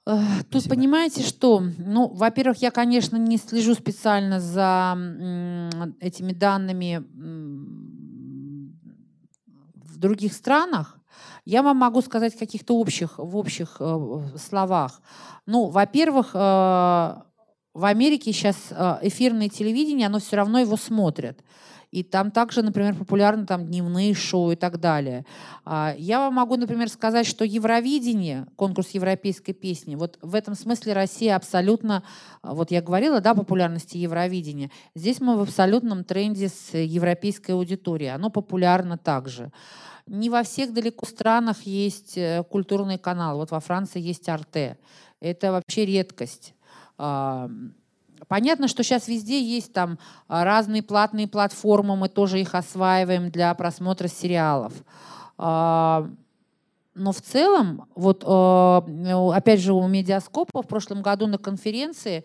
[0.06, 0.16] Тут
[0.50, 0.76] Спасибо.
[0.76, 4.98] понимаете, что, ну, во-первых, я, конечно, не слежу специально за
[6.02, 7.04] этими данными
[10.04, 11.00] других странах,
[11.46, 15.02] я вам могу сказать каких-то общих, в общих э, словах.
[15.46, 16.38] Ну, во-первых, э,
[17.74, 21.40] в Америке сейчас э, эфирное телевидение, оно все равно его смотрят.
[21.94, 25.26] И там также, например, популярны там дневные шоу и так далее.
[25.64, 30.94] А, я вам могу, например, сказать, что Евровидение, конкурс европейской песни, вот в этом смысле
[30.94, 32.02] Россия абсолютно,
[32.42, 34.72] вот я говорила, да, популярности Евровидения.
[34.96, 38.12] Здесь мы в абсолютном тренде с европейской аудиторией.
[38.12, 39.52] Оно популярно также.
[40.08, 43.38] Не во всех далеко странах есть э, культурный канал.
[43.38, 44.78] Вот во Франции есть Арте.
[45.22, 46.54] Это вообще редкость.
[46.98, 47.50] А,
[48.28, 49.98] понятно, что сейчас везде есть там
[50.28, 54.74] а, разные платные платформы, мы тоже их осваиваем для просмотра сериалов.
[55.38, 56.10] А,
[56.94, 62.24] но в целом, вот опять же у Медиаскопа в прошлом году на конференции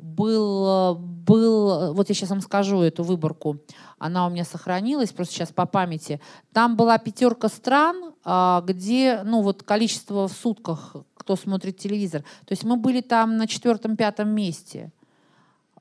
[0.00, 3.58] был, был, вот я сейчас вам скажу эту выборку,
[3.98, 6.20] она у меня сохранилась, просто сейчас по памяти.
[6.52, 12.22] Там была пятерка стран, а, где, ну вот количество в сутках, кто смотрит телевизор.
[12.46, 14.90] То есть мы были там на четвертом-пятом месте.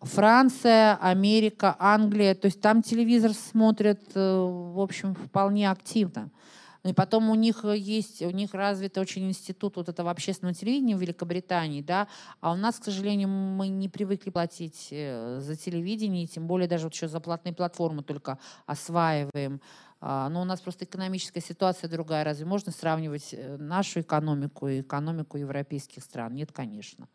[0.01, 2.35] Франция, Америка, Англия.
[2.35, 4.37] То есть там телевизор смотрят, э,
[4.73, 6.29] в общем, вполне активно.
[6.83, 10.55] Ну и потом у них э, есть, у них развит очень институт вот этого общественного
[10.55, 12.07] телевидения в Великобритании, да,
[12.39, 16.85] а у нас, к сожалению, мы не привыкли платить э, за телевидение, тем более даже
[16.85, 19.61] вот еще за платные платформы только осваиваем.
[20.01, 22.23] А, но у нас просто экономическая ситуация другая.
[22.23, 26.35] Разве можно сравнивать э, нашу экономику и экономику европейских стран?
[26.35, 27.09] Нет, конечно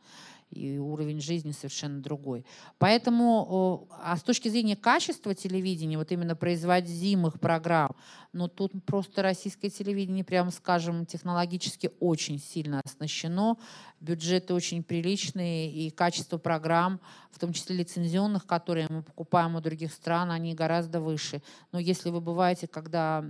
[0.51, 2.45] и уровень жизни совершенно другой.
[2.79, 7.91] Поэтому, а с точки зрения качества телевидения, вот именно производимых программ,
[8.33, 13.57] ну тут просто российское телевидение, прямо скажем, технологически очень сильно оснащено,
[14.01, 17.01] бюджеты очень приличные, и качество программ,
[17.31, 21.43] в том числе лицензионных, которые мы покупаем у других стран, они гораздо выше.
[21.73, 23.25] Но если вы бываете, когда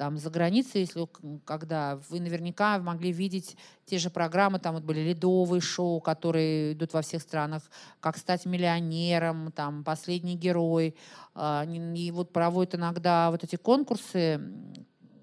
[0.00, 1.06] там за границей, если
[1.44, 6.94] когда вы наверняка могли видеть те же программы, там вот были ледовые шоу, которые идут
[6.94, 7.64] во всех странах,
[8.00, 10.96] как стать миллионером, там последний герой,
[11.34, 14.40] а, и вот проводят иногда вот эти конкурсы,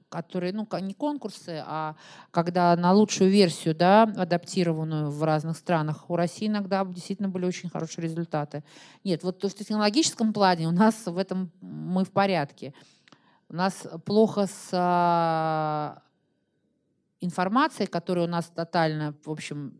[0.10, 1.95] которые, ну, не конкурсы, а
[2.30, 7.70] когда на лучшую версию, да, адаптированную в разных странах, у России иногда действительно были очень
[7.70, 8.64] хорошие результаты.
[9.04, 12.76] Нет, вот в технологическом плане у нас в этом мы в порядке.
[13.49, 16.02] У нас плохо с а,
[17.22, 19.80] информацией, которая у нас тотально, в общем,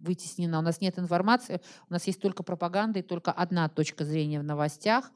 [0.00, 0.58] вытеснена.
[0.58, 4.44] У нас нет информации, у нас есть только пропаганда и только одна точка зрения в
[4.44, 5.10] новостях,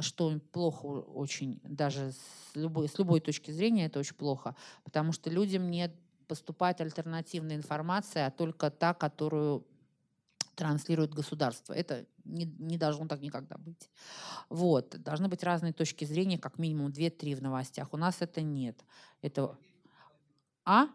[0.00, 5.28] что плохо очень, даже с любой, с любой точки зрения это очень плохо, потому что
[5.28, 5.92] людям не
[6.28, 9.66] поступает альтернативная информация, а только та, которую
[10.54, 11.72] транслирует государство.
[11.74, 13.90] Это не, не должно так никогда быть.
[14.48, 15.00] Вот.
[15.02, 17.92] Должны быть разные точки зрения, как минимум 2-3 в новостях.
[17.92, 18.84] У нас это нет.
[19.22, 19.56] Это...
[20.64, 20.88] А?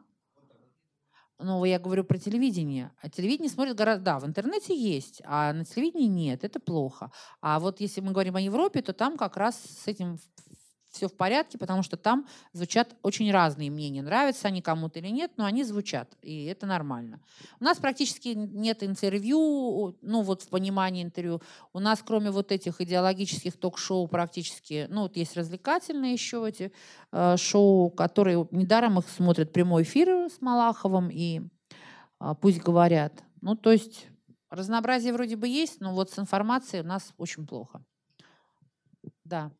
[1.40, 2.92] Ну, я говорю про телевидение.
[3.02, 4.04] А телевидение смотрят гораздо...
[4.04, 6.44] Да, в интернете есть, а на телевидении нет.
[6.44, 7.12] Это плохо.
[7.42, 10.18] А вот если мы говорим о Европе, то там как раз с этим
[10.90, 14.02] все в порядке, потому что там звучат очень разные мнения.
[14.02, 17.20] Нравятся они кому-то или нет, но они звучат, и это нормально.
[17.60, 21.42] У нас практически нет интервью, ну вот в понимании интервью.
[21.74, 26.72] У нас кроме вот этих идеологических ток-шоу практически, ну вот есть развлекательные еще эти
[27.12, 31.42] э, шоу, которые недаром их смотрят прямой эфир с Малаховым и
[32.20, 33.24] э, пусть говорят.
[33.42, 34.08] Ну то есть
[34.50, 37.84] разнообразие вроде бы есть, но вот с информацией у нас очень плохо.
[39.24, 39.52] Да.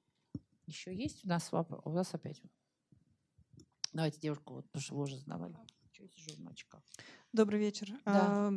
[0.68, 1.82] Еще есть у нас вопрос?
[1.86, 2.42] У нас опять.
[3.94, 5.56] Давайте девушку, вот, потому что вы уже задавали.
[7.34, 7.90] Добрый вечер.
[8.06, 8.52] Да.
[8.52, 8.54] А,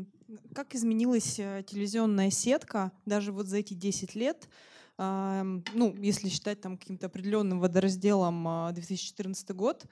[0.54, 4.48] как изменилась э, телевизионная сетка даже вот за эти 10 лет?
[4.98, 9.86] А, ну, если считать там каким-то определенным водоразделом а, 2014 год,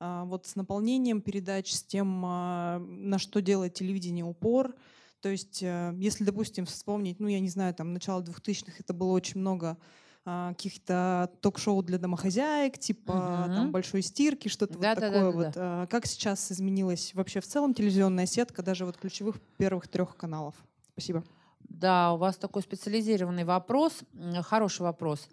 [0.00, 4.74] а, вот с наполнением передач, с тем, а, на что делает телевидение упор.
[5.20, 9.12] То есть, э, если, допустим, вспомнить, ну, я не знаю, там, начало 2000-х, это было
[9.12, 9.78] очень много
[10.26, 15.20] а, каких-то ток-шоу для домохозяек, типа там большой стирки, что-то Да, вот да, да, такое
[15.20, 15.54] да, вот.
[15.54, 15.82] да.
[15.82, 20.54] А, Как сейчас изменилась вообще в целом телевизионная сетка, даже вот ключевых первых трех каналов?
[20.92, 21.24] Спасибо.
[21.60, 24.00] Да, у вас такой специализированный вопрос,
[24.42, 25.28] хороший вопрос.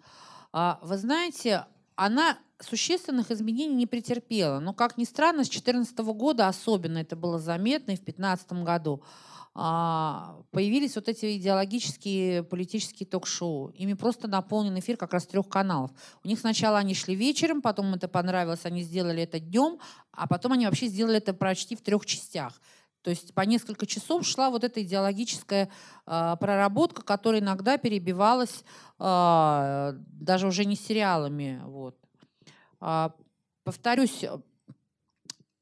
[0.52, 1.66] А, Вы знаете,
[1.96, 4.60] она существенных изменений не претерпела.
[4.60, 9.02] Но, как ни странно, с 2014 года особенно это было заметно, и в 2015 году
[9.54, 13.68] появились вот эти идеологические политические ток-шоу.
[13.70, 15.90] Ими просто наполнен эфир как раз трех каналов.
[16.24, 19.78] У них сначала они шли вечером, потом это понравилось, они сделали это днем,
[20.10, 22.60] а потом они вообще сделали это почти в трех частях.
[23.02, 25.68] То есть по несколько часов шла вот эта идеологическая
[26.06, 28.64] э, проработка, которая иногда перебивалась
[28.98, 31.60] э, даже уже не сериалами.
[31.64, 31.96] Вот.
[32.80, 33.12] А,
[33.64, 34.24] повторюсь,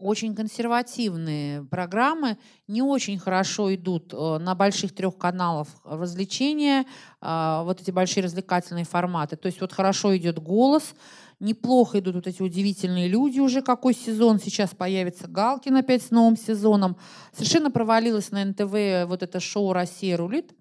[0.00, 6.86] очень консервативные программы, не очень хорошо идут э, на больших трех каналах развлечения,
[7.20, 9.36] э, вот эти большие развлекательные форматы.
[9.36, 10.94] То есть вот хорошо идет голос,
[11.38, 14.40] неплохо идут вот эти удивительные люди уже какой сезон.
[14.40, 16.96] Сейчас появится Галкин опять с новым сезоном.
[17.32, 20.52] Совершенно провалилось на НТВ вот это шоу «Россия рулит»,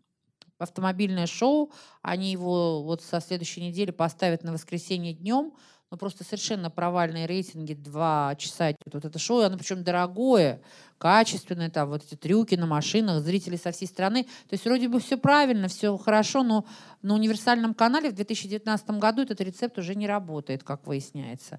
[0.58, 1.72] автомобильное шоу.
[2.02, 5.54] Они его вот со следующей недели поставят на воскресенье днем.
[5.92, 7.74] Ну, просто совершенно провальные рейтинги.
[7.74, 9.42] Два часа вот это шоу.
[9.42, 10.62] Оно причем дорогое,
[11.00, 11.72] качественное.
[11.72, 14.24] Там вот эти трюки на машинах, зрители со всей страны.
[14.24, 16.66] То есть вроде бы все правильно, все хорошо, но
[17.02, 21.58] на универсальном канале в 2019 году этот рецепт уже не работает, как выясняется.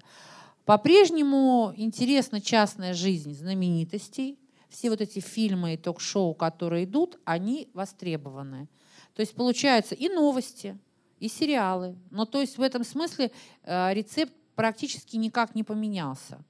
[0.63, 4.39] По-прежнему интересна частная жизнь знаменитостей.
[4.69, 8.69] Все вот эти фильмы и ток-шоу, которые идут, они востребованы.
[9.13, 10.77] То есть получаются и новости,
[11.21, 11.95] и сериалы.
[12.09, 13.31] Но то есть в этом смысле
[13.63, 16.43] э, рецепт практически никак не поменялся.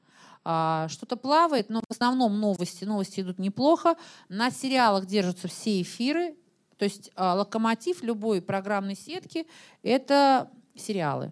[0.43, 2.85] А, Что-то плавает, но в основном новости.
[2.85, 3.95] Новости идут неплохо.
[4.29, 6.35] На сериалах держатся все эфиры.
[6.77, 9.45] То есть а, локомотив любой программной сетки–
[9.83, 11.31] это сериалы.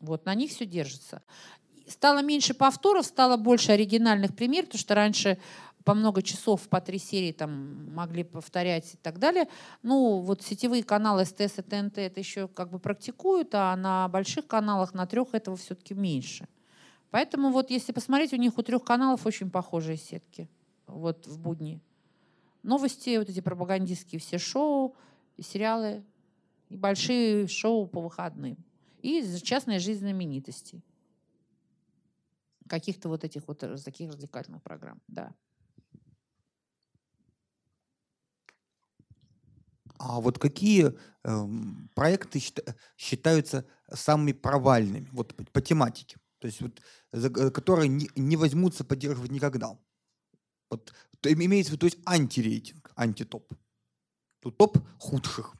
[0.00, 1.22] Вот, на них все держится.
[1.86, 5.38] Стало меньше повторов, стало больше оригинальных примеров, потому что раньше
[5.84, 9.48] по много часов, по три серии там могли повторять и так далее.
[9.82, 14.46] Ну, вот сетевые каналы СТС и ТНТ это еще как бы практикуют, а на больших
[14.46, 16.48] каналах, на трех этого все-таки меньше.
[17.10, 20.48] Поэтому вот если посмотреть, у них у трех каналов очень похожие сетки
[20.86, 21.80] вот в будни.
[22.62, 24.96] Новости, вот эти пропагандистские все шоу,
[25.36, 26.04] и сериалы,
[26.68, 28.56] и большие шоу по выходным.
[29.02, 30.82] И частная жизнь знаменитостей.
[32.68, 35.34] Каких-то вот этих вот раз- таких развлекательных программ, да.
[40.04, 43.64] А вот какие эм, проекты счита- считаются
[43.94, 46.16] самыми провальными вот по, тематике?
[46.40, 49.78] То есть вот, за- э, которые не, не возьмутся поддерживать никогда.
[50.70, 53.54] Вот, то им- имеется в виду, то есть антирейтинг, антитоп.
[54.40, 55.54] Тут топ худших.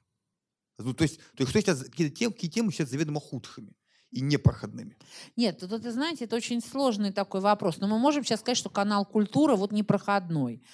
[0.78, 3.77] Ну, то есть, то есть что сейчас, какие, тем, какие темы сейчас заведомо худшими
[4.10, 4.97] и непроходными?
[5.36, 7.78] Нет, это, знаете, это очень сложный такой вопрос.
[7.78, 10.64] Но мы можем сейчас сказать, что канал «Культура» вот непроходной.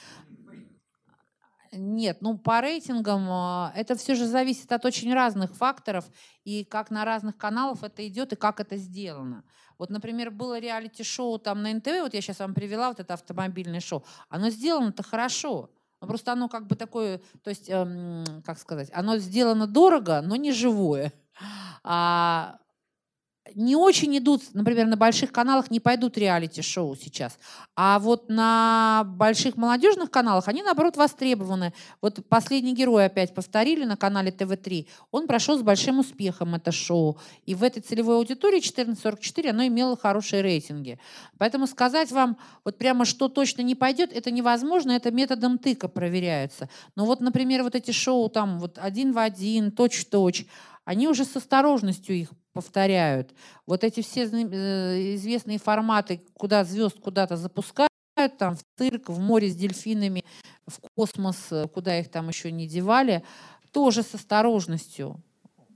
[1.72, 6.06] Нет, ну по рейтингам а, это все же зависит от очень разных факторов
[6.44, 9.44] и как на разных каналах это идет и как это сделано.
[9.78, 13.80] Вот, например, было реалити-шоу там на НТВ, вот я сейчас вам привела вот это автомобильное
[13.80, 14.04] шоу.
[14.28, 15.70] Оно сделано-то хорошо.
[16.00, 20.36] Но просто оно как бы такое, то есть, эм, как сказать, оно сделано дорого, но
[20.36, 21.12] не живое.
[21.82, 22.58] А
[23.54, 27.38] не очень идут, например, на больших каналах не пойдут реалити-шоу сейчас.
[27.76, 31.72] А вот на больших молодежных каналах они, наоборот, востребованы.
[32.00, 34.86] Вот «Последний герой» опять повторили на канале ТВ-3.
[35.10, 37.18] Он прошел с большим успехом это шоу.
[37.46, 40.98] И в этой целевой аудитории 1444 оно имело хорошие рейтинги.
[41.38, 44.92] Поэтому сказать вам вот прямо, что точно не пойдет, это невозможно.
[44.92, 46.68] Это методом тыка проверяется.
[46.96, 50.46] Но вот, например, вот эти шоу там вот один в один, точь-в-точь,
[50.88, 53.34] они уже с осторожностью их повторяют.
[53.66, 57.90] Вот эти все э, известные форматы, куда звезд куда-то запускают,
[58.38, 60.24] там в цирк, в море с дельфинами,
[60.66, 63.22] в космос, э, куда их там еще не девали,
[63.70, 65.22] тоже с осторожностью.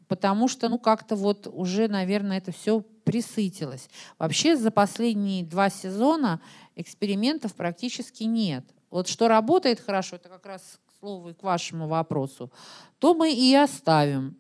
[0.09, 3.91] Потому что, ну, как-то вот уже, наверное, это все присытилось.
[4.19, 6.41] Вообще за последние два сезона
[6.75, 8.65] экспериментов практически нет.
[8.91, 12.51] Вот что работает хорошо, это как раз к слову и к вашему вопросу,
[12.99, 14.39] то мы и оставим.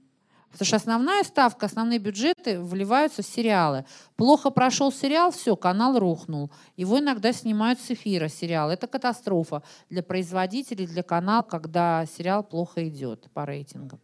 [0.53, 3.87] Потому что основная ставка, основные бюджеты вливаются в сериалы.
[4.17, 6.53] Плохо прошел сериал, все, канал рухнул.
[6.77, 8.71] Его иногда снимают с эфира сериал.
[8.71, 13.99] Это катастрофа для производителей, для канала, когда сериал плохо идет по рейтингам.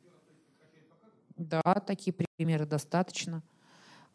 [1.37, 3.43] Да, такие примеры достаточно,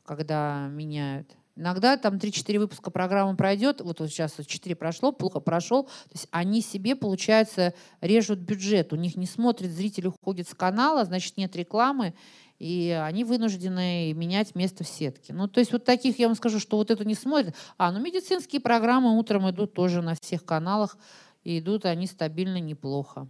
[0.03, 1.31] когда меняют.
[1.55, 6.27] Иногда там 3-4 выпуска программы пройдет, вот, вот сейчас 4 прошло, плохо прошел, то есть
[6.31, 11.55] они себе, получается, режут бюджет, у них не смотрит, зритель уходит с канала, значит, нет
[11.55, 12.15] рекламы,
[12.57, 15.33] и они вынуждены менять место в сетке.
[15.33, 17.53] Ну, то есть вот таких, я вам скажу, что вот это не смотрят.
[17.77, 20.97] А, ну, медицинские программы утром идут тоже на всех каналах,
[21.43, 23.27] и идут они стабильно неплохо.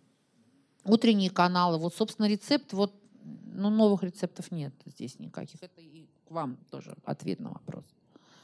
[0.86, 2.94] Утренние каналы, вот, собственно, рецепт, вот,
[3.24, 5.62] ну, новых рецептов нет здесь никаких.
[5.62, 7.86] Это и к вам тоже ответ на вопрос.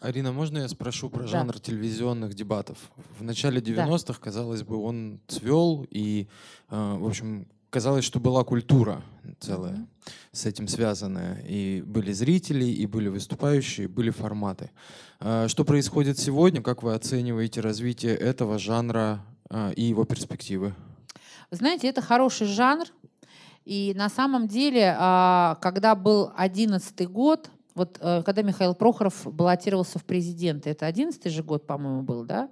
[0.02, 1.28] Арина, можно я спрошу про Да.
[1.28, 2.78] жанр телевизионных дебатов?
[3.20, 6.28] В начале 90-х, казалось бы, он цвел, и,
[6.70, 9.02] э, в общем, казалось, что была культура
[9.40, 9.86] целая
[10.32, 11.44] с этим связанная.
[11.48, 14.72] И были зрители, и были выступающие, и были форматы.
[15.20, 16.62] Э, Что происходит сегодня?
[16.62, 20.74] Как вы оцениваете развитие этого жанра э, и его перспективы?
[21.52, 22.86] Вы знаете, это хороший жанр.
[23.66, 27.50] И на самом деле, а, когда был одиннадцатый год,
[27.80, 32.50] вот э, когда Михаил Прохоров баллотировался в президенты, это одиннадцатый же год, по-моему, был, да?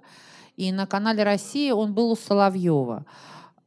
[0.56, 3.04] И на канале «Россия» он был у Соловьева.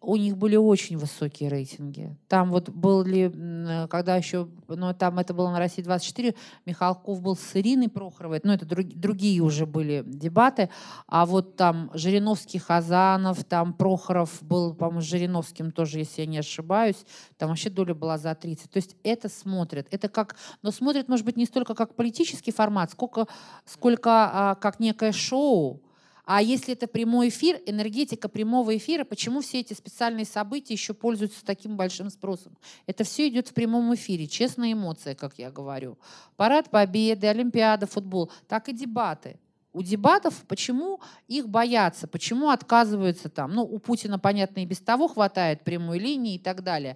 [0.04, 2.18] У них были очень высокие рейтинги.
[2.28, 6.34] Там вот были, когда еще, ну там это было на России 24,
[6.66, 10.72] Михалков был с Ириной Прохоровой, ну это друг- другие уже были дебаты,
[11.06, 17.06] а вот там Жириновский, Хазанов, там Прохоров был, по-моему, Жириновским тоже, если я не ошибаюсь,
[17.38, 18.72] там вообще доля была за 30.
[18.72, 22.90] То есть это смотрят, это как, но смотрят, может быть, не столько как политический формат,
[22.92, 23.28] сколько,
[23.66, 25.84] сколько а, как некое шоу,
[26.34, 31.44] а если это прямой эфир, энергетика прямого эфира, почему все эти специальные события еще пользуются
[31.44, 32.58] таким большим спросом?
[32.86, 35.98] Это все идет в прямом эфире, честная эмоция, как я говорю.
[36.38, 39.42] Парад Победы, Олимпиада, футбол, так и дебаты.
[39.74, 43.52] У дебатов почему их боятся, почему отказываются там?
[43.52, 46.96] Ну, у Путина, понятно, и без того хватает прямой линии и так далее.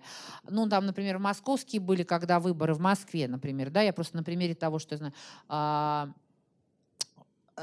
[0.50, 4.56] Ну, там, например, московские были, когда выборы в Москве, например, да, я просто на примере
[4.56, 5.14] того, что я знаю,
[5.50, 6.10] а,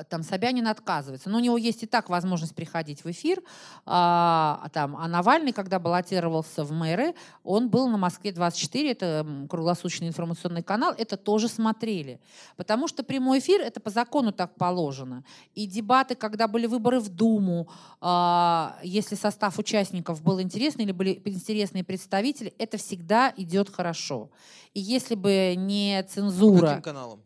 [0.09, 1.29] там Собянин отказывается.
[1.29, 3.43] Но у него есть и так возможность приходить в эфир.
[3.85, 7.15] А, там, а Навальный, когда баллотировался в мэры,
[7.45, 12.21] он был на Москве-24, это круглосуточный информационный канал, это тоже смотрели.
[12.57, 15.25] Потому что прямой эфир, это по закону так положено.
[15.55, 17.69] И дебаты, когда были выборы в Думу,
[18.01, 24.31] а, если состав участников был интересный или были интересные представители, это всегда идет хорошо.
[24.73, 26.69] И если бы не цензура...
[26.69, 27.21] Каким каналом?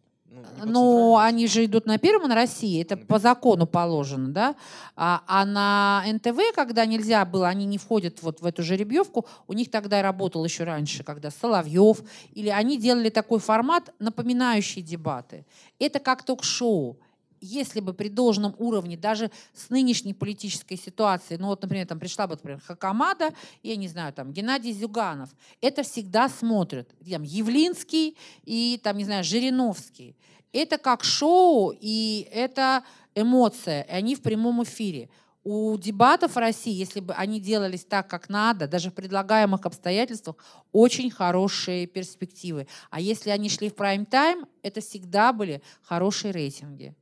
[0.59, 4.55] Ну, Ну, они же идут на Первом на России, это по закону положено, да.
[4.95, 9.53] А, а на НТВ, когда нельзя было, они не входят вот в эту жеребьевку, у
[9.53, 12.03] них тогда работал еще раньше, когда Соловьев,
[12.33, 15.45] или они делали такой формат, напоминающий дебаты.
[15.79, 16.99] Это как ток-шоу.
[17.41, 22.27] Если бы при должном уровне, даже с нынешней политической ситуацией, ну вот, например, там пришла
[22.27, 25.31] бы, например, Хакамада, я не знаю, там Геннадий Зюганов,
[25.61, 26.89] это всегда смотрят.
[27.09, 30.17] Там Явлинский и, там, не знаю, Жириновский.
[30.53, 32.83] Это как шоу, и это
[33.15, 35.09] эмоция, и они в прямом эфире.
[35.49, 40.37] У дебатов в России, если бы они делались так, как надо, даже в предлагаемых обстоятельствах,
[40.73, 42.67] очень хорошие перспективы.
[42.91, 46.97] А если они шли в прайм-тайм, это всегда были хорошие рейтинги.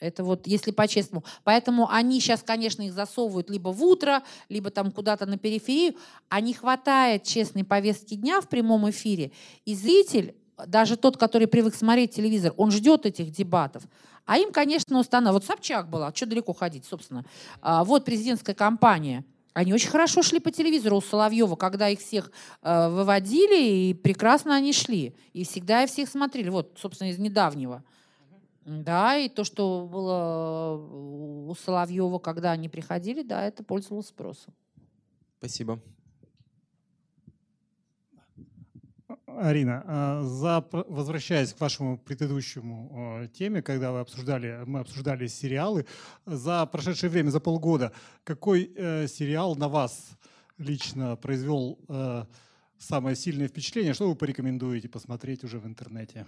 [0.00, 1.24] Это вот, если по-честному.
[1.44, 5.96] Поэтому они сейчас, конечно, их засовывают либо в утро, либо там куда-то на периферию,
[6.28, 9.32] а не хватает честной повестки дня в прямом эфире.
[9.64, 10.34] И зритель,
[10.66, 13.82] даже тот, который привык смотреть телевизор, он ждет этих дебатов.
[14.24, 15.42] А им, конечно, установят.
[15.42, 17.24] Вот Собчак была, что далеко ходить, собственно.
[17.60, 19.24] А, вот президентская кампания.
[19.54, 22.30] Они очень хорошо шли по телевизору у Соловьева, когда их всех
[22.62, 25.16] э, выводили, и прекрасно они шли.
[25.32, 26.48] И всегда их всех смотрели.
[26.48, 27.82] Вот, собственно, из недавнего.
[28.68, 34.52] Да, и то, что было у Соловьева, когда они приходили, да, это пользовалось спросом.
[35.38, 35.80] Спасибо.
[39.26, 45.86] Арина, а, за, возвращаясь к вашему предыдущему теме, когда вы обсуждали, мы обсуждали сериалы,
[46.26, 47.92] за прошедшее время, за полгода,
[48.22, 50.10] какой э, сериал на вас
[50.58, 52.24] лично произвел э,
[52.78, 53.94] самое сильное впечатление?
[53.94, 56.26] Что вы порекомендуете посмотреть уже в интернете?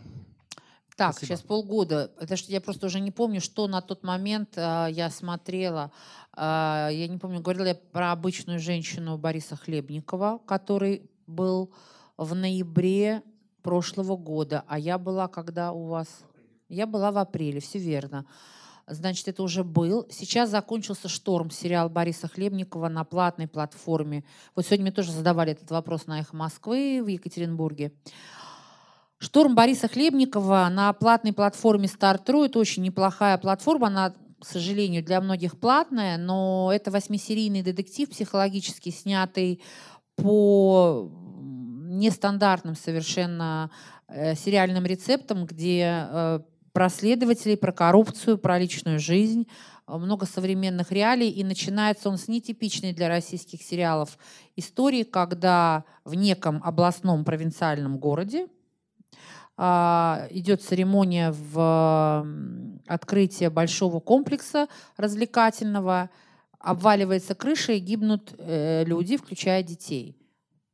[1.00, 1.28] Так, Спасибо.
[1.28, 2.10] сейчас полгода.
[2.20, 5.92] Это что я просто уже не помню, что на тот момент э, я смотрела.
[6.36, 11.72] Э, я не помню, говорила я про обычную женщину Бориса Хлебникова, который был
[12.18, 13.22] в ноябре
[13.62, 16.06] прошлого года, а я была когда у вас?
[16.68, 18.26] Я была в апреле, все верно.
[18.86, 20.06] Значит, это уже был.
[20.10, 24.22] Сейчас закончился «Шторм», сериал Бориса Хлебникова на платной платформе.
[24.54, 27.92] Вот сегодня мне тоже задавали этот вопрос на «Эхо Москвы» в Екатеринбурге.
[29.22, 33.88] «Шторм» Бориса Хлебникова на платной платформе «Стар.ру»— это очень неплохая платформа.
[33.88, 39.60] Она, к сожалению, для многих платная, но это восьмисерийный детектив психологически снятый
[40.16, 41.12] по
[41.82, 43.70] нестандартным совершенно
[44.08, 46.40] э, сериальным рецептом, где э,
[46.72, 49.46] про следователей, про коррупцию, про личную жизнь,
[49.86, 54.16] э, много современных реалий, и начинается он с нетипичной для российских сериалов
[54.56, 58.46] истории, когда в неком областном провинциальном городе
[59.56, 62.26] идет церемония в
[62.86, 66.08] открытие большого комплекса развлекательного,
[66.58, 70.16] обваливается крыша и гибнут люди, включая детей.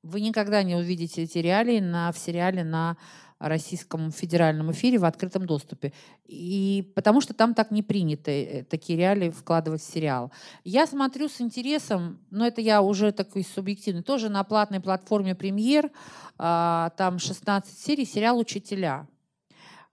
[0.04, 2.96] Вы никогда не увидите эти реалии на, в сериале на
[3.38, 5.92] российском федеральном эфире в открытом доступе.
[6.24, 10.32] И потому что там так не принято э, такие реалии вкладывать в сериал.
[10.64, 15.90] Я смотрю с интересом, но это я уже такой субъективный, тоже на платной платформе «Премьер»,
[16.38, 19.06] а, там 16 серий, сериал «Учителя».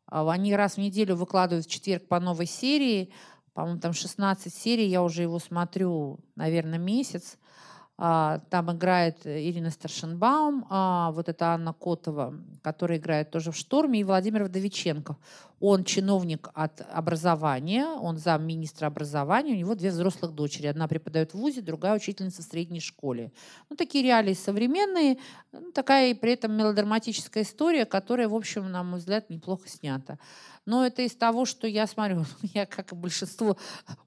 [0.07, 3.11] А, они раз в неделю выкладывают в четверг по новой серии.
[3.53, 7.37] По-моему, там 16 серий, я уже его смотрю, наверное, месяц.
[7.97, 12.33] А, там играет Ирина Старшенбаум, а, вот это Анна Котова,
[12.63, 15.17] которая играет тоже в «Шторме», и Владимир Вдовиченков.
[15.65, 20.67] Он чиновник от образования, он замминистра образования, у него две взрослых дочери.
[20.67, 23.31] Одна преподает в ВУЗе, другая учительница в средней школе.
[23.69, 25.19] Ну, такие реалии современные,
[25.53, 30.19] ну, такая при этом мелодраматическая история, которая, в общем, на мой взгляд, неплохо снята.
[30.65, 32.25] Но это из того, что я смотрю.
[32.53, 33.55] Я, как и большинство,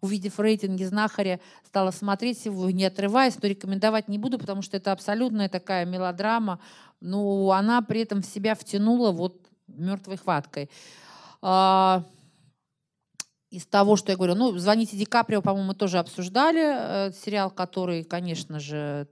[0.03, 4.93] увидев рейтинги знахаря, стала смотреть его, не отрываясь, но рекомендовать не буду, потому что это
[4.93, 6.61] абсолютная такая мелодрама.
[7.01, 10.69] Но она при этом в себя втянула вот мертвой хваткой.
[11.42, 12.04] А,
[13.50, 17.08] из того, что я говорю, ну, «Звоните Ди Каприо», по-моему, мы тоже обсуждали.
[17.08, 19.08] Э, сериал, который, конечно же,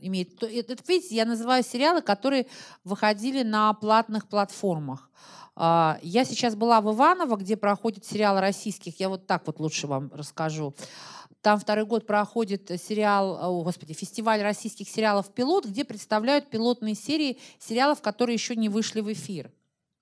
[0.00, 0.42] имеет...
[0.42, 2.46] Это, видите, я называю сериалы, которые
[2.84, 5.10] выходили на платных платформах.
[5.54, 8.98] А, я сейчас была в Иваново, где проходит сериал российских.
[9.00, 10.74] Я вот так вот лучше вам расскажу.
[11.40, 17.38] Там второй год проходит сериал, о, господи, фестиваль российских сериалов «Пилот», где представляют пилотные серии
[17.58, 19.50] сериалов, которые еще не вышли в эфир.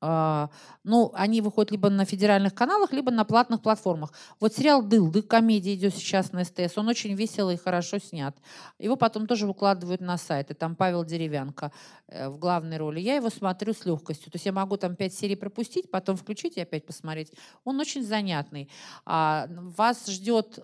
[0.00, 0.50] А,
[0.82, 4.12] ну, они выходят либо на федеральных каналах, либо на платных платформах.
[4.40, 8.36] Вот сериал «Дылды», комедия идет сейчас на СТС, он очень веселый и хорошо снят.
[8.78, 10.54] Его потом тоже выкладывают на сайты.
[10.54, 11.72] Там Павел Деревянко
[12.08, 13.00] э, в главной роли.
[13.00, 14.32] Я его смотрю с легкостью.
[14.32, 17.32] То есть я могу там пять серий пропустить, потом включить и опять посмотреть.
[17.64, 18.70] Он очень занятный.
[19.04, 20.60] А, вас ждет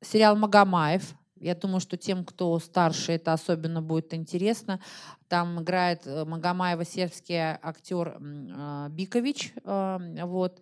[0.00, 4.80] сериал «Магомаев», я думаю, что тем, кто старше, это особенно будет интересно.
[5.28, 9.52] Там играет э, Магомаева сербский актер а, Бикович.
[9.64, 10.60] А, вот.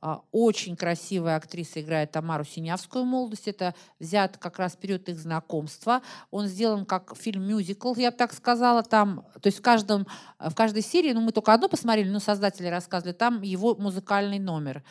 [0.00, 3.48] А, очень красивая актриса играет Тамару Синявскую молодость.
[3.48, 6.02] Это взят как раз период их знакомства.
[6.30, 8.82] Он сделан как фильм-мюзикл, я бы так сказала.
[8.82, 10.06] Там, то есть в, каждом,
[10.38, 14.84] в каждой серии, ну мы только одно посмотрели, но создатели рассказывали, там его музыкальный номер.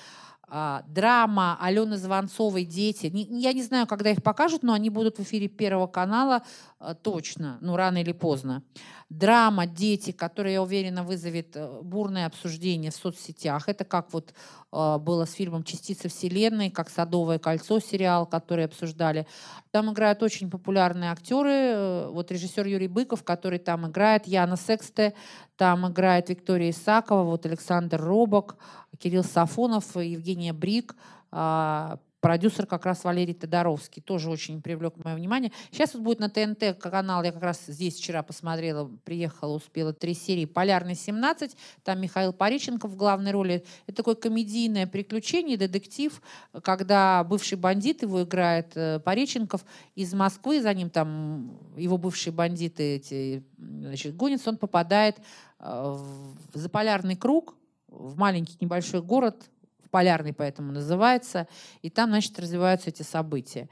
[0.50, 3.12] А, драма Алены Звонцовой «Дети».
[3.14, 6.42] я не знаю, когда их покажут, но они будут в эфире Первого канала
[6.80, 8.64] а, точно, ну рано или поздно.
[9.10, 13.70] Драма «Дети», которая, я уверена, вызовет э, бурное обсуждение в соцсетях.
[13.70, 14.34] Это как вот
[14.70, 19.26] а, было с фильмом «Частица Вселенной», как «Садовое кольцо» сериал, который обсуждали.
[19.72, 21.52] Там играют очень популярные актеры.
[21.52, 25.14] Э, вот режиссер Юрий Быков, который там играет, Яна Сексте,
[25.56, 28.58] там играет Виктория Исакова, вот Александр Робок,
[29.00, 30.96] Кирилл Сафонов, Евгения Брик,
[31.32, 35.54] а, продюсер как раз Валерий Тодоровский, тоже очень привлек мое внимание.
[35.72, 40.14] Сейчас вот будет на ТНТ канал, я как раз здесь вчера посмотрела, приехала, успела три
[40.14, 41.56] серии «Полярный 17»,
[41.86, 43.64] там Михаил Пореченков в главной роли.
[43.86, 46.22] Это такое комедийное приключение, детектив,
[46.64, 49.64] когда бывший бандит, его играет э, Пореченков,
[49.96, 55.16] из Москвы, за ним там его бывшие бандиты эти, значит, гонятся, он попадает
[55.60, 57.56] э, в заполярный круг,
[57.88, 59.50] в маленький небольшой город,
[59.92, 61.48] полярный поэтому называется,
[61.82, 63.70] и там, значит, развиваются эти события.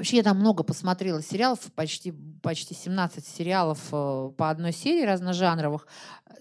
[0.00, 5.86] Вообще я там много посмотрела сериалов, почти, почти 17 сериалов э, по одной серии разножанровых.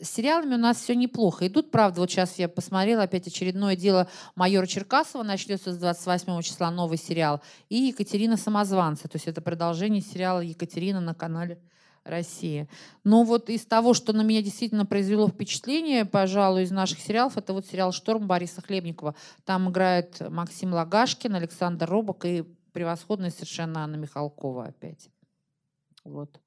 [0.01, 1.45] С сериалами у нас все неплохо.
[1.45, 6.71] Идут, правда, вот сейчас я посмотрела опять очередное дело майора Черкасова, начнется с 28 числа
[6.71, 9.09] новый сериал, и Екатерина Самозванца.
[9.09, 11.59] То есть это продолжение сериала Екатерина на канале
[12.10, 12.68] России.
[13.03, 17.53] Но вот из того, что на меня действительно произвело впечатление, пожалуй, из наших сериалов, это
[17.53, 19.15] вот сериал «Шторм» Бориса Хлебникова.
[19.45, 25.10] Там играет Максим Лагашкин, Александр Робок и превосходная совершенно Анна Михалкова опять.
[26.03, 26.40] Вот.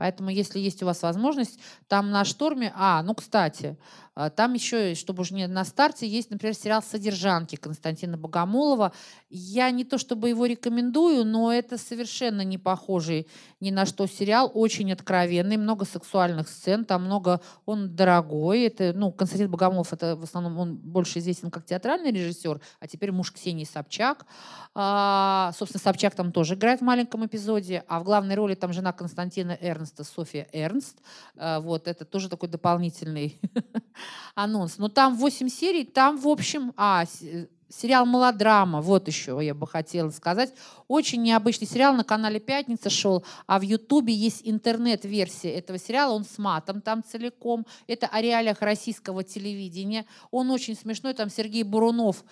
[0.00, 2.72] Поэтому, если есть у вас возможность, там на шторме...
[2.74, 3.76] А, ну, кстати,
[4.14, 8.92] а, там еще, чтобы уже не на старте, есть, например, сериал «Содержанки» Константина Богомолова.
[9.28, 13.28] Я не то чтобы его рекомендую, но это совершенно не похожий
[13.60, 14.50] ни на что сериал.
[14.54, 17.40] Очень откровенный, много сексуальных сцен, там много...
[17.66, 18.62] Он дорогой.
[18.62, 23.12] Это, ну, Константин Богомолов, это в основном он больше известен как театральный режиссер, а теперь
[23.12, 24.26] муж Ксении Собчак.
[24.74, 28.92] А, собственно, Собчак там тоже играет в маленьком эпизоде, а в главной роли там жена
[28.92, 30.98] Константина Эрнста Софья Эрнст.
[31.36, 33.40] Э, вот, это тоже такой дополнительный
[34.34, 34.78] анонс.
[34.78, 39.66] Но там 8 серий, там, в общем, а, э, сериал «Мелодрама», вот еще я бы
[39.66, 40.52] хотела сказать.
[40.88, 46.24] Очень необычный сериал, на канале «Пятница» шел, а в Ютубе есть интернет-версия этого сериала, он
[46.24, 47.66] с матом там целиком.
[47.86, 50.04] Это о реалиях российского телевидения.
[50.30, 52.24] Он очень смешной, там Сергей Бурунов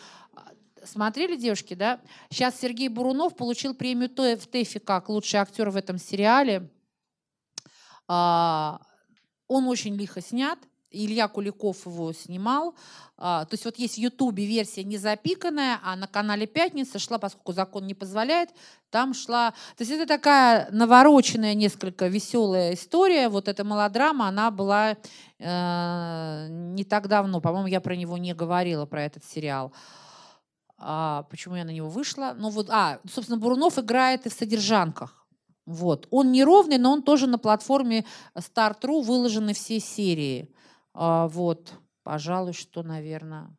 [0.84, 2.00] Смотрели, девушки, да?
[2.30, 6.70] Сейчас Сергей Бурунов получил премию в ТЭФИ как лучший актер в этом сериале.
[8.06, 8.80] А,
[9.48, 10.58] он очень лихо снят.
[10.90, 12.74] Илья Куликов его снимал.
[13.16, 17.18] А, то есть вот есть в Ютубе версия не запиканная, а на канале «Пятница» шла,
[17.18, 18.50] поскольку закон не позволяет,
[18.90, 19.50] там шла...
[19.76, 23.28] То есть это такая навороченная, несколько веселая история.
[23.28, 24.96] Вот эта мелодрама, она была
[25.38, 27.40] э, не так давно.
[27.40, 29.72] По-моему, я про него не говорила, про этот сериал.
[30.78, 32.34] А, почему я на него вышла?
[32.36, 35.26] Ну вот, а, собственно, Бурунов играет и в «Содержанках».
[35.66, 36.08] Вот.
[36.10, 40.48] Он неровный, но он тоже на платформе Start.ru выложены все серии.
[41.00, 43.56] А, вот, пожалуй, что, наверное,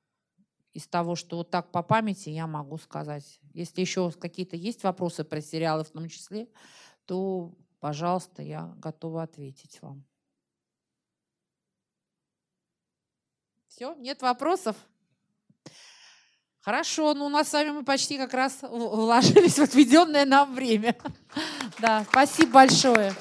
[0.73, 3.39] из того, что вот так по памяти я могу сказать.
[3.53, 6.49] Если еще какие-то есть вопросы про сериалы в том числе,
[7.05, 10.03] то, пожалуйста, я готова ответить вам.
[13.69, 14.75] Все, нет вопросов?
[16.59, 20.97] Хорошо, ну у нас с вами мы почти как раз вложились в отведенное нам время.
[21.79, 23.13] Да, спасибо большое.